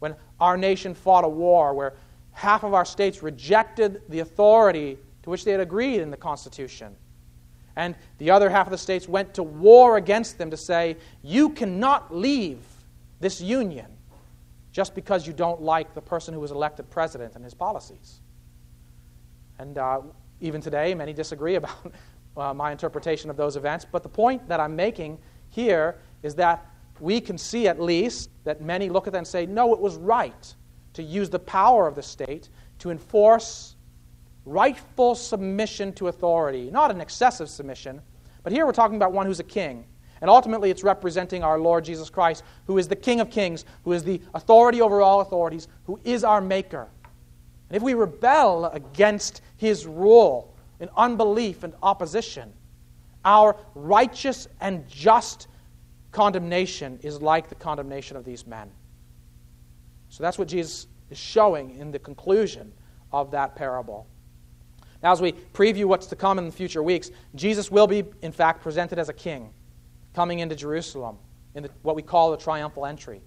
when 0.00 0.16
our 0.40 0.56
nation 0.56 0.92
fought 0.92 1.24
a 1.24 1.28
war 1.28 1.72
where 1.72 1.94
half 2.32 2.64
of 2.64 2.74
our 2.74 2.84
states 2.84 3.22
rejected 3.22 4.02
the 4.08 4.20
authority 4.20 4.98
to 5.22 5.30
which 5.30 5.44
they 5.44 5.52
had 5.52 5.60
agreed 5.60 6.00
in 6.00 6.10
the 6.10 6.16
Constitution. 6.16 6.96
And 7.76 7.94
the 8.18 8.32
other 8.32 8.50
half 8.50 8.66
of 8.66 8.72
the 8.72 8.78
states 8.78 9.08
went 9.08 9.34
to 9.34 9.44
war 9.44 9.96
against 9.96 10.38
them 10.38 10.50
to 10.50 10.56
say, 10.56 10.96
You 11.22 11.50
cannot 11.50 12.14
leave 12.14 12.58
this 13.20 13.40
union 13.40 13.86
just 14.72 14.94
because 14.94 15.26
you 15.26 15.32
don't 15.32 15.60
like 15.60 15.94
the 15.94 16.00
person 16.00 16.32
who 16.32 16.40
was 16.40 16.50
elected 16.50 16.88
president 16.90 17.34
and 17.34 17.44
his 17.44 17.54
policies. 17.54 18.20
And 19.58 19.78
uh, 19.78 20.00
even 20.40 20.60
today, 20.60 20.94
many 20.94 21.12
disagree 21.12 21.54
about 21.56 21.92
uh, 22.36 22.54
my 22.54 22.72
interpretation 22.72 23.30
of 23.30 23.36
those 23.36 23.56
events. 23.56 23.86
But 23.90 24.02
the 24.02 24.08
point 24.08 24.48
that 24.48 24.60
I'm 24.60 24.76
making 24.76 25.18
here 25.48 25.98
is 26.22 26.34
that 26.36 26.66
we 27.00 27.20
can 27.20 27.38
see 27.38 27.66
at 27.66 27.80
least 27.80 28.30
that 28.44 28.60
many 28.60 28.88
look 28.88 29.06
at 29.06 29.12
that 29.14 29.18
and 29.18 29.26
say, 29.26 29.46
no, 29.46 29.72
it 29.72 29.80
was 29.80 29.96
right 29.96 30.54
to 30.92 31.02
use 31.02 31.30
the 31.30 31.38
power 31.38 31.86
of 31.86 31.94
the 31.94 32.02
state 32.02 32.48
to 32.78 32.90
enforce 32.90 33.76
rightful 34.44 35.14
submission 35.14 35.92
to 35.94 36.08
authority, 36.08 36.70
not 36.70 36.90
an 36.90 37.00
excessive 37.00 37.48
submission, 37.48 38.00
but 38.42 38.52
here 38.52 38.66
we're 38.66 38.72
talking 38.72 38.96
about 38.96 39.12
one 39.12 39.26
who's 39.26 39.40
a 39.40 39.44
king. 39.44 39.84
And 40.20 40.28
ultimately, 40.28 40.70
it's 40.70 40.84
representing 40.84 41.42
our 41.42 41.58
Lord 41.58 41.84
Jesus 41.84 42.10
Christ, 42.10 42.44
who 42.66 42.76
is 42.78 42.88
the 42.88 42.96
King 42.96 43.20
of 43.20 43.30
kings, 43.30 43.64
who 43.84 43.92
is 43.92 44.04
the 44.04 44.20
authority 44.34 44.82
over 44.82 45.00
all 45.00 45.20
authorities, 45.20 45.68
who 45.84 45.98
is 46.04 46.24
our 46.24 46.40
Maker. 46.40 46.88
And 47.68 47.76
if 47.76 47.82
we 47.82 47.94
rebel 47.94 48.66
against 48.66 49.40
his 49.56 49.86
rule 49.86 50.54
in 50.78 50.90
unbelief 50.96 51.62
and 51.62 51.72
opposition, 51.82 52.52
our 53.24 53.56
righteous 53.74 54.48
and 54.60 54.86
just 54.88 55.48
condemnation 56.12 56.98
is 57.02 57.22
like 57.22 57.48
the 57.48 57.54
condemnation 57.54 58.16
of 58.16 58.24
these 58.24 58.46
men. 58.46 58.70
So 60.08 60.22
that's 60.22 60.38
what 60.38 60.48
Jesus 60.48 60.86
is 61.10 61.18
showing 61.18 61.76
in 61.76 61.92
the 61.92 61.98
conclusion 61.98 62.72
of 63.12 63.30
that 63.30 63.54
parable. 63.54 64.06
Now, 65.02 65.12
as 65.12 65.20
we 65.20 65.32
preview 65.32 65.86
what's 65.86 66.06
to 66.08 66.16
come 66.16 66.38
in 66.38 66.44
the 66.44 66.52
future 66.52 66.82
weeks, 66.82 67.10
Jesus 67.34 67.70
will 67.70 67.86
be, 67.86 68.04
in 68.20 68.32
fact, 68.32 68.62
presented 68.62 68.98
as 68.98 69.08
a 69.08 69.14
king 69.14 69.50
coming 70.14 70.40
into 70.40 70.56
Jerusalem 70.56 71.18
in 71.54 71.62
the, 71.62 71.70
what 71.82 71.96
we 71.96 72.02
call 72.02 72.30
the 72.30 72.36
triumphal 72.36 72.86
entry. 72.86 73.20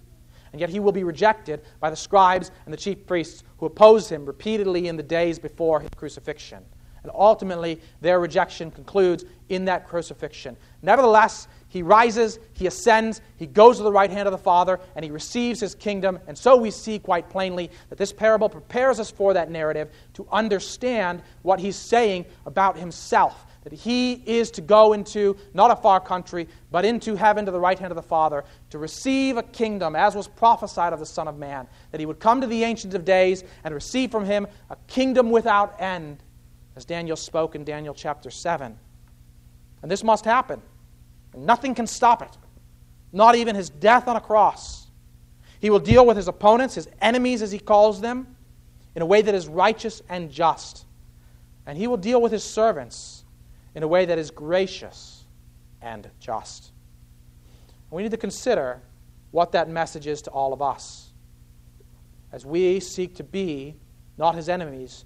And 0.52 0.60
yet 0.60 0.70
he 0.70 0.80
will 0.80 0.92
be 0.92 1.04
rejected 1.04 1.62
by 1.80 1.90
the 1.90 1.96
scribes 1.96 2.52
and 2.66 2.74
the 2.74 2.78
chief 2.78 3.06
priests 3.08 3.44
who 3.58 3.66
opposed 3.66 4.10
him 4.10 4.26
repeatedly 4.26 4.88
in 4.88 4.96
the 4.96 5.04
days 5.04 5.40
before 5.40 5.80
his 5.80 5.90
crucifixion. 5.96 6.64
And 7.02 7.12
ultimately, 7.14 7.82
their 8.00 8.20
rejection 8.20 8.72
concludes 8.72 9.26
in 9.50 9.66
that 9.66 9.86
crucifixion. 9.86 10.56
Nevertheless, 10.82 11.50
he 11.68 11.84
rises, 11.84 12.40
he 12.54 12.66
ascends, 12.66 13.20
he 13.36 13.46
goes 13.46 13.78
to 13.78 13.84
the 13.84 13.92
right 13.92 14.10
hand 14.10 14.26
of 14.26 14.32
the 14.32 14.38
Father, 14.38 14.80
and 14.96 15.04
he 15.04 15.12
receives 15.12 15.60
his 15.60 15.76
kingdom. 15.76 16.18
And 16.28 16.38
so 16.38 16.56
we 16.56 16.72
see 16.72 17.00
quite 17.00 17.30
plainly 17.30 17.72
that 17.90 17.98
this 17.98 18.14
parable 18.14 18.48
prepares 18.48 19.02
us 19.02 19.12
for 19.12 19.34
that 19.34 19.52
narrative 19.52 19.90
to 20.14 20.26
understand 20.32 21.24
what 21.42 21.60
he's 21.60 21.76
saying 21.76 22.26
about 22.46 22.78
himself. 22.78 23.48
That 23.64 23.74
he 23.74 24.14
is 24.26 24.52
to 24.52 24.62
go 24.62 24.92
into 24.92 25.38
not 25.54 25.72
a 25.72 25.76
far 25.76 26.02
country, 26.02 26.50
but 26.70 26.84
into 26.84 27.16
heaven 27.16 27.46
to 27.46 27.52
the 27.52 27.60
right 27.60 27.80
hand 27.80 27.92
of 27.92 27.96
the 27.96 28.02
Father 28.02 28.44
to 28.72 28.78
receive 28.78 29.38
a 29.38 29.44
kingdom, 29.44 29.96
as 29.96 30.16
was 30.16 30.28
prophesied 30.28 30.92
of 30.92 31.00
the 31.00 31.06
Son 31.06 31.30
of 31.30 31.38
Man. 31.38 31.68
That 31.92 32.00
he 32.00 32.06
would 32.06 32.20
come 32.20 32.42
to 32.42 32.48
the 32.48 32.64
Ancient 32.64 32.94
of 32.94 33.06
Days 33.06 33.44
and 33.64 33.74
receive 33.74 34.12
from 34.12 34.26
him 34.26 34.48
a 34.70 34.76
kingdom 34.88 35.32
without 35.32 35.80
end, 35.80 36.22
as 36.76 36.84
Daniel 36.84 37.16
spoke 37.16 37.56
in 37.56 37.64
Daniel 37.64 37.94
chapter 37.94 38.30
7. 38.30 38.78
And 39.82 39.92
this 39.92 40.04
must 40.04 40.26
happen. 40.26 40.62
And 41.34 41.46
nothing 41.46 41.74
can 41.74 41.88
stop 41.88 42.22
it, 42.22 42.38
not 43.14 43.36
even 43.36 43.56
his 43.56 43.70
death 43.70 44.10
on 44.10 44.18
a 44.18 44.22
cross. 44.22 44.88
He 45.62 45.70
will 45.70 45.80
deal 45.80 46.06
with 46.06 46.18
his 46.18 46.28
opponents, 46.28 46.76
his 46.76 46.90
enemies 47.02 47.42
as 47.42 47.52
he 47.52 47.60
calls 47.60 48.02
them, 48.02 48.36
in 48.96 49.02
a 49.02 49.06
way 49.06 49.22
that 49.22 49.34
is 49.34 49.48
righteous 49.48 50.02
and 50.10 50.30
just. 50.30 50.86
And 51.66 51.78
he 51.78 51.88
will 51.88 51.98
deal 51.98 52.22
with 52.22 52.34
his 52.34 52.44
servants 52.44 53.23
in 53.76 53.84
a 53.84 53.88
way 53.88 54.06
that 54.06 54.18
is 54.18 54.32
gracious 54.32 55.26
and 55.82 56.10
just. 56.20 56.72
we 57.92 58.04
need 58.04 58.12
to 58.12 58.18
consider 58.18 58.82
what 59.32 59.52
that 59.52 59.70
message 59.70 60.08
is 60.08 60.22
to 60.22 60.30
all 60.32 60.54
of 60.54 60.62
us 60.62 61.12
as 62.32 62.46
we 62.46 62.80
seek 62.80 63.16
to 63.16 63.24
be 63.24 63.76
not 64.18 64.36
his 64.36 64.50
enemies, 64.50 65.06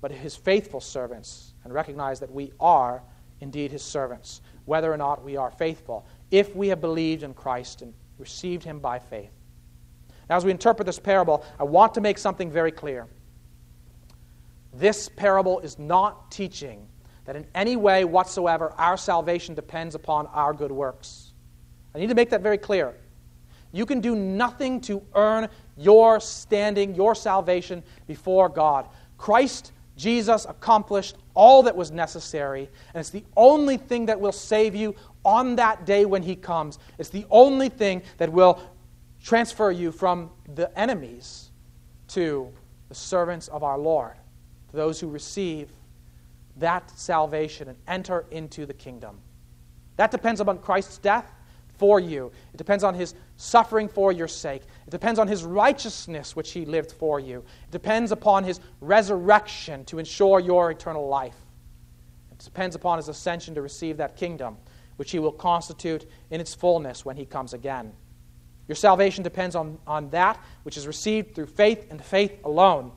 but 0.00 0.10
his 0.10 0.36
faithful 0.36 0.80
servants, 0.80 1.54
and 1.64 1.72
recognize 1.72 2.20
that 2.20 2.30
we 2.30 2.52
are 2.60 3.02
indeed 3.40 3.70
his 3.70 3.82
servants 3.82 4.40
whether 4.66 4.92
or 4.92 4.96
not 4.96 5.24
we 5.24 5.36
are 5.36 5.50
faithful, 5.50 6.06
if 6.30 6.54
we 6.54 6.68
have 6.68 6.80
believed 6.80 7.22
in 7.22 7.32
Christ 7.32 7.82
and 7.82 7.94
received 8.18 8.64
him 8.64 8.80
by 8.80 8.98
faith. 8.98 9.30
Now, 10.28 10.36
as 10.36 10.44
we 10.44 10.50
interpret 10.50 10.86
this 10.86 10.98
parable, 10.98 11.44
I 11.58 11.64
want 11.64 11.94
to 11.94 12.00
make 12.00 12.18
something 12.18 12.50
very 12.50 12.72
clear. 12.72 13.06
This 14.72 15.08
parable 15.08 15.60
is 15.60 15.78
not 15.78 16.30
teaching 16.32 16.88
that 17.26 17.36
in 17.36 17.46
any 17.54 17.76
way 17.76 18.04
whatsoever 18.04 18.72
our 18.78 18.96
salvation 18.96 19.54
depends 19.54 19.94
upon 19.94 20.26
our 20.28 20.52
good 20.52 20.72
works. 20.72 21.32
I 21.94 21.98
need 21.98 22.08
to 22.08 22.14
make 22.14 22.30
that 22.30 22.40
very 22.40 22.58
clear. 22.58 22.94
You 23.72 23.84
can 23.84 24.00
do 24.00 24.14
nothing 24.14 24.80
to 24.82 25.02
earn 25.14 25.48
your 25.76 26.20
standing, 26.20 26.94
your 26.94 27.14
salvation 27.14 27.82
before 28.06 28.48
God. 28.48 28.88
Christ 29.18 29.72
Jesus 29.96 30.44
accomplished 30.44 31.16
all 31.34 31.62
that 31.64 31.74
was 31.74 31.90
necessary, 31.90 32.68
and 32.94 33.00
it's 33.00 33.10
the 33.10 33.24
only 33.36 33.76
thing 33.76 34.06
that 34.06 34.20
will 34.20 34.32
save 34.32 34.74
you 34.74 34.94
on 35.24 35.56
that 35.56 35.84
day 35.84 36.04
when 36.04 36.22
He 36.22 36.36
comes. 36.36 36.78
It's 36.98 37.08
the 37.08 37.26
only 37.30 37.68
thing 37.68 38.02
that 38.18 38.30
will 38.30 38.60
transfer 39.22 39.70
you 39.70 39.90
from 39.90 40.30
the 40.54 40.76
enemies 40.78 41.50
to 42.08 42.52
the 42.88 42.94
servants 42.94 43.48
of 43.48 43.64
our 43.64 43.78
Lord, 43.78 44.14
to 44.70 44.76
those 44.76 45.00
who 45.00 45.08
receive 45.08 45.70
that 46.58 46.90
salvation 46.98 47.68
and 47.68 47.78
enter 47.86 48.24
into 48.30 48.66
the 48.66 48.74
kingdom. 48.74 49.20
That 49.96 50.10
depends 50.10 50.40
upon 50.40 50.58
Christ's 50.58 50.98
death 50.98 51.32
for 51.78 52.00
you. 52.00 52.30
It 52.52 52.56
depends 52.56 52.84
on 52.84 52.94
his 52.94 53.14
suffering 53.36 53.88
for 53.88 54.12
your 54.12 54.28
sake. 54.28 54.62
It 54.86 54.90
depends 54.90 55.18
on 55.18 55.28
his 55.28 55.44
righteousness, 55.44 56.34
which 56.34 56.52
he 56.52 56.64
lived 56.64 56.92
for 56.92 57.20
you. 57.20 57.44
It 57.64 57.70
depends 57.70 58.12
upon 58.12 58.44
his 58.44 58.60
resurrection 58.80 59.84
to 59.86 59.98
ensure 59.98 60.40
your 60.40 60.70
eternal 60.70 61.06
life. 61.08 61.36
It 62.30 62.38
depends 62.38 62.76
upon 62.76 62.98
his 62.98 63.08
ascension 63.08 63.54
to 63.54 63.62
receive 63.62 63.98
that 63.98 64.16
kingdom, 64.16 64.56
which 64.96 65.10
he 65.10 65.18
will 65.18 65.32
constitute 65.32 66.06
in 66.30 66.40
its 66.40 66.54
fullness 66.54 67.04
when 67.04 67.16
he 67.16 67.26
comes 67.26 67.52
again. 67.52 67.92
Your 68.68 68.76
salvation 68.76 69.22
depends 69.22 69.54
on, 69.54 69.78
on 69.86 70.10
that 70.10 70.42
which 70.64 70.76
is 70.76 70.86
received 70.86 71.34
through 71.34 71.46
faith 71.46 71.86
and 71.90 72.02
faith 72.04 72.32
alone. 72.44 72.92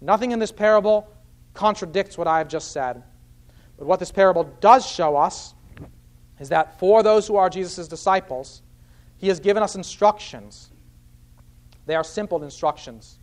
Nothing 0.00 0.32
in 0.32 0.38
this 0.38 0.52
parable 0.52 1.08
contradicts 1.60 2.16
what 2.16 2.26
I 2.26 2.38
have 2.38 2.48
just 2.48 2.72
said. 2.72 3.02
But 3.76 3.86
what 3.86 4.00
this 4.00 4.10
parable 4.10 4.44
does 4.60 4.86
show 4.86 5.14
us 5.14 5.52
is 6.38 6.48
that 6.48 6.78
for 6.80 7.02
those 7.02 7.26
who 7.26 7.36
are 7.36 7.50
Jesus' 7.50 7.86
disciples, 7.86 8.62
he 9.18 9.28
has 9.28 9.40
given 9.40 9.62
us 9.62 9.74
instructions. 9.74 10.70
They 11.84 11.94
are 11.94 12.02
simple 12.02 12.42
instructions. 12.42 13.18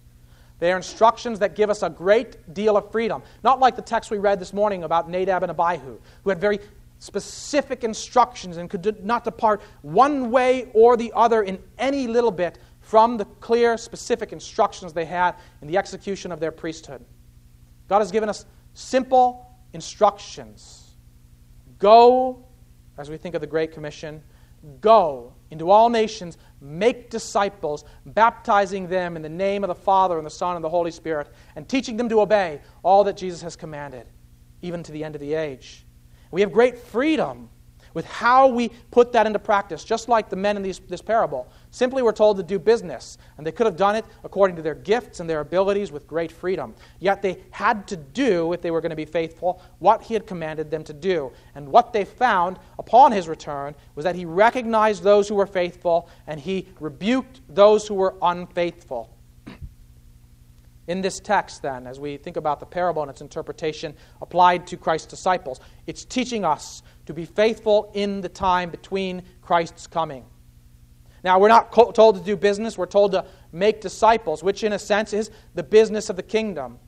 They 0.59 0.71
are 0.71 0.77
instructions 0.77 1.39
that 1.39 1.55
give 1.55 1.71
us 1.71 1.81
a 1.81 1.89
great 1.89 2.53
deal 2.53 2.77
of 2.77 2.91
freedom. 2.91 3.23
Not 3.43 3.59
like 3.59 3.75
the 3.75 3.81
text 3.81 4.11
we 4.11 4.19
read 4.19 4.39
this 4.39 4.53
morning 4.53 4.83
about 4.83 5.09
Nadab 5.09 5.41
and 5.41 5.49
Abihu, 5.49 5.97
who 6.23 6.29
had 6.29 6.39
very 6.39 6.59
specific 6.99 7.83
instructions 7.83 8.57
and 8.57 8.69
could 8.69 9.03
not 9.03 9.23
depart 9.23 9.63
one 9.81 10.29
way 10.29 10.69
or 10.75 10.95
the 10.95 11.11
other 11.15 11.41
in 11.41 11.57
any 11.79 12.05
little 12.05 12.29
bit 12.29 12.59
from 12.81 13.17
the 13.17 13.25
clear, 13.39 13.77
specific 13.77 14.31
instructions 14.31 14.93
they 14.93 15.05
had 15.05 15.33
in 15.63 15.67
the 15.67 15.77
execution 15.77 16.31
of 16.31 16.39
their 16.39 16.51
priesthood. 16.51 17.03
God 17.87 17.99
has 17.99 18.11
given 18.11 18.29
us 18.29 18.45
simple 18.73 19.55
instructions. 19.73 20.95
Go 21.79 22.45
as 22.97 23.09
we 23.09 23.17
think 23.17 23.35
of 23.35 23.41
the 23.41 23.47
Great 23.47 23.71
Commission, 23.71 24.21
go 24.81 25.33
into 25.51 25.69
all 25.69 25.89
nations, 25.89 26.37
make 26.59 27.09
disciples, 27.09 27.85
baptizing 28.05 28.87
them 28.87 29.15
in 29.15 29.21
the 29.21 29.29
name 29.29 29.63
of 29.63 29.67
the 29.67 29.75
Father 29.75 30.17
and 30.17 30.25
the 30.25 30.31
Son 30.31 30.55
and 30.55 30.65
the 30.65 30.69
Holy 30.69 30.91
Spirit, 30.91 31.29
and 31.55 31.69
teaching 31.69 31.95
them 31.95 32.09
to 32.09 32.21
obey 32.21 32.59
all 32.83 33.03
that 33.03 33.15
Jesus 33.15 33.41
has 33.41 33.55
commanded, 33.55 34.07
even 34.61 34.83
to 34.83 34.91
the 34.91 35.03
end 35.03 35.15
of 35.15 35.21
the 35.21 35.35
age. 35.35 35.85
We 36.31 36.41
have 36.41 36.51
great 36.51 36.77
freedom 36.77 37.49
with 37.97 38.05
how 38.05 38.47
we 38.47 38.69
put 38.91 39.11
that 39.11 39.25
into 39.25 39.39
practice, 39.39 39.83
just 39.83 40.07
like 40.07 40.29
the 40.29 40.35
men 40.35 40.55
in 40.55 40.61
these, 40.61 40.77
this 40.87 41.01
parable. 41.01 41.47
Simply 41.71 42.03
were 42.03 42.13
told 42.13 42.37
to 42.37 42.43
do 42.43 42.59
business, 42.59 43.17
and 43.35 43.47
they 43.47 43.51
could 43.51 43.65
have 43.65 43.75
done 43.75 43.95
it 43.95 44.05
according 44.23 44.55
to 44.57 44.61
their 44.61 44.75
gifts 44.75 45.19
and 45.19 45.27
their 45.27 45.39
abilities 45.39 45.91
with 45.91 46.05
great 46.05 46.31
freedom. 46.31 46.75
Yet 46.99 47.23
they 47.23 47.39
had 47.49 47.87
to 47.87 47.97
do, 47.97 48.53
if 48.53 48.61
they 48.61 48.69
were 48.69 48.81
going 48.81 48.91
to 48.91 48.95
be 48.95 49.03
faithful, 49.03 49.63
what 49.79 50.03
he 50.03 50.13
had 50.13 50.27
commanded 50.27 50.69
them 50.69 50.83
to 50.83 50.93
do. 50.93 51.31
And 51.55 51.69
what 51.69 51.91
they 51.91 52.05
found 52.05 52.59
upon 52.77 53.13
his 53.13 53.27
return 53.27 53.73
was 53.95 54.03
that 54.03 54.13
he 54.13 54.25
recognized 54.25 55.01
those 55.01 55.27
who 55.27 55.33
were 55.33 55.47
faithful 55.47 56.07
and 56.27 56.39
he 56.39 56.67
rebuked 56.79 57.41
those 57.49 57.87
who 57.87 57.95
were 57.95 58.13
unfaithful. 58.21 59.16
In 60.87 61.01
this 61.01 61.19
text, 61.19 61.61
then, 61.61 61.85
as 61.85 61.99
we 61.99 62.15
think 62.15 62.37
about 62.37 62.61
the 62.61 62.65
parable 62.65 63.01
and 63.01 63.11
its 63.11 63.19
interpretation 63.21 63.93
applied 64.21 64.65
to 64.67 64.77
Christ's 64.77 65.07
disciples, 65.07 65.59
it's 65.85 66.05
teaching 66.05 66.45
us 66.45 66.81
to 67.05 67.13
be 67.13 67.25
faithful 67.25 67.91
in 67.93 68.21
the 68.21 68.29
time 68.29 68.69
between 68.69 69.23
Christ's 69.41 69.85
coming. 69.85 70.25
Now, 71.23 71.39
we're 71.39 71.49
not 71.49 71.73
told 71.73 72.15
to 72.15 72.23
do 72.23 72.37
business, 72.37 72.77
we're 72.77 72.85
told 72.85 73.11
to 73.11 73.25
make 73.51 73.81
disciples, 73.81 74.43
which 74.43 74.63
in 74.63 74.73
a 74.73 74.79
sense 74.79 75.11
is 75.11 75.29
the 75.55 75.63
business 75.63 76.09
of 76.09 76.15
the 76.15 76.23
kingdom. 76.23 76.79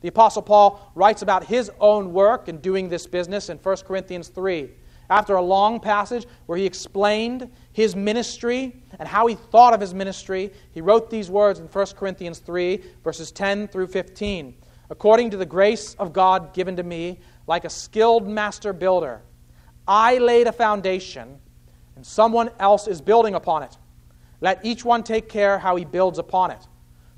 The 0.00 0.08
Apostle 0.08 0.42
Paul 0.42 0.92
writes 0.94 1.22
about 1.22 1.44
his 1.44 1.70
own 1.78 2.12
work 2.12 2.48
in 2.48 2.58
doing 2.58 2.88
this 2.88 3.06
business 3.06 3.48
in 3.48 3.58
1 3.58 3.76
Corinthians 3.86 4.28
3. 4.28 4.70
After 5.08 5.36
a 5.36 5.42
long 5.42 5.78
passage 5.78 6.26
where 6.46 6.58
he 6.58 6.66
explained 6.66 7.50
his 7.76 7.94
ministry 7.94 8.74
and 8.98 9.06
how 9.06 9.26
he 9.26 9.34
thought 9.34 9.74
of 9.74 9.82
his 9.82 9.92
ministry, 9.92 10.50
he 10.70 10.80
wrote 10.80 11.10
these 11.10 11.28
words 11.28 11.60
in 11.60 11.66
1 11.66 11.86
Corinthians 11.88 12.38
3, 12.38 12.82
verses 13.04 13.30
10 13.30 13.68
through 13.68 13.88
15. 13.88 14.56
According 14.88 15.28
to 15.32 15.36
the 15.36 15.44
grace 15.44 15.92
of 15.96 16.14
God 16.14 16.54
given 16.54 16.76
to 16.76 16.82
me, 16.82 17.18
like 17.46 17.66
a 17.66 17.68
skilled 17.68 18.26
master 18.26 18.72
builder, 18.72 19.20
I 19.86 20.16
laid 20.16 20.46
a 20.46 20.52
foundation, 20.52 21.38
and 21.96 22.06
someone 22.06 22.48
else 22.58 22.88
is 22.88 23.02
building 23.02 23.34
upon 23.34 23.62
it. 23.64 23.76
Let 24.40 24.64
each 24.64 24.82
one 24.82 25.02
take 25.02 25.28
care 25.28 25.58
how 25.58 25.76
he 25.76 25.84
builds 25.84 26.18
upon 26.18 26.52
it. 26.52 26.66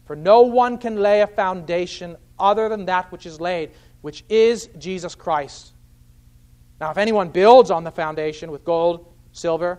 For 0.07 0.17
no 0.17 0.41
one 0.43 0.77
can 0.77 0.97
lay 0.97 1.21
a 1.21 1.29
foundation 1.29 2.17
other 2.37 2.69
than 2.69 2.87
that 2.87 3.13
which 3.13 3.27
is 3.27 3.41
laid, 3.41 3.71
which 4.01 4.25
is 4.29 4.71
Jesus 4.77 5.15
Christ. 5.15 5.73
Now, 6.81 6.91
if 6.91 6.99
anyone 6.99 7.29
builds 7.29 7.71
on 7.71 7.85
the 7.85 7.93
foundation 7.93 8.51
with 8.51 8.65
gold, 8.65 9.15
silver, 9.31 9.79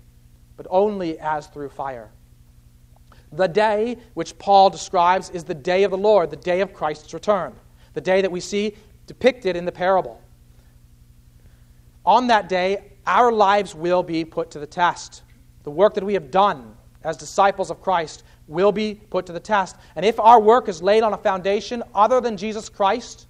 but 0.57 0.67
only 0.69 1.19
as 1.19 1.47
through 1.47 1.69
fire. 1.69 2.09
The 3.31 3.47
day 3.47 3.97
which 4.13 4.37
Paul 4.37 4.69
describes 4.69 5.29
is 5.29 5.43
the 5.43 5.53
day 5.53 5.83
of 5.83 5.91
the 5.91 5.97
Lord, 5.97 6.29
the 6.29 6.35
day 6.35 6.61
of 6.61 6.73
Christ's 6.73 7.13
return, 7.13 7.53
the 7.93 8.01
day 8.01 8.21
that 8.21 8.31
we 8.31 8.39
see 8.39 8.75
depicted 9.07 9.55
in 9.55 9.65
the 9.65 9.71
parable. 9.71 10.21
On 12.05 12.27
that 12.27 12.49
day, 12.49 12.91
our 13.05 13.31
lives 13.31 13.73
will 13.73 14.03
be 14.03 14.25
put 14.25 14.51
to 14.51 14.59
the 14.59 14.67
test. 14.67 15.23
The 15.63 15.71
work 15.71 15.93
that 15.93 16.03
we 16.03 16.13
have 16.13 16.31
done 16.31 16.75
as 17.03 17.17
disciples 17.17 17.71
of 17.71 17.81
Christ 17.81 18.23
will 18.47 18.71
be 18.71 18.95
put 18.95 19.25
to 19.27 19.33
the 19.33 19.39
test. 19.39 19.75
And 19.95 20.05
if 20.05 20.19
our 20.19 20.39
work 20.39 20.67
is 20.67 20.81
laid 20.81 21.03
on 21.03 21.13
a 21.13 21.17
foundation 21.17 21.83
other 21.95 22.21
than 22.21 22.37
Jesus 22.37 22.69
Christ, 22.69 23.27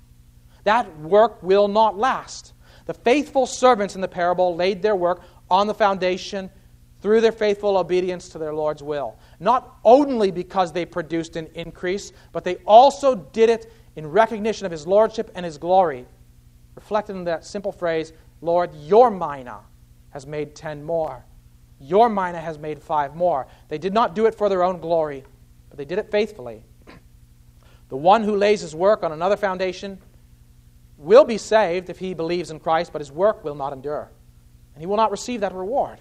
that 0.64 1.00
work 1.00 1.42
will 1.44 1.68
not 1.68 1.98
last. 1.98 2.54
The 2.86 2.94
faithful 2.94 3.46
servants 3.46 3.96
in 3.96 4.02
the 4.02 4.08
parable 4.08 4.56
laid 4.56 4.82
their 4.82 4.96
work 4.96 5.22
on 5.50 5.68
the 5.68 5.74
foundation 5.74 6.50
through 7.02 7.22
their 7.22 7.32
faithful 7.32 7.78
obedience 7.78 8.30
to 8.30 8.38
their 8.38 8.54
Lord's 8.54 8.84
will. 8.84 9.18
Not 9.40 9.78
only 9.84 10.32
because 10.32 10.72
they 10.72 10.86
produced 10.86 11.36
an 11.36 11.48
increase, 11.56 12.14
but 12.32 12.44
they 12.44 12.58
also 12.68 13.16
did 13.16 13.50
it 13.50 13.72
in 13.96 14.08
recognition 14.08 14.66
of 14.66 14.72
His 14.72 14.86
Lordship 14.86 15.32
and 15.36 15.46
His 15.46 15.58
glory, 15.58 16.06
reflected 16.76 17.16
in 17.16 17.24
that 17.26 17.46
simple 17.46 17.72
phrase, 17.72 18.14
Lord, 18.42 18.74
your 18.76 19.10
mina 19.10 19.60
has 20.12 20.26
made 20.26 20.56
ten 20.56 20.84
more. 20.84 21.26
Your 21.80 22.10
mina 22.10 22.40
has 22.40 22.60
made 22.60 22.82
five 22.82 23.16
more. 23.16 23.48
They 23.68 23.78
did 23.78 23.94
not 23.94 24.16
do 24.16 24.28
it 24.28 24.36
for 24.36 24.50
their 24.50 24.64
own 24.64 24.80
glory, 24.80 25.24
but 25.70 25.78
they 25.78 25.86
did 25.86 26.00
it 26.00 26.12
faithfully. 26.12 26.64
The 27.90 27.98
one 27.98 28.24
who 28.24 28.38
lays 28.38 28.62
his 28.62 28.74
work 28.74 29.04
on 29.04 29.12
another 29.12 29.36
foundation 29.36 30.00
will 30.98 31.26
be 31.26 31.38
saved 31.38 31.90
if 31.90 32.00
he 32.00 32.14
believes 32.14 32.50
in 32.50 32.58
Christ, 32.58 32.94
but 32.94 33.02
his 33.02 33.12
work 33.12 33.44
will 33.44 33.56
not 33.56 33.74
endure. 33.74 34.10
And 34.74 34.82
he 34.82 34.86
will 34.86 34.96
not 34.96 35.12
receive 35.12 35.42
that 35.42 35.54
reward. 35.54 36.00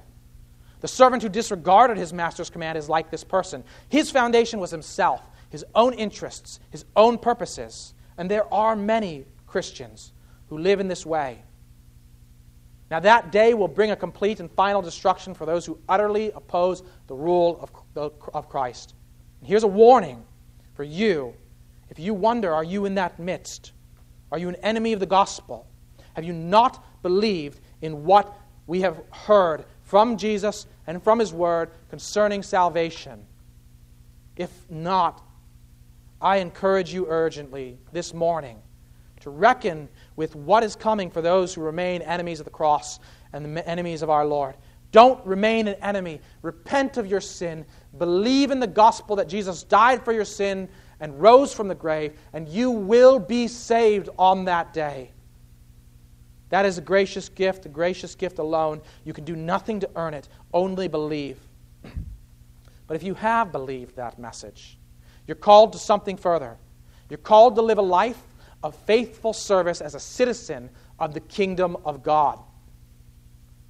The 0.80 0.88
servant 0.88 1.22
who 1.22 1.28
disregarded 1.28 1.98
his 1.98 2.12
master's 2.12 2.50
command 2.50 2.78
is 2.78 2.88
like 2.88 3.10
this 3.10 3.24
person. 3.24 3.64
His 3.88 4.10
foundation 4.10 4.60
was 4.60 4.70
himself, 4.70 5.22
his 5.50 5.64
own 5.74 5.92
interests, 5.94 6.60
his 6.70 6.84
own 6.96 7.18
purposes. 7.18 7.94
And 8.16 8.30
there 8.30 8.52
are 8.52 8.74
many 8.74 9.26
Christians 9.46 10.12
who 10.48 10.58
live 10.58 10.80
in 10.80 10.88
this 10.88 11.04
way. 11.04 11.42
Now, 12.90 12.98
that 13.00 13.30
day 13.30 13.54
will 13.54 13.68
bring 13.68 13.92
a 13.92 13.96
complete 13.96 14.40
and 14.40 14.50
final 14.50 14.82
destruction 14.82 15.32
for 15.32 15.46
those 15.46 15.64
who 15.64 15.78
utterly 15.88 16.32
oppose 16.32 16.82
the 17.06 17.14
rule 17.14 17.70
of, 17.94 18.12
of 18.34 18.48
Christ. 18.48 18.94
And 19.40 19.48
here's 19.48 19.62
a 19.62 19.68
warning 19.68 20.24
for 20.74 20.82
you. 20.82 21.34
If 21.88 22.00
you 22.00 22.14
wonder, 22.14 22.52
are 22.52 22.64
you 22.64 22.86
in 22.86 22.96
that 22.96 23.20
midst? 23.20 23.72
Are 24.32 24.38
you 24.38 24.48
an 24.48 24.56
enemy 24.56 24.92
of 24.92 25.00
the 25.00 25.06
gospel? 25.06 25.68
Have 26.14 26.24
you 26.24 26.32
not 26.32 27.02
believed 27.02 27.60
in 27.80 28.04
what 28.04 28.36
we 28.66 28.80
have 28.80 29.00
heard 29.10 29.64
from 29.90 30.16
Jesus 30.16 30.68
and 30.86 31.02
from 31.02 31.18
his 31.18 31.32
word 31.32 31.72
concerning 31.88 32.44
salvation? 32.44 33.26
If 34.36 34.52
not, 34.70 35.20
I 36.20 36.36
encourage 36.36 36.94
you 36.94 37.06
urgently 37.08 37.76
this 37.92 38.14
morning 38.14 38.62
to 39.22 39.30
reckon 39.30 39.88
with 40.14 40.36
what 40.36 40.62
is 40.62 40.76
coming 40.76 41.10
for 41.10 41.20
those 41.20 41.52
who 41.52 41.60
remain 41.60 42.02
enemies 42.02 42.38
of 42.38 42.44
the 42.44 42.52
cross 42.52 43.00
and 43.32 43.56
the 43.56 43.68
enemies 43.68 44.02
of 44.02 44.10
our 44.10 44.24
Lord. 44.24 44.54
Don't 44.92 45.24
remain 45.26 45.66
an 45.66 45.74
enemy. 45.82 46.20
Repent 46.42 46.96
of 46.96 47.08
your 47.08 47.20
sin. 47.20 47.66
Believe 47.98 48.52
in 48.52 48.60
the 48.60 48.68
gospel 48.68 49.16
that 49.16 49.28
Jesus 49.28 49.64
died 49.64 50.04
for 50.04 50.12
your 50.12 50.24
sin 50.24 50.68
and 51.00 51.20
rose 51.20 51.52
from 51.52 51.66
the 51.66 51.74
grave, 51.74 52.16
and 52.32 52.48
you 52.48 52.70
will 52.70 53.18
be 53.18 53.48
saved 53.48 54.08
on 54.18 54.44
that 54.44 54.72
day. 54.72 55.10
That 56.50 56.66
is 56.66 56.78
a 56.78 56.82
gracious 56.82 57.28
gift, 57.28 57.66
a 57.66 57.68
gracious 57.68 58.14
gift 58.14 58.38
alone. 58.38 58.82
You 59.04 59.12
can 59.12 59.24
do 59.24 59.34
nothing 59.34 59.80
to 59.80 59.90
earn 59.96 60.14
it, 60.14 60.28
only 60.52 60.88
believe. 60.88 61.38
But 62.86 62.96
if 62.96 63.02
you 63.02 63.14
have 63.14 63.52
believed 63.52 63.96
that 63.96 64.18
message, 64.18 64.76
you're 65.26 65.36
called 65.36 65.72
to 65.72 65.78
something 65.78 66.16
further. 66.16 66.56
You're 67.08 67.18
called 67.18 67.54
to 67.54 67.62
live 67.62 67.78
a 67.78 67.82
life 67.82 68.20
of 68.62 68.74
faithful 68.74 69.32
service 69.32 69.80
as 69.80 69.94
a 69.94 70.00
citizen 70.00 70.70
of 70.98 71.14
the 71.14 71.20
kingdom 71.20 71.76
of 71.84 72.02
God. 72.02 72.38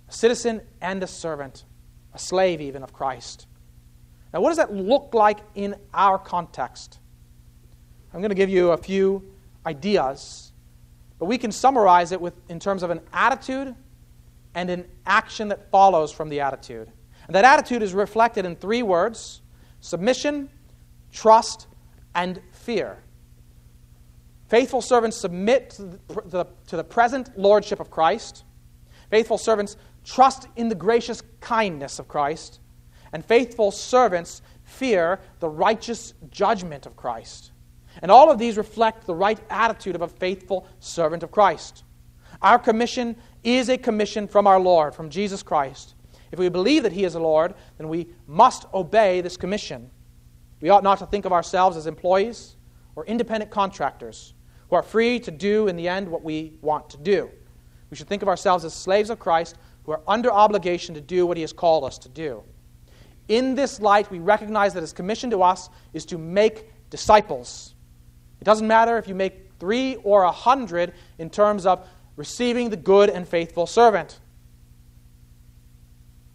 A 0.09 0.13
citizen 0.13 0.63
and 0.81 1.03
a 1.03 1.07
servant, 1.07 1.65
a 2.15 2.19
slave 2.19 2.61
even 2.61 2.83
of 2.83 2.93
Christ. 2.93 3.47
Now, 4.33 4.41
what 4.41 4.49
does 4.49 4.57
that 4.57 4.73
look 4.73 5.13
like 5.13 5.39
in 5.55 5.75
our 5.93 6.19
context? 6.19 6.99
I'm 8.13 8.21
going 8.21 8.31
to 8.31 8.35
give 8.35 8.51
you 8.51 8.71
a 8.73 8.77
few 8.77 9.23
ideas, 9.67 10.50
but 11.21 11.27
we 11.27 11.39
can 11.39 11.53
summarize 11.53 12.11
it 12.13 12.21
with, 12.21 12.35
in 12.49 12.59
terms 12.59 12.83
of 12.83 12.91
an 12.91 13.01
attitude 13.13 13.75
and 14.55 14.71
an 14.71 14.89
action 15.07 15.49
that 15.49 15.71
follows 15.71 16.11
from 16.11 16.31
the 16.31 16.41
attitude. 16.41 16.91
And 17.27 17.35
that 17.37 17.45
attitude 17.45 17.83
is 17.83 17.93
reflected 17.93 18.47
in 18.47 18.57
three 18.57 18.83
words 18.83 19.43
submission, 19.81 20.49
trust, 21.13 21.67
and 22.15 22.41
fear. 22.53 23.03
Faithful 24.49 24.81
servants 24.81 25.17
submit 25.17 25.71
to 25.71 25.99
the, 26.09 26.47
to 26.67 26.77
the 26.77 26.85
present 26.85 27.39
lordship 27.39 27.81
of 27.81 27.91
Christ. 27.91 28.45
Faithful 29.11 29.39
servants 29.39 29.77
trust 30.05 30.49
in 30.57 30.69
the 30.69 30.75
gracious 30.75 31.23
kindness 31.41 31.99
of 31.99 32.09
Christ. 32.09 32.61
And 33.13 33.25
faithful 33.25 33.71
servants 33.71 34.41
fear 34.65 35.21
the 35.39 35.49
righteous 35.49 36.15
judgment 36.31 36.87
of 36.87 36.97
Christ. 36.97 37.53
And 38.03 38.11
all 38.11 38.31
of 38.31 38.39
these 38.39 38.57
reflect 38.57 39.07
the 39.07 39.15
right 39.15 39.39
attitude 39.51 39.95
of 39.95 40.03
a 40.03 40.09
faithful 40.09 40.67
servant 40.79 41.23
of 41.23 41.31
Christ. 41.31 41.85
Our 42.43 42.59
commission 42.59 43.17
is 43.45 43.69
a 43.69 43.77
commission 43.77 44.27
from 44.27 44.47
our 44.47 44.59
Lord, 44.59 44.95
from 44.95 45.11
Jesus 45.11 45.43
Christ. 45.43 45.95
If 46.33 46.39
we 46.39 46.49
believe 46.49 46.83
that 46.85 46.93
He 46.93 47.05
is 47.05 47.13
the 47.13 47.21
Lord, 47.21 47.55
then 47.79 47.89
we 47.89 48.09
must 48.27 48.67
obey 48.73 49.21
this 49.21 49.37
commission. 49.37 49.91
We 50.61 50.71
ought 50.71 50.85
not 50.85 50.99
to 50.99 51.07
think 51.07 51.25
of 51.25 51.33
ourselves 51.33 51.77
as 51.77 51.87
employees 51.87 52.57
or 52.97 53.05
independent 53.07 53.51
contractors 53.51 54.35
who 54.69 54.77
are 54.77 54.83
free 54.83 55.19
to 55.21 55.31
do 55.31 55.69
in 55.69 55.77
the 55.77 55.89
end 55.89 56.09
what 56.09 56.23
we 56.23 56.55
want 56.63 56.89
to 56.91 56.97
do. 56.99 57.31
We 57.91 57.97
should 57.97 58.09
think 58.09 58.23
of 58.23 58.29
ourselves 58.29 58.65
as 58.65 58.73
slaves 58.73 59.11
of 59.11 59.19
Christ 59.19 59.57
who 59.85 59.93
are 59.93 60.03
under 60.07 60.31
obligation 60.31 60.95
to 60.95 61.01
do 61.01 61.27
what 61.27 61.37
he 61.37 61.41
has 61.43 61.53
called 61.53 61.85
us 61.85 61.99
to 61.99 62.09
do. 62.09 62.43
In 63.29 63.55
this 63.55 63.81
light, 63.81 64.11
we 64.11 64.19
recognize 64.19 64.75
that 64.75 64.81
his 64.81 64.93
commission 64.93 65.31
to 65.31 65.43
us 65.43 65.69
is 65.93 66.05
to 66.07 66.19
make 66.19 66.71
disciples. 66.91 67.75
It 68.41 68.45
doesn't 68.45 68.67
matter 68.67 68.97
if 68.97 69.07
you 69.07 69.15
make 69.15 69.51
three 69.59 69.97
or 69.97 70.23
a 70.23 70.33
hundred 70.33 70.95
in 71.19 71.31
terms 71.31 71.67
of 71.67 71.87
receiving 72.17 72.71
the 72.71 72.77
good 72.77 73.11
and 73.11 73.29
faithful 73.29 73.67
servant. 73.67 74.19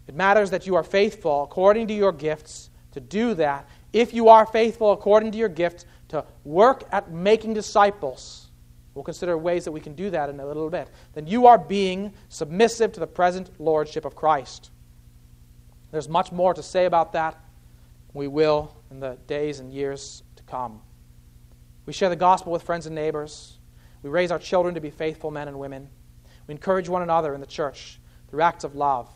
It 0.06 0.14
matters 0.14 0.50
that 0.50 0.66
you 0.66 0.76
are 0.76 0.84
faithful 0.84 1.42
according 1.42 1.88
to 1.88 1.94
your 1.94 2.12
gifts 2.12 2.70
to 2.92 3.00
do 3.00 3.34
that. 3.34 3.68
If 3.92 4.14
you 4.14 4.28
are 4.28 4.46
faithful 4.46 4.92
according 4.92 5.32
to 5.32 5.38
your 5.38 5.48
gifts 5.48 5.84
to 6.08 6.24
work 6.44 6.84
at 6.92 7.10
making 7.10 7.54
disciples, 7.54 8.46
we'll 8.94 9.04
consider 9.04 9.36
ways 9.36 9.64
that 9.64 9.72
we 9.72 9.80
can 9.80 9.94
do 9.94 10.10
that 10.10 10.30
in 10.30 10.38
a 10.38 10.46
little 10.46 10.70
bit, 10.70 10.88
then 11.14 11.26
you 11.26 11.46
are 11.46 11.58
being 11.58 12.12
submissive 12.28 12.92
to 12.92 13.00
the 13.00 13.06
present 13.06 13.50
lordship 13.58 14.04
of 14.04 14.14
Christ. 14.14 14.70
There's 15.90 16.08
much 16.08 16.30
more 16.30 16.54
to 16.54 16.62
say 16.62 16.84
about 16.84 17.12
that. 17.14 17.38
We 18.14 18.28
will 18.28 18.74
in 18.90 19.00
the 19.00 19.18
days 19.26 19.60
and 19.60 19.72
years 19.72 20.22
to 20.36 20.42
come. 20.44 20.80
We 21.86 21.92
share 21.92 22.08
the 22.08 22.16
gospel 22.16 22.52
with 22.52 22.62
friends 22.62 22.86
and 22.86 22.94
neighbors. 22.94 23.58
We 24.02 24.10
raise 24.10 24.30
our 24.30 24.38
children 24.38 24.74
to 24.74 24.80
be 24.80 24.90
faithful 24.90 25.30
men 25.30 25.48
and 25.48 25.58
women. 25.58 25.88
We 26.46 26.52
encourage 26.52 26.88
one 26.88 27.02
another 27.02 27.34
in 27.34 27.40
the 27.40 27.46
church 27.46 28.00
through 28.28 28.42
acts 28.42 28.64
of 28.64 28.74
love 28.74 29.08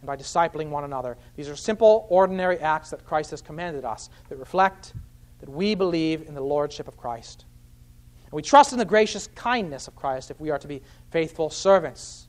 and 0.00 0.06
by 0.06 0.16
discipling 0.16 0.70
one 0.70 0.84
another. 0.84 1.16
These 1.36 1.48
are 1.48 1.56
simple, 1.56 2.06
ordinary 2.08 2.58
acts 2.58 2.90
that 2.90 3.04
Christ 3.04 3.30
has 3.32 3.42
commanded 3.42 3.84
us 3.84 4.08
that 4.28 4.38
reflect 4.38 4.94
that 5.40 5.48
we 5.48 5.74
believe 5.74 6.26
in 6.28 6.34
the 6.34 6.40
Lordship 6.40 6.88
of 6.88 6.96
Christ. 6.96 7.44
And 8.24 8.32
we 8.32 8.42
trust 8.42 8.72
in 8.72 8.78
the 8.78 8.84
gracious 8.84 9.26
kindness 9.34 9.88
of 9.88 9.96
Christ 9.96 10.30
if 10.30 10.40
we 10.40 10.50
are 10.50 10.58
to 10.58 10.68
be 10.68 10.82
faithful 11.10 11.50
servants. 11.50 12.28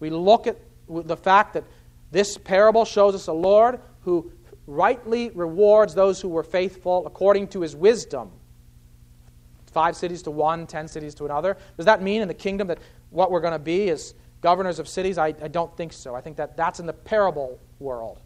We 0.00 0.10
look 0.10 0.46
at 0.46 0.56
the 0.88 1.16
fact 1.16 1.54
that 1.54 1.64
this 2.10 2.38
parable 2.38 2.84
shows 2.84 3.14
us 3.14 3.26
a 3.26 3.32
Lord 3.32 3.80
who 4.00 4.32
rightly 4.66 5.30
rewards 5.30 5.94
those 5.94 6.20
who 6.20 6.28
were 6.28 6.42
faithful 6.42 7.06
according 7.06 7.48
to 7.48 7.60
his 7.60 7.76
wisdom. 7.76 8.30
Five 9.78 9.94
cities 9.94 10.22
to 10.22 10.32
one, 10.32 10.66
ten 10.66 10.88
cities 10.88 11.14
to 11.14 11.24
another. 11.24 11.56
Does 11.76 11.86
that 11.86 12.02
mean 12.02 12.20
in 12.20 12.26
the 12.26 12.34
kingdom 12.34 12.66
that 12.66 12.80
what 13.10 13.30
we're 13.30 13.40
going 13.40 13.52
to 13.52 13.60
be 13.60 13.88
is 13.88 14.12
governors 14.40 14.80
of 14.80 14.88
cities? 14.88 15.18
I, 15.18 15.28
I 15.28 15.46
don't 15.46 15.76
think 15.76 15.92
so. 15.92 16.16
I 16.16 16.20
think 16.20 16.36
that 16.38 16.56
that's 16.56 16.80
in 16.80 16.86
the 16.86 16.92
parable 16.92 17.60
world. 17.78 18.18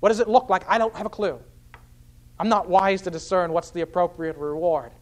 What 0.00 0.08
does 0.08 0.18
it 0.18 0.28
look 0.28 0.48
like? 0.48 0.64
I 0.66 0.78
don't 0.78 0.96
have 0.96 1.04
a 1.04 1.10
clue. 1.10 1.38
I'm 2.38 2.48
not 2.48 2.70
wise 2.70 3.02
to 3.02 3.10
discern 3.10 3.52
what's 3.52 3.70
the 3.70 3.82
appropriate 3.82 4.38
reward. 4.38 4.92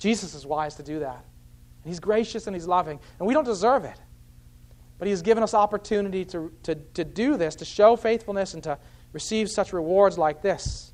Jesus 0.00 0.34
is 0.34 0.44
wise 0.44 0.74
to 0.74 0.82
do 0.82 0.98
that. 0.98 1.24
And 1.84 1.88
he's 1.92 2.00
gracious 2.00 2.48
and 2.48 2.56
he's 2.56 2.66
loving, 2.66 2.98
and 3.20 3.28
we 3.28 3.34
don't 3.34 3.44
deserve 3.44 3.84
it. 3.84 4.00
But 4.98 5.06
he 5.06 5.10
has 5.12 5.22
given 5.22 5.44
us 5.44 5.54
opportunity 5.54 6.24
to, 6.24 6.52
to, 6.64 6.74
to 6.74 7.04
do 7.04 7.36
this, 7.36 7.54
to 7.54 7.64
show 7.64 7.94
faithfulness, 7.94 8.54
and 8.54 8.64
to 8.64 8.78
receive 9.12 9.48
such 9.48 9.72
rewards 9.72 10.18
like 10.18 10.42
this. 10.42 10.92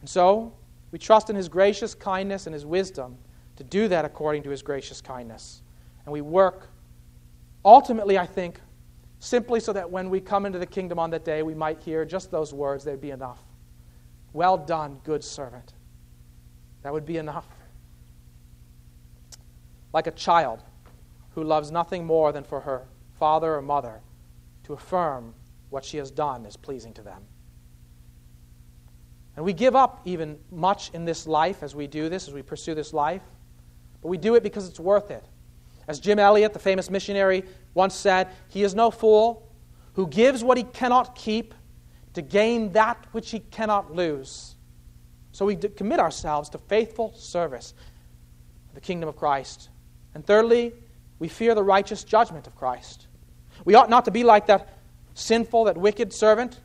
And 0.00 0.08
so, 0.08 0.54
we 0.92 0.98
trust 0.98 1.30
in 1.30 1.36
his 1.36 1.48
gracious 1.48 1.94
kindness 1.94 2.46
and 2.46 2.54
his 2.54 2.66
wisdom 2.66 3.16
to 3.56 3.64
do 3.64 3.88
that 3.88 4.04
according 4.04 4.42
to 4.44 4.50
his 4.50 4.62
gracious 4.62 5.00
kindness. 5.00 5.62
And 6.04 6.12
we 6.12 6.20
work 6.20 6.68
Ultimately, 7.64 8.18
I 8.18 8.26
think, 8.26 8.60
simply 9.18 9.60
so 9.60 9.72
that 9.72 9.90
when 9.90 10.08
we 10.08 10.20
come 10.20 10.46
into 10.46 10.58
the 10.58 10.66
kingdom 10.66 10.98
on 10.98 11.10
that 11.10 11.24
day, 11.24 11.42
we 11.42 11.54
might 11.54 11.80
hear 11.80 12.04
just 12.04 12.30
those 12.30 12.54
words, 12.54 12.84
they'd 12.84 13.00
be 13.00 13.10
enough. 13.10 13.40
Well 14.32 14.56
done, 14.56 15.00
good 15.04 15.22
servant. 15.22 15.74
That 16.82 16.92
would 16.92 17.04
be 17.04 17.18
enough. 17.18 17.46
Like 19.92 20.06
a 20.06 20.12
child 20.12 20.62
who 21.34 21.44
loves 21.44 21.70
nothing 21.70 22.06
more 22.06 22.32
than 22.32 22.44
for 22.44 22.60
her 22.60 22.86
father 23.18 23.54
or 23.54 23.62
mother 23.62 24.00
to 24.64 24.72
affirm 24.72 25.34
what 25.68 25.84
she 25.84 25.98
has 25.98 26.10
done 26.10 26.46
is 26.46 26.56
pleasing 26.56 26.94
to 26.94 27.02
them. 27.02 27.22
And 29.40 29.46
we 29.46 29.54
give 29.54 29.74
up 29.74 30.02
even 30.04 30.38
much 30.50 30.90
in 30.92 31.06
this 31.06 31.26
life 31.26 31.62
as 31.62 31.74
we 31.74 31.86
do 31.86 32.10
this, 32.10 32.28
as 32.28 32.34
we 32.34 32.42
pursue 32.42 32.74
this 32.74 32.92
life, 32.92 33.22
but 34.02 34.08
we 34.08 34.18
do 34.18 34.34
it 34.34 34.42
because 34.42 34.68
it's 34.68 34.78
worth 34.78 35.10
it. 35.10 35.24
As 35.88 35.98
Jim 35.98 36.18
Elliot, 36.18 36.52
the 36.52 36.58
famous 36.58 36.90
missionary, 36.90 37.44
once 37.72 37.94
said, 37.94 38.28
He 38.50 38.64
is 38.64 38.74
no 38.74 38.90
fool 38.90 39.50
who 39.94 40.06
gives 40.08 40.44
what 40.44 40.58
he 40.58 40.64
cannot 40.64 41.14
keep 41.14 41.54
to 42.12 42.20
gain 42.20 42.72
that 42.72 43.06
which 43.12 43.30
he 43.30 43.38
cannot 43.38 43.96
lose. 43.96 44.56
So 45.32 45.46
we 45.46 45.56
commit 45.56 46.00
ourselves 46.00 46.50
to 46.50 46.58
faithful 46.58 47.14
service 47.14 47.72
of 48.68 48.74
the 48.74 48.82
kingdom 48.82 49.08
of 49.08 49.16
Christ. 49.16 49.70
And 50.14 50.22
thirdly, 50.22 50.74
we 51.18 51.28
fear 51.28 51.54
the 51.54 51.62
righteous 51.62 52.04
judgment 52.04 52.46
of 52.46 52.54
Christ. 52.56 53.06
We 53.64 53.74
ought 53.74 53.88
not 53.88 54.04
to 54.04 54.10
be 54.10 54.22
like 54.22 54.48
that 54.48 54.76
sinful, 55.14 55.64
that 55.64 55.78
wicked 55.78 56.12
servant 56.12 56.60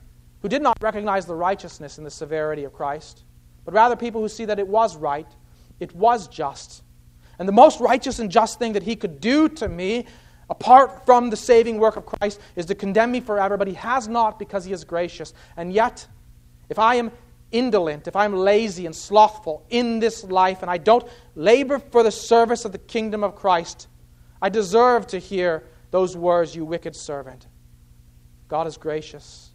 who 0.46 0.50
did 0.50 0.62
not 0.62 0.78
recognize 0.80 1.26
the 1.26 1.34
righteousness 1.34 1.98
and 1.98 2.06
the 2.06 2.12
severity 2.12 2.66
of 2.66 2.72
Christ, 2.72 3.24
but 3.64 3.74
rather 3.74 3.96
people 3.96 4.22
who 4.22 4.30
see 4.30 4.46
that 4.46 4.60
it 4.60 4.68
was 4.68 4.96
right, 4.96 5.26
it 5.80 5.96
was 5.96 6.28
just, 6.28 6.84
and 7.40 7.48
the 7.48 7.52
most 7.52 7.80
righteous 7.80 8.20
and 8.20 8.30
just 8.30 8.60
thing 8.60 8.74
that 8.74 8.84
he 8.84 8.96
could 8.96 9.20
do 9.20 9.50
to 9.50 9.68
me, 9.68 10.06
apart 10.48 11.04
from 11.04 11.32
the 11.32 11.36
saving 11.36 11.80
work 11.80 11.96
of 11.96 12.06
Christ, 12.06 12.40
is 12.56 12.68
to 12.68 12.76
condemn 12.76 13.12
me 13.12 13.22
forever, 13.22 13.58
but 13.58 13.68
he 13.68 13.74
has 13.74 14.08
not 14.08 14.38
because 14.38 14.64
he 14.64 14.72
is 14.72 14.84
gracious. 14.84 15.34
And 15.58 15.74
yet, 15.74 16.06
if 16.70 16.78
I 16.78 16.94
am 16.94 17.12
indolent, 17.52 18.08
if 18.08 18.16
I'm 18.16 18.36
lazy 18.36 18.86
and 18.86 18.96
slothful 18.96 19.66
in 19.72 19.98
this 19.98 20.24
life, 20.26 20.62
and 20.62 20.70
I 20.70 20.78
don't 20.78 21.08
labor 21.34 21.80
for 21.80 22.04
the 22.04 22.12
service 22.12 22.66
of 22.66 22.72
the 22.72 22.78
kingdom 22.78 23.24
of 23.24 23.34
Christ, 23.34 23.88
I 24.44 24.50
deserve 24.50 25.08
to 25.08 25.18
hear 25.18 25.64
those 25.90 26.16
words, 26.16 26.56
you 26.56 26.66
wicked 26.66 26.96
servant. 26.96 27.48
God 28.48 28.68
is 28.68 28.78
gracious. 28.78 29.50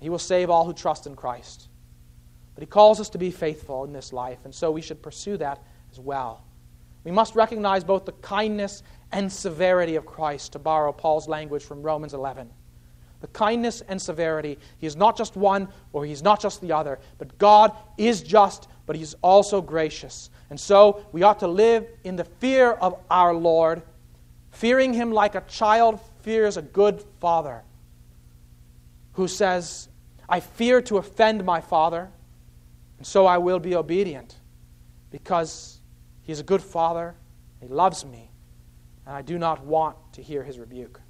He 0.00 0.08
will 0.08 0.18
save 0.18 0.50
all 0.50 0.64
who 0.64 0.72
trust 0.72 1.06
in 1.06 1.14
Christ. 1.14 1.68
But 2.54 2.62
He 2.62 2.66
calls 2.66 3.00
us 3.00 3.10
to 3.10 3.18
be 3.18 3.30
faithful 3.30 3.84
in 3.84 3.92
this 3.92 4.12
life, 4.12 4.38
and 4.44 4.54
so 4.54 4.70
we 4.70 4.82
should 4.82 5.02
pursue 5.02 5.36
that 5.36 5.62
as 5.92 6.00
well. 6.00 6.44
We 7.04 7.10
must 7.10 7.34
recognize 7.34 7.84
both 7.84 8.04
the 8.04 8.12
kindness 8.12 8.82
and 9.12 9.32
severity 9.32 9.96
of 9.96 10.06
Christ, 10.06 10.52
to 10.52 10.58
borrow 10.58 10.92
Paul's 10.92 11.28
language 11.28 11.64
from 11.64 11.82
Romans 11.82 12.14
11. 12.14 12.50
The 13.20 13.28
kindness 13.28 13.82
and 13.82 14.00
severity. 14.00 14.58
He 14.78 14.86
is 14.86 14.96
not 14.96 15.16
just 15.16 15.36
one 15.36 15.68
or 15.92 16.04
He 16.04 16.12
is 16.12 16.22
not 16.22 16.40
just 16.40 16.60
the 16.60 16.72
other, 16.72 16.98
but 17.18 17.36
God 17.38 17.72
is 17.98 18.22
just, 18.22 18.68
but 18.86 18.96
He 18.96 19.02
is 19.02 19.14
also 19.22 19.60
gracious. 19.60 20.30
And 20.48 20.58
so 20.58 21.04
we 21.12 21.22
ought 21.22 21.40
to 21.40 21.48
live 21.48 21.86
in 22.04 22.16
the 22.16 22.24
fear 22.24 22.72
of 22.72 22.98
our 23.10 23.34
Lord, 23.34 23.82
fearing 24.50 24.92
him 24.92 25.12
like 25.12 25.34
a 25.34 25.42
child 25.42 26.00
fears 26.22 26.56
a 26.56 26.62
good 26.62 27.04
father 27.20 27.62
who 29.12 29.28
says, 29.28 29.88
I 30.30 30.38
fear 30.38 30.80
to 30.82 30.98
offend 30.98 31.44
my 31.44 31.60
father, 31.60 32.08
and 32.98 33.06
so 33.06 33.26
I 33.26 33.38
will 33.38 33.58
be 33.58 33.74
obedient 33.74 34.36
because 35.10 35.80
he 36.22 36.30
is 36.30 36.38
a 36.38 36.44
good 36.44 36.62
father. 36.62 37.16
He 37.60 37.66
loves 37.66 38.04
me. 38.04 38.30
And 39.04 39.16
I 39.16 39.22
do 39.22 39.38
not 39.38 39.64
want 39.64 39.96
to 40.12 40.22
hear 40.22 40.44
his 40.44 40.58
rebuke. 40.58 41.00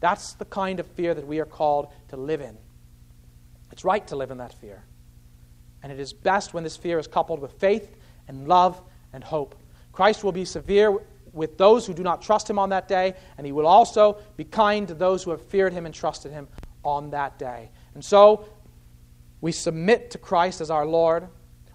That's 0.00 0.34
the 0.34 0.44
kind 0.44 0.78
of 0.78 0.86
fear 0.88 1.14
that 1.14 1.26
we 1.26 1.40
are 1.40 1.46
called 1.46 1.88
to 2.08 2.16
live 2.18 2.42
in. 2.42 2.56
It's 3.72 3.84
right 3.84 4.06
to 4.08 4.16
live 4.16 4.30
in 4.30 4.38
that 4.38 4.52
fear. 4.52 4.84
And 5.82 5.90
it 5.90 5.98
is 5.98 6.12
best 6.12 6.52
when 6.52 6.62
this 6.64 6.76
fear 6.76 6.98
is 6.98 7.06
coupled 7.06 7.40
with 7.40 7.52
faith 7.52 7.96
and 8.28 8.46
love 8.46 8.80
and 9.14 9.24
hope. 9.24 9.54
Christ 9.92 10.22
will 10.22 10.32
be 10.32 10.44
severe 10.44 10.98
with 11.32 11.56
those 11.56 11.86
who 11.86 11.94
do 11.94 12.02
not 12.02 12.20
trust 12.20 12.48
him 12.48 12.58
on 12.58 12.68
that 12.68 12.88
day, 12.88 13.14
and 13.38 13.46
he 13.46 13.52
will 13.52 13.66
also 13.66 14.18
be 14.36 14.44
kind 14.44 14.86
to 14.88 14.94
those 14.94 15.22
who 15.22 15.30
have 15.30 15.42
feared 15.42 15.72
him 15.72 15.86
and 15.86 15.94
trusted 15.94 16.30
him 16.30 16.48
on 16.84 17.10
that 17.10 17.38
day. 17.38 17.70
And 17.94 18.04
so 18.04 18.46
we 19.40 19.52
submit 19.52 20.10
to 20.12 20.18
Christ 20.18 20.60
as 20.60 20.70
our 20.70 20.86
Lord. 20.86 21.28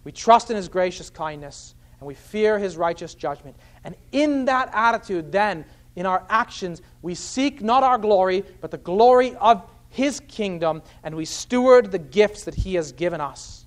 We 0.03 0.11
trust 0.11 0.49
in 0.49 0.55
his 0.55 0.67
gracious 0.67 1.09
kindness 1.09 1.75
and 1.99 2.07
we 2.07 2.13
fear 2.13 2.57
his 2.57 2.77
righteous 2.77 3.13
judgment. 3.13 3.55
And 3.83 3.95
in 4.11 4.45
that 4.45 4.69
attitude, 4.73 5.31
then, 5.31 5.65
in 5.95 6.05
our 6.05 6.25
actions, 6.29 6.81
we 7.01 7.13
seek 7.13 7.61
not 7.61 7.83
our 7.83 7.97
glory, 7.97 8.43
but 8.61 8.71
the 8.71 8.77
glory 8.77 9.35
of 9.35 9.69
his 9.89 10.21
kingdom, 10.21 10.81
and 11.03 11.15
we 11.15 11.25
steward 11.25 11.91
the 11.91 11.99
gifts 11.99 12.43
that 12.45 12.55
he 12.55 12.75
has 12.75 12.91
given 12.91 13.19
us. 13.19 13.65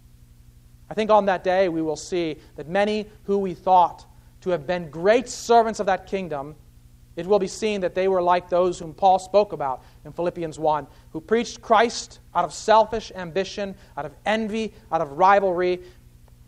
I 0.89 0.95
think 0.95 1.11
on 1.11 1.27
that 1.27 1.45
day 1.45 1.69
we 1.69 1.83
will 1.83 1.97
see 1.97 2.37
that 2.57 2.69
many 2.69 3.07
who 3.25 3.39
we 3.39 3.55
thought 3.55 4.07
to 4.43 4.51
have 4.51 4.67
been 4.67 4.91
great 4.91 5.29
servants 5.29 5.81
of 5.81 5.87
that 5.87 6.07
kingdom, 6.07 6.55
it 7.17 7.27
will 7.27 7.39
be 7.39 7.47
seen 7.47 7.81
that 7.83 7.95
they 7.95 8.09
were 8.09 8.23
like 8.23 8.49
those 8.49 8.79
whom 8.79 8.95
Paul 8.95 9.19
spoke 9.19 9.53
about 9.53 9.83
in 10.05 10.13
Philippians 10.13 10.59
1, 10.59 10.87
who 11.11 11.21
preached 11.21 11.61
Christ 11.61 12.21
out 12.35 12.45
of 12.45 12.55
selfish 12.55 13.13
ambition, 13.15 13.75
out 13.97 14.07
of 14.07 14.13
envy, 14.25 14.73
out 14.91 15.01
of 15.01 15.13
rivalry, 15.13 15.83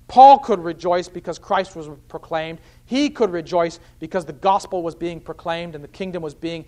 Paul 0.07 0.39
could 0.39 0.61
rejoice 0.61 1.09
because 1.09 1.39
Christ 1.39 1.77
was 1.77 1.89
proclaimed. 2.09 2.61
He 2.85 3.09
could 3.09 3.31
rejoice 3.31 3.81
because 3.99 4.25
the 4.25 4.35
gospel 4.35 4.83
was 4.83 4.95
being 4.95 5.21
proclaimed 5.21 5.75
and 5.75 5.83
the 5.83 5.89
kingdom 5.89 6.23
was 6.23 6.35
being 6.35 6.65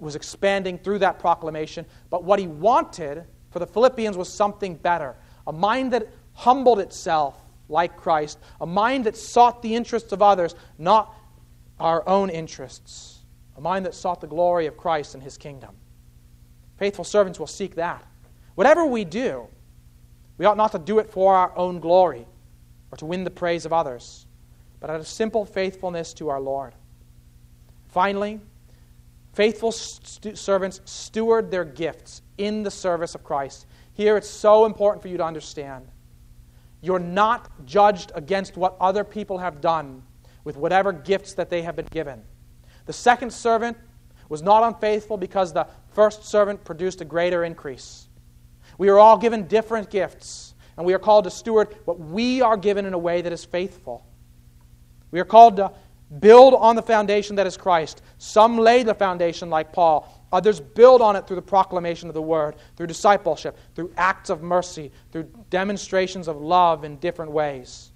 was 0.00 0.16
expanding 0.16 0.78
through 0.78 0.98
that 0.98 1.18
proclamation. 1.18 1.86
But 2.10 2.24
what 2.24 2.38
he 2.38 2.46
wanted 2.48 3.24
for 3.50 3.58
the 3.58 3.66
Philippians 3.66 4.16
was 4.16 4.32
something 4.32 4.74
better. 4.74 5.16
A 5.46 5.52
mind 5.52 5.92
that 5.92 6.08
humbled 6.32 6.80
itself 6.80 7.40
like 7.68 7.96
Christ, 7.96 8.38
a 8.60 8.66
mind 8.66 9.04
that 9.04 9.16
sought 9.16 9.62
the 9.62 9.74
interests 9.74 10.12
of 10.12 10.22
others, 10.22 10.54
not 10.78 11.14
our 11.78 12.08
own 12.08 12.30
interests. 12.30 13.15
A 13.56 13.60
mind 13.60 13.86
that 13.86 13.94
sought 13.94 14.20
the 14.20 14.26
glory 14.26 14.66
of 14.66 14.76
Christ 14.76 15.14
and 15.14 15.22
his 15.22 15.38
kingdom. 15.38 15.74
Faithful 16.76 17.04
servants 17.04 17.38
will 17.38 17.46
seek 17.46 17.76
that. 17.76 18.04
Whatever 18.54 18.84
we 18.84 19.04
do, 19.04 19.46
we 20.38 20.44
ought 20.44 20.56
not 20.56 20.72
to 20.72 20.78
do 20.78 20.98
it 20.98 21.10
for 21.10 21.34
our 21.34 21.56
own 21.56 21.80
glory 21.80 22.26
or 22.90 22.98
to 22.98 23.06
win 23.06 23.24
the 23.24 23.30
praise 23.30 23.64
of 23.64 23.72
others, 23.72 24.26
but 24.80 24.90
out 24.90 25.00
of 25.00 25.06
simple 25.06 25.44
faithfulness 25.44 26.12
to 26.14 26.28
our 26.28 26.40
Lord. 26.40 26.74
Finally, 27.88 28.40
faithful 29.32 29.72
servants 29.72 30.80
steward 30.84 31.50
their 31.50 31.64
gifts 31.64 32.22
in 32.36 32.62
the 32.62 32.70
service 32.70 33.14
of 33.14 33.24
Christ. 33.24 33.66
Here 33.94 34.16
it's 34.18 34.28
so 34.28 34.66
important 34.66 35.00
for 35.00 35.08
you 35.08 35.16
to 35.16 35.24
understand. 35.24 35.88
You're 36.82 36.98
not 36.98 37.64
judged 37.64 38.12
against 38.14 38.58
what 38.58 38.76
other 38.80 39.02
people 39.02 39.38
have 39.38 39.62
done 39.62 40.02
with 40.44 40.56
whatever 40.56 40.92
gifts 40.92 41.32
that 41.34 41.48
they 41.48 41.62
have 41.62 41.74
been 41.74 41.86
given. 41.86 42.22
The 42.86 42.92
second 42.92 43.32
servant 43.32 43.76
was 44.28 44.42
not 44.42 44.62
unfaithful 44.62 45.16
because 45.16 45.52
the 45.52 45.66
first 45.92 46.24
servant 46.24 46.64
produced 46.64 47.00
a 47.00 47.04
greater 47.04 47.44
increase. 47.44 48.08
We 48.78 48.88
are 48.88 48.98
all 48.98 49.18
given 49.18 49.46
different 49.46 49.90
gifts, 49.90 50.54
and 50.76 50.86
we 50.86 50.94
are 50.94 50.98
called 50.98 51.24
to 51.24 51.30
steward 51.30 51.76
what 51.84 51.98
we 51.98 52.40
are 52.42 52.56
given 52.56 52.86
in 52.86 52.94
a 52.94 52.98
way 52.98 53.22
that 53.22 53.32
is 53.32 53.44
faithful. 53.44 54.04
We 55.10 55.20
are 55.20 55.24
called 55.24 55.56
to 55.56 55.72
build 56.20 56.54
on 56.54 56.76
the 56.76 56.82
foundation 56.82 57.36
that 57.36 57.46
is 57.46 57.56
Christ. 57.56 58.02
Some 58.18 58.58
lay 58.58 58.82
the 58.82 58.94
foundation 58.94 59.50
like 59.50 59.72
Paul, 59.72 60.26
others 60.32 60.60
build 60.60 61.02
on 61.02 61.16
it 61.16 61.26
through 61.26 61.36
the 61.36 61.42
proclamation 61.42 62.08
of 62.08 62.14
the 62.14 62.22
word, 62.22 62.56
through 62.76 62.86
discipleship, 62.86 63.56
through 63.74 63.92
acts 63.96 64.30
of 64.30 64.42
mercy, 64.42 64.92
through 65.10 65.28
demonstrations 65.50 66.28
of 66.28 66.36
love 66.40 66.84
in 66.84 66.96
different 66.96 67.32
ways. 67.32 67.92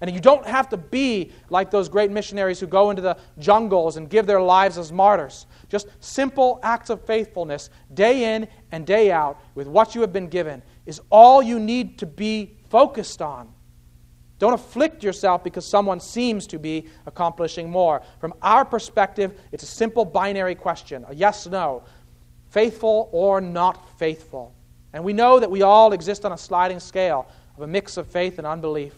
And 0.00 0.10
you 0.10 0.20
don't 0.20 0.46
have 0.46 0.68
to 0.70 0.76
be 0.76 1.32
like 1.48 1.70
those 1.70 1.88
great 1.88 2.10
missionaries 2.10 2.60
who 2.60 2.66
go 2.66 2.90
into 2.90 3.02
the 3.02 3.16
jungles 3.38 3.96
and 3.96 4.10
give 4.10 4.26
their 4.26 4.40
lives 4.40 4.76
as 4.76 4.92
martyrs. 4.92 5.46
Just 5.68 5.88
simple 6.00 6.60
acts 6.62 6.90
of 6.90 7.04
faithfulness, 7.04 7.70
day 7.94 8.34
in 8.34 8.46
and 8.72 8.86
day 8.86 9.10
out, 9.10 9.40
with 9.54 9.66
what 9.66 9.94
you 9.94 10.02
have 10.02 10.12
been 10.12 10.28
given, 10.28 10.62
is 10.84 11.00
all 11.10 11.42
you 11.42 11.58
need 11.58 11.98
to 11.98 12.06
be 12.06 12.56
focused 12.68 13.22
on. 13.22 13.52
Don't 14.38 14.52
afflict 14.52 15.02
yourself 15.02 15.42
because 15.42 15.66
someone 15.66 15.98
seems 15.98 16.46
to 16.48 16.58
be 16.58 16.88
accomplishing 17.06 17.70
more. 17.70 18.02
From 18.18 18.34
our 18.42 18.66
perspective, 18.66 19.40
it's 19.50 19.62
a 19.62 19.66
simple 19.66 20.04
binary 20.04 20.54
question 20.54 21.06
a 21.08 21.14
yes 21.14 21.46
no. 21.46 21.82
Faithful 22.50 23.08
or 23.12 23.40
not 23.40 23.98
faithful. 23.98 24.54
And 24.92 25.02
we 25.02 25.12
know 25.12 25.40
that 25.40 25.50
we 25.50 25.62
all 25.62 25.92
exist 25.92 26.24
on 26.24 26.32
a 26.32 26.38
sliding 26.38 26.80
scale 26.80 27.26
of 27.56 27.62
a 27.62 27.66
mix 27.66 27.96
of 27.96 28.06
faith 28.06 28.38
and 28.38 28.46
unbelief. 28.46 28.94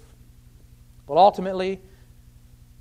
But 1.09 1.17
ultimately, 1.17 1.81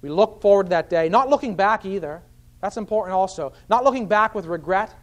we 0.02 0.10
look 0.10 0.42
forward 0.42 0.66
to 0.66 0.70
that 0.72 0.90
day, 0.90 1.10
not 1.10 1.30
looking 1.30 1.56
back 1.56 1.86
either. 1.86 2.22
That's 2.62 2.78
important 2.78 3.16
also. 3.16 3.54
Not 3.70 3.84
looking 3.84 4.06
back 4.08 4.36
with 4.36 4.46
regret. 4.46 4.94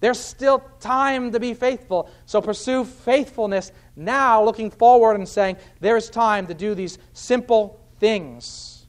There's 0.00 0.20
still 0.20 0.62
time 0.78 1.32
to 1.32 1.40
be 1.40 1.54
faithful. 1.54 2.10
So 2.26 2.42
pursue 2.42 2.84
faithfulness 2.84 3.72
now, 3.96 4.44
looking 4.44 4.70
forward 4.70 5.14
and 5.14 5.26
saying, 5.26 5.56
there's 5.80 6.10
time 6.10 6.46
to 6.48 6.54
do 6.54 6.74
these 6.74 6.98
simple 7.14 7.80
things. 7.98 8.86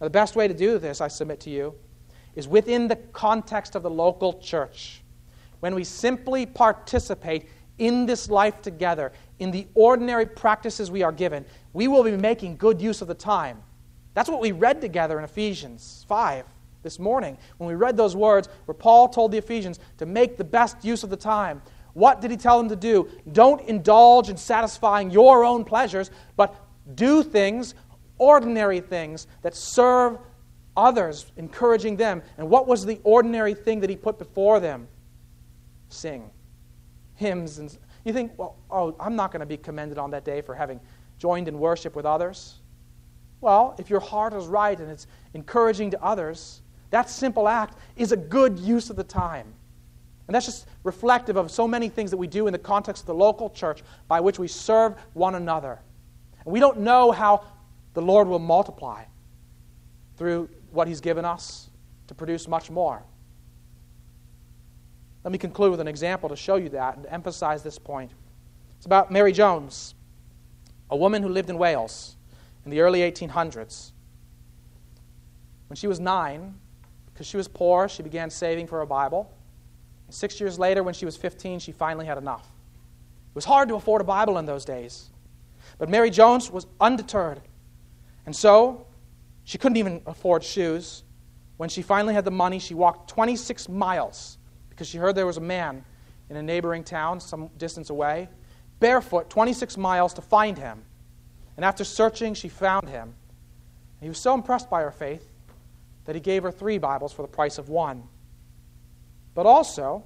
Now, 0.00 0.06
the 0.06 0.10
best 0.10 0.36
way 0.36 0.46
to 0.46 0.54
do 0.54 0.78
this, 0.78 1.00
I 1.00 1.08
submit 1.08 1.40
to 1.40 1.50
you, 1.50 1.74
is 2.36 2.46
within 2.46 2.86
the 2.86 2.96
context 2.96 3.74
of 3.74 3.82
the 3.82 3.90
local 3.90 4.34
church. 4.34 5.02
When 5.58 5.74
we 5.74 5.82
simply 5.82 6.46
participate 6.46 7.48
in 7.78 8.06
this 8.06 8.30
life 8.30 8.62
together, 8.62 9.12
in 9.40 9.50
the 9.50 9.66
ordinary 9.74 10.26
practices 10.26 10.90
we 10.90 11.02
are 11.02 11.12
given, 11.12 11.44
we 11.74 11.88
will 11.88 12.02
be 12.02 12.16
making 12.16 12.56
good 12.56 12.80
use 12.80 13.02
of 13.02 13.08
the 13.08 13.14
time. 13.14 13.62
That's 14.14 14.30
what 14.30 14.40
we 14.40 14.52
read 14.52 14.80
together 14.80 15.18
in 15.18 15.24
Ephesians 15.24 16.06
5 16.08 16.46
this 16.82 16.98
morning 16.98 17.36
when 17.58 17.68
we 17.68 17.74
read 17.74 17.96
those 17.96 18.14
words 18.14 18.48
where 18.64 18.74
Paul 18.74 19.08
told 19.08 19.32
the 19.32 19.38
Ephesians 19.38 19.80
to 19.98 20.06
make 20.06 20.36
the 20.36 20.44
best 20.44 20.84
use 20.84 21.02
of 21.02 21.10
the 21.10 21.16
time. 21.16 21.60
What 21.92 22.20
did 22.20 22.30
he 22.30 22.36
tell 22.36 22.58
them 22.58 22.68
to 22.68 22.76
do? 22.76 23.08
Don't 23.32 23.60
indulge 23.62 24.28
in 24.28 24.36
satisfying 24.36 25.10
your 25.10 25.44
own 25.44 25.64
pleasures, 25.64 26.10
but 26.36 26.54
do 26.94 27.22
things, 27.22 27.74
ordinary 28.18 28.80
things, 28.80 29.26
that 29.42 29.54
serve 29.54 30.18
others, 30.76 31.26
encouraging 31.36 31.96
them. 31.96 32.22
And 32.38 32.48
what 32.48 32.66
was 32.66 32.84
the 32.86 33.00
ordinary 33.02 33.54
thing 33.54 33.80
that 33.80 33.90
he 33.90 33.96
put 33.96 34.18
before 34.18 34.60
them? 34.60 34.88
Sing 35.88 36.30
hymns 37.16 37.58
and 37.58 37.76
you 38.04 38.12
think, 38.12 38.32
well, 38.36 38.56
oh, 38.70 38.94
I'm 39.00 39.16
not 39.16 39.32
going 39.32 39.40
to 39.40 39.46
be 39.46 39.56
commended 39.56 39.98
on 39.98 40.10
that 40.10 40.24
day 40.24 40.42
for 40.42 40.54
having 40.54 40.78
joined 41.24 41.48
in 41.48 41.58
worship 41.58 41.96
with 41.96 42.04
others. 42.04 42.56
Well, 43.40 43.74
if 43.78 43.88
your 43.88 44.00
heart 44.00 44.34
is 44.34 44.46
right 44.46 44.78
and 44.78 44.90
it's 44.90 45.06
encouraging 45.32 45.90
to 45.92 46.04
others, 46.04 46.60
that 46.90 47.08
simple 47.08 47.48
act 47.48 47.78
is 47.96 48.12
a 48.12 48.16
good 48.18 48.58
use 48.58 48.90
of 48.90 48.96
the 48.96 49.04
time. 49.04 49.46
And 50.26 50.34
that's 50.34 50.44
just 50.44 50.66
reflective 50.82 51.36
of 51.36 51.50
so 51.50 51.66
many 51.66 51.88
things 51.88 52.10
that 52.10 52.18
we 52.18 52.26
do 52.26 52.46
in 52.46 52.52
the 52.52 52.58
context 52.58 53.04
of 53.04 53.06
the 53.06 53.14
local 53.14 53.48
church 53.48 53.82
by 54.06 54.20
which 54.20 54.38
we 54.38 54.48
serve 54.48 54.96
one 55.14 55.34
another. 55.34 55.80
And 56.44 56.52
we 56.52 56.60
don't 56.60 56.80
know 56.80 57.10
how 57.10 57.46
the 57.94 58.02
Lord 58.02 58.28
will 58.28 58.38
multiply 58.38 59.04
through 60.18 60.50
what 60.72 60.88
He's 60.88 61.00
given 61.00 61.24
us 61.24 61.70
to 62.08 62.14
produce 62.14 62.46
much 62.46 62.70
more. 62.70 63.02
Let 65.24 65.32
me 65.32 65.38
conclude 65.38 65.70
with 65.70 65.80
an 65.80 65.88
example 65.88 66.28
to 66.28 66.36
show 66.36 66.56
you 66.56 66.68
that 66.68 66.98
and 66.98 67.06
emphasize 67.06 67.62
this 67.62 67.78
point. 67.78 68.10
It's 68.76 68.84
about 68.84 69.10
Mary 69.10 69.32
Jones, 69.32 69.94
a 70.94 70.96
woman 70.96 71.24
who 71.24 71.28
lived 71.28 71.50
in 71.50 71.58
Wales 71.58 72.14
in 72.64 72.70
the 72.70 72.80
early 72.80 73.00
1800s. 73.00 73.90
When 75.66 75.74
she 75.74 75.88
was 75.88 75.98
nine, 75.98 76.54
because 77.12 77.26
she 77.26 77.36
was 77.36 77.48
poor, 77.48 77.88
she 77.88 78.04
began 78.04 78.30
saving 78.30 78.68
for 78.68 78.80
a 78.80 78.86
Bible. 78.86 79.28
Six 80.08 80.38
years 80.38 80.56
later, 80.56 80.84
when 80.84 80.94
she 80.94 81.04
was 81.04 81.16
15, 81.16 81.58
she 81.58 81.72
finally 81.72 82.06
had 82.06 82.16
enough. 82.16 82.46
It 82.46 83.34
was 83.34 83.44
hard 83.44 83.68
to 83.70 83.74
afford 83.74 84.02
a 84.02 84.04
Bible 84.04 84.38
in 84.38 84.46
those 84.46 84.64
days. 84.64 85.10
But 85.78 85.88
Mary 85.88 86.10
Jones 86.10 86.48
was 86.48 86.68
undeterred. 86.80 87.40
And 88.24 88.36
so, 88.36 88.86
she 89.42 89.58
couldn't 89.58 89.78
even 89.78 90.00
afford 90.06 90.44
shoes. 90.44 91.02
When 91.56 91.68
she 91.68 91.82
finally 91.82 92.14
had 92.14 92.24
the 92.24 92.30
money, 92.30 92.60
she 92.60 92.74
walked 92.74 93.10
26 93.10 93.68
miles 93.68 94.38
because 94.70 94.86
she 94.86 94.98
heard 94.98 95.16
there 95.16 95.26
was 95.26 95.38
a 95.38 95.40
man 95.40 95.84
in 96.30 96.36
a 96.36 96.42
neighboring 96.42 96.84
town 96.84 97.18
some 97.18 97.50
distance 97.58 97.90
away, 97.90 98.28
barefoot 98.84 99.30
26 99.30 99.78
miles 99.78 100.12
to 100.12 100.20
find 100.20 100.58
him. 100.58 100.82
And 101.56 101.64
after 101.64 101.84
searching, 101.84 102.34
she 102.34 102.50
found 102.50 102.86
him. 102.86 103.14
he 104.02 104.08
was 104.08 104.18
so 104.18 104.34
impressed 104.34 104.68
by 104.68 104.82
her 104.82 104.90
faith 104.90 105.26
that 106.04 106.14
he 106.14 106.20
gave 106.20 106.42
her 106.42 106.50
three 106.50 106.76
Bibles 106.76 107.10
for 107.10 107.22
the 107.22 107.28
price 107.28 107.56
of 107.56 107.70
one. 107.70 108.02
But 109.34 109.46
also, 109.46 110.04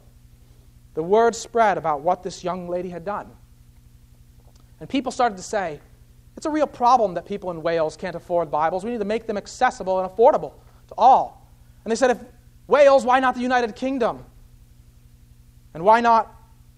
the 0.94 1.02
word 1.02 1.34
spread 1.34 1.76
about 1.76 2.02
what 2.02 2.22
this 2.22 2.44
young 2.44 2.68
lady 2.68 2.88
had 2.88 3.04
done. 3.04 3.28
And 4.78 4.88
people 4.88 5.10
started 5.10 5.36
to 5.38 5.42
say, 5.42 5.80
it's 6.36 6.46
a 6.46 6.50
real 6.50 6.68
problem 6.68 7.14
that 7.14 7.26
people 7.26 7.50
in 7.50 7.62
Wales 7.62 7.96
can't 7.96 8.14
afford 8.14 8.48
Bibles. 8.48 8.84
We 8.84 8.92
need 8.92 9.00
to 9.00 9.04
make 9.04 9.26
them 9.26 9.36
accessible 9.36 9.98
and 9.98 10.08
affordable 10.08 10.52
to 10.86 10.94
all. 10.96 11.50
And 11.84 11.90
they 11.90 11.96
said, 11.96 12.12
if 12.12 12.18
Wales, 12.68 13.04
why 13.04 13.18
not 13.18 13.34
the 13.34 13.40
United 13.40 13.74
Kingdom? 13.74 14.24
And 15.74 15.82
why 15.82 16.00
not 16.00 16.32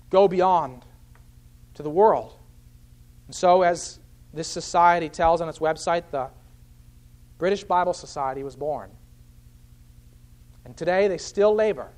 go 0.08 0.28
beyond 0.28 0.86
to 1.80 1.84
the 1.84 1.90
world? 1.90 2.36
And 3.26 3.34
so, 3.34 3.62
as 3.62 3.98
this 4.32 4.48
society 4.48 5.08
tells 5.08 5.40
on 5.40 5.48
its 5.48 5.58
website, 5.58 6.04
the 6.10 6.28
British 7.38 7.64
Bible 7.64 7.94
Society 7.94 8.42
was 8.42 8.54
born. 8.54 8.90
And 10.64 10.76
today 10.76 11.08
they 11.08 11.18
still 11.18 11.54
labor 11.54 11.88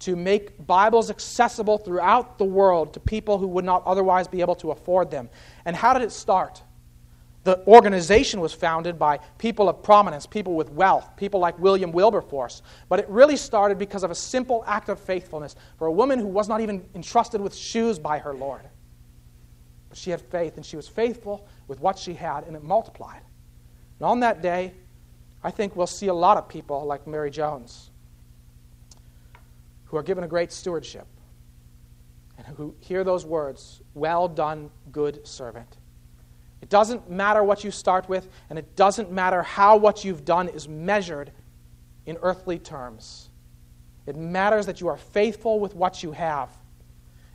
to 0.00 0.16
make 0.16 0.66
Bibles 0.66 1.10
accessible 1.10 1.78
throughout 1.78 2.38
the 2.38 2.44
world 2.44 2.94
to 2.94 3.00
people 3.00 3.38
who 3.38 3.46
would 3.48 3.64
not 3.64 3.82
otherwise 3.86 4.28
be 4.28 4.40
able 4.40 4.54
to 4.56 4.70
afford 4.70 5.10
them. 5.10 5.28
And 5.64 5.76
how 5.76 5.92
did 5.92 6.02
it 6.02 6.10
start? 6.10 6.62
The 7.44 7.64
organization 7.66 8.40
was 8.40 8.52
founded 8.52 8.98
by 8.98 9.18
people 9.38 9.68
of 9.68 9.82
prominence, 9.82 10.26
people 10.26 10.54
with 10.54 10.70
wealth, 10.70 11.16
people 11.16 11.38
like 11.38 11.58
William 11.60 11.92
Wilberforce. 11.92 12.62
But 12.88 12.98
it 12.98 13.08
really 13.08 13.36
started 13.36 13.78
because 13.78 14.02
of 14.02 14.10
a 14.10 14.16
simple 14.16 14.64
act 14.66 14.88
of 14.88 14.98
faithfulness 14.98 15.54
for 15.78 15.86
a 15.86 15.92
woman 15.92 16.18
who 16.18 16.26
was 16.26 16.48
not 16.48 16.60
even 16.60 16.84
entrusted 16.94 17.40
with 17.40 17.54
shoes 17.54 17.98
by 17.98 18.18
her 18.18 18.34
Lord. 18.34 18.62
She 19.96 20.10
had 20.10 20.20
faith, 20.20 20.56
and 20.56 20.66
she 20.66 20.76
was 20.76 20.86
faithful 20.86 21.46
with 21.68 21.80
what 21.80 21.98
she 21.98 22.12
had, 22.12 22.44
and 22.44 22.54
it 22.54 22.62
multiplied. 22.62 23.22
And 23.98 24.06
on 24.06 24.20
that 24.20 24.42
day, 24.42 24.74
I 25.42 25.50
think 25.50 25.74
we'll 25.74 25.86
see 25.86 26.08
a 26.08 26.14
lot 26.14 26.36
of 26.36 26.48
people 26.48 26.84
like 26.84 27.06
Mary 27.06 27.30
Jones 27.30 27.90
who 29.86 29.96
are 29.96 30.02
given 30.02 30.22
a 30.22 30.28
great 30.28 30.52
stewardship 30.52 31.06
and 32.36 32.46
who 32.46 32.74
hear 32.80 33.04
those 33.04 33.24
words, 33.24 33.80
Well 33.94 34.28
done, 34.28 34.70
good 34.92 35.26
servant. 35.26 35.78
It 36.60 36.68
doesn't 36.68 37.08
matter 37.08 37.42
what 37.42 37.64
you 37.64 37.70
start 37.70 38.06
with, 38.06 38.28
and 38.50 38.58
it 38.58 38.76
doesn't 38.76 39.10
matter 39.10 39.42
how 39.42 39.76
what 39.76 40.04
you've 40.04 40.26
done 40.26 40.48
is 40.48 40.68
measured 40.68 41.32
in 42.04 42.18
earthly 42.20 42.58
terms. 42.58 43.30
It 44.06 44.16
matters 44.16 44.66
that 44.66 44.80
you 44.80 44.88
are 44.88 44.98
faithful 44.98 45.58
with 45.58 45.74
what 45.74 46.02
you 46.02 46.12
have, 46.12 46.50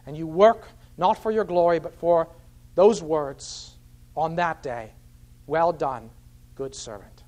and 0.05 0.15
you 0.15 0.27
work 0.27 0.67
not 0.97 1.17
for 1.17 1.31
your 1.31 1.43
glory, 1.43 1.79
but 1.79 1.95
for 1.95 2.27
those 2.75 3.01
words 3.01 3.77
on 4.15 4.35
that 4.35 4.63
day 4.63 4.91
Well 5.47 5.73
done, 5.73 6.09
good 6.55 6.73
servant. 6.75 7.23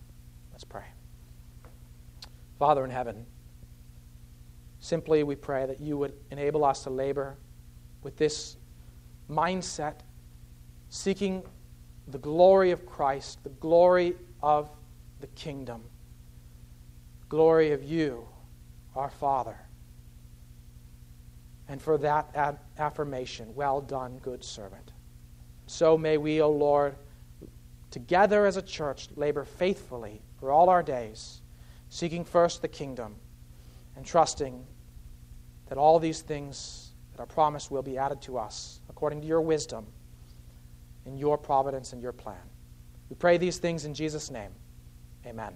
Let's 0.52 0.64
pray. 0.64 0.86
Father 2.58 2.86
in 2.86 2.92
heaven, 2.92 3.26
Simply, 4.84 5.24
we 5.24 5.36
pray 5.36 5.66
that 5.66 5.80
you 5.80 5.98
would 5.98 6.14
enable 6.30 6.66
us 6.66 6.84
to 6.84 6.90
labor 6.90 7.38
with 8.02 8.18
this 8.18 8.58
mindset, 9.30 10.02
seeking 10.90 11.42
the 12.10 12.18
glory 12.18 12.72
of 12.72 12.86
Christ, 12.86 13.42
the 13.46 13.50
glory 13.50 14.18
of 14.42 14.70
the 15.22 15.28
kingdom, 15.28 15.84
glory 17.30 17.72
of 17.72 17.82
you, 17.82 18.28
our 18.94 19.10
Father. 19.10 19.58
And 21.70 21.82
for 21.82 21.98
that 22.00 22.60
affirmation, 22.78 23.56
well 23.56 23.80
done, 23.80 24.18
good 24.22 24.44
servant. 24.44 24.92
So 25.68 25.98
may 25.98 26.18
we, 26.18 26.42
O 26.42 26.50
Lord, 26.50 26.96
together 27.92 28.46
as 28.46 28.58
a 28.58 28.62
church, 28.62 29.08
labor 29.16 29.46
faithfully 29.46 30.22
for 30.40 30.52
all 30.52 30.70
our 30.70 30.84
days, 30.84 31.42
seeking 31.90 32.26
first 32.26 32.62
the 32.62 32.68
kingdom 32.68 33.16
and 33.96 34.06
trusting 34.06 34.66
that 35.68 35.78
all 35.78 36.00
these 36.00 36.22
things 36.22 36.92
that 37.12 37.22
are 37.22 37.28
promised 37.28 37.72
will 37.72 37.84
be 37.84 37.98
added 37.98 38.22
to 38.24 38.38
us 38.38 38.82
according 38.90 39.22
to 39.22 39.28
your 39.28 39.42
wisdom, 39.42 39.86
in 41.06 41.18
your 41.18 41.38
providence 41.38 41.94
and 41.94 42.02
your 42.02 42.12
plan. 42.12 42.42
We 43.10 43.16
pray 43.16 43.38
these 43.38 43.58
things 43.58 43.86
in 43.86 43.94
Jesus' 43.94 44.32
name. 44.32 44.52
Amen. 45.26 45.54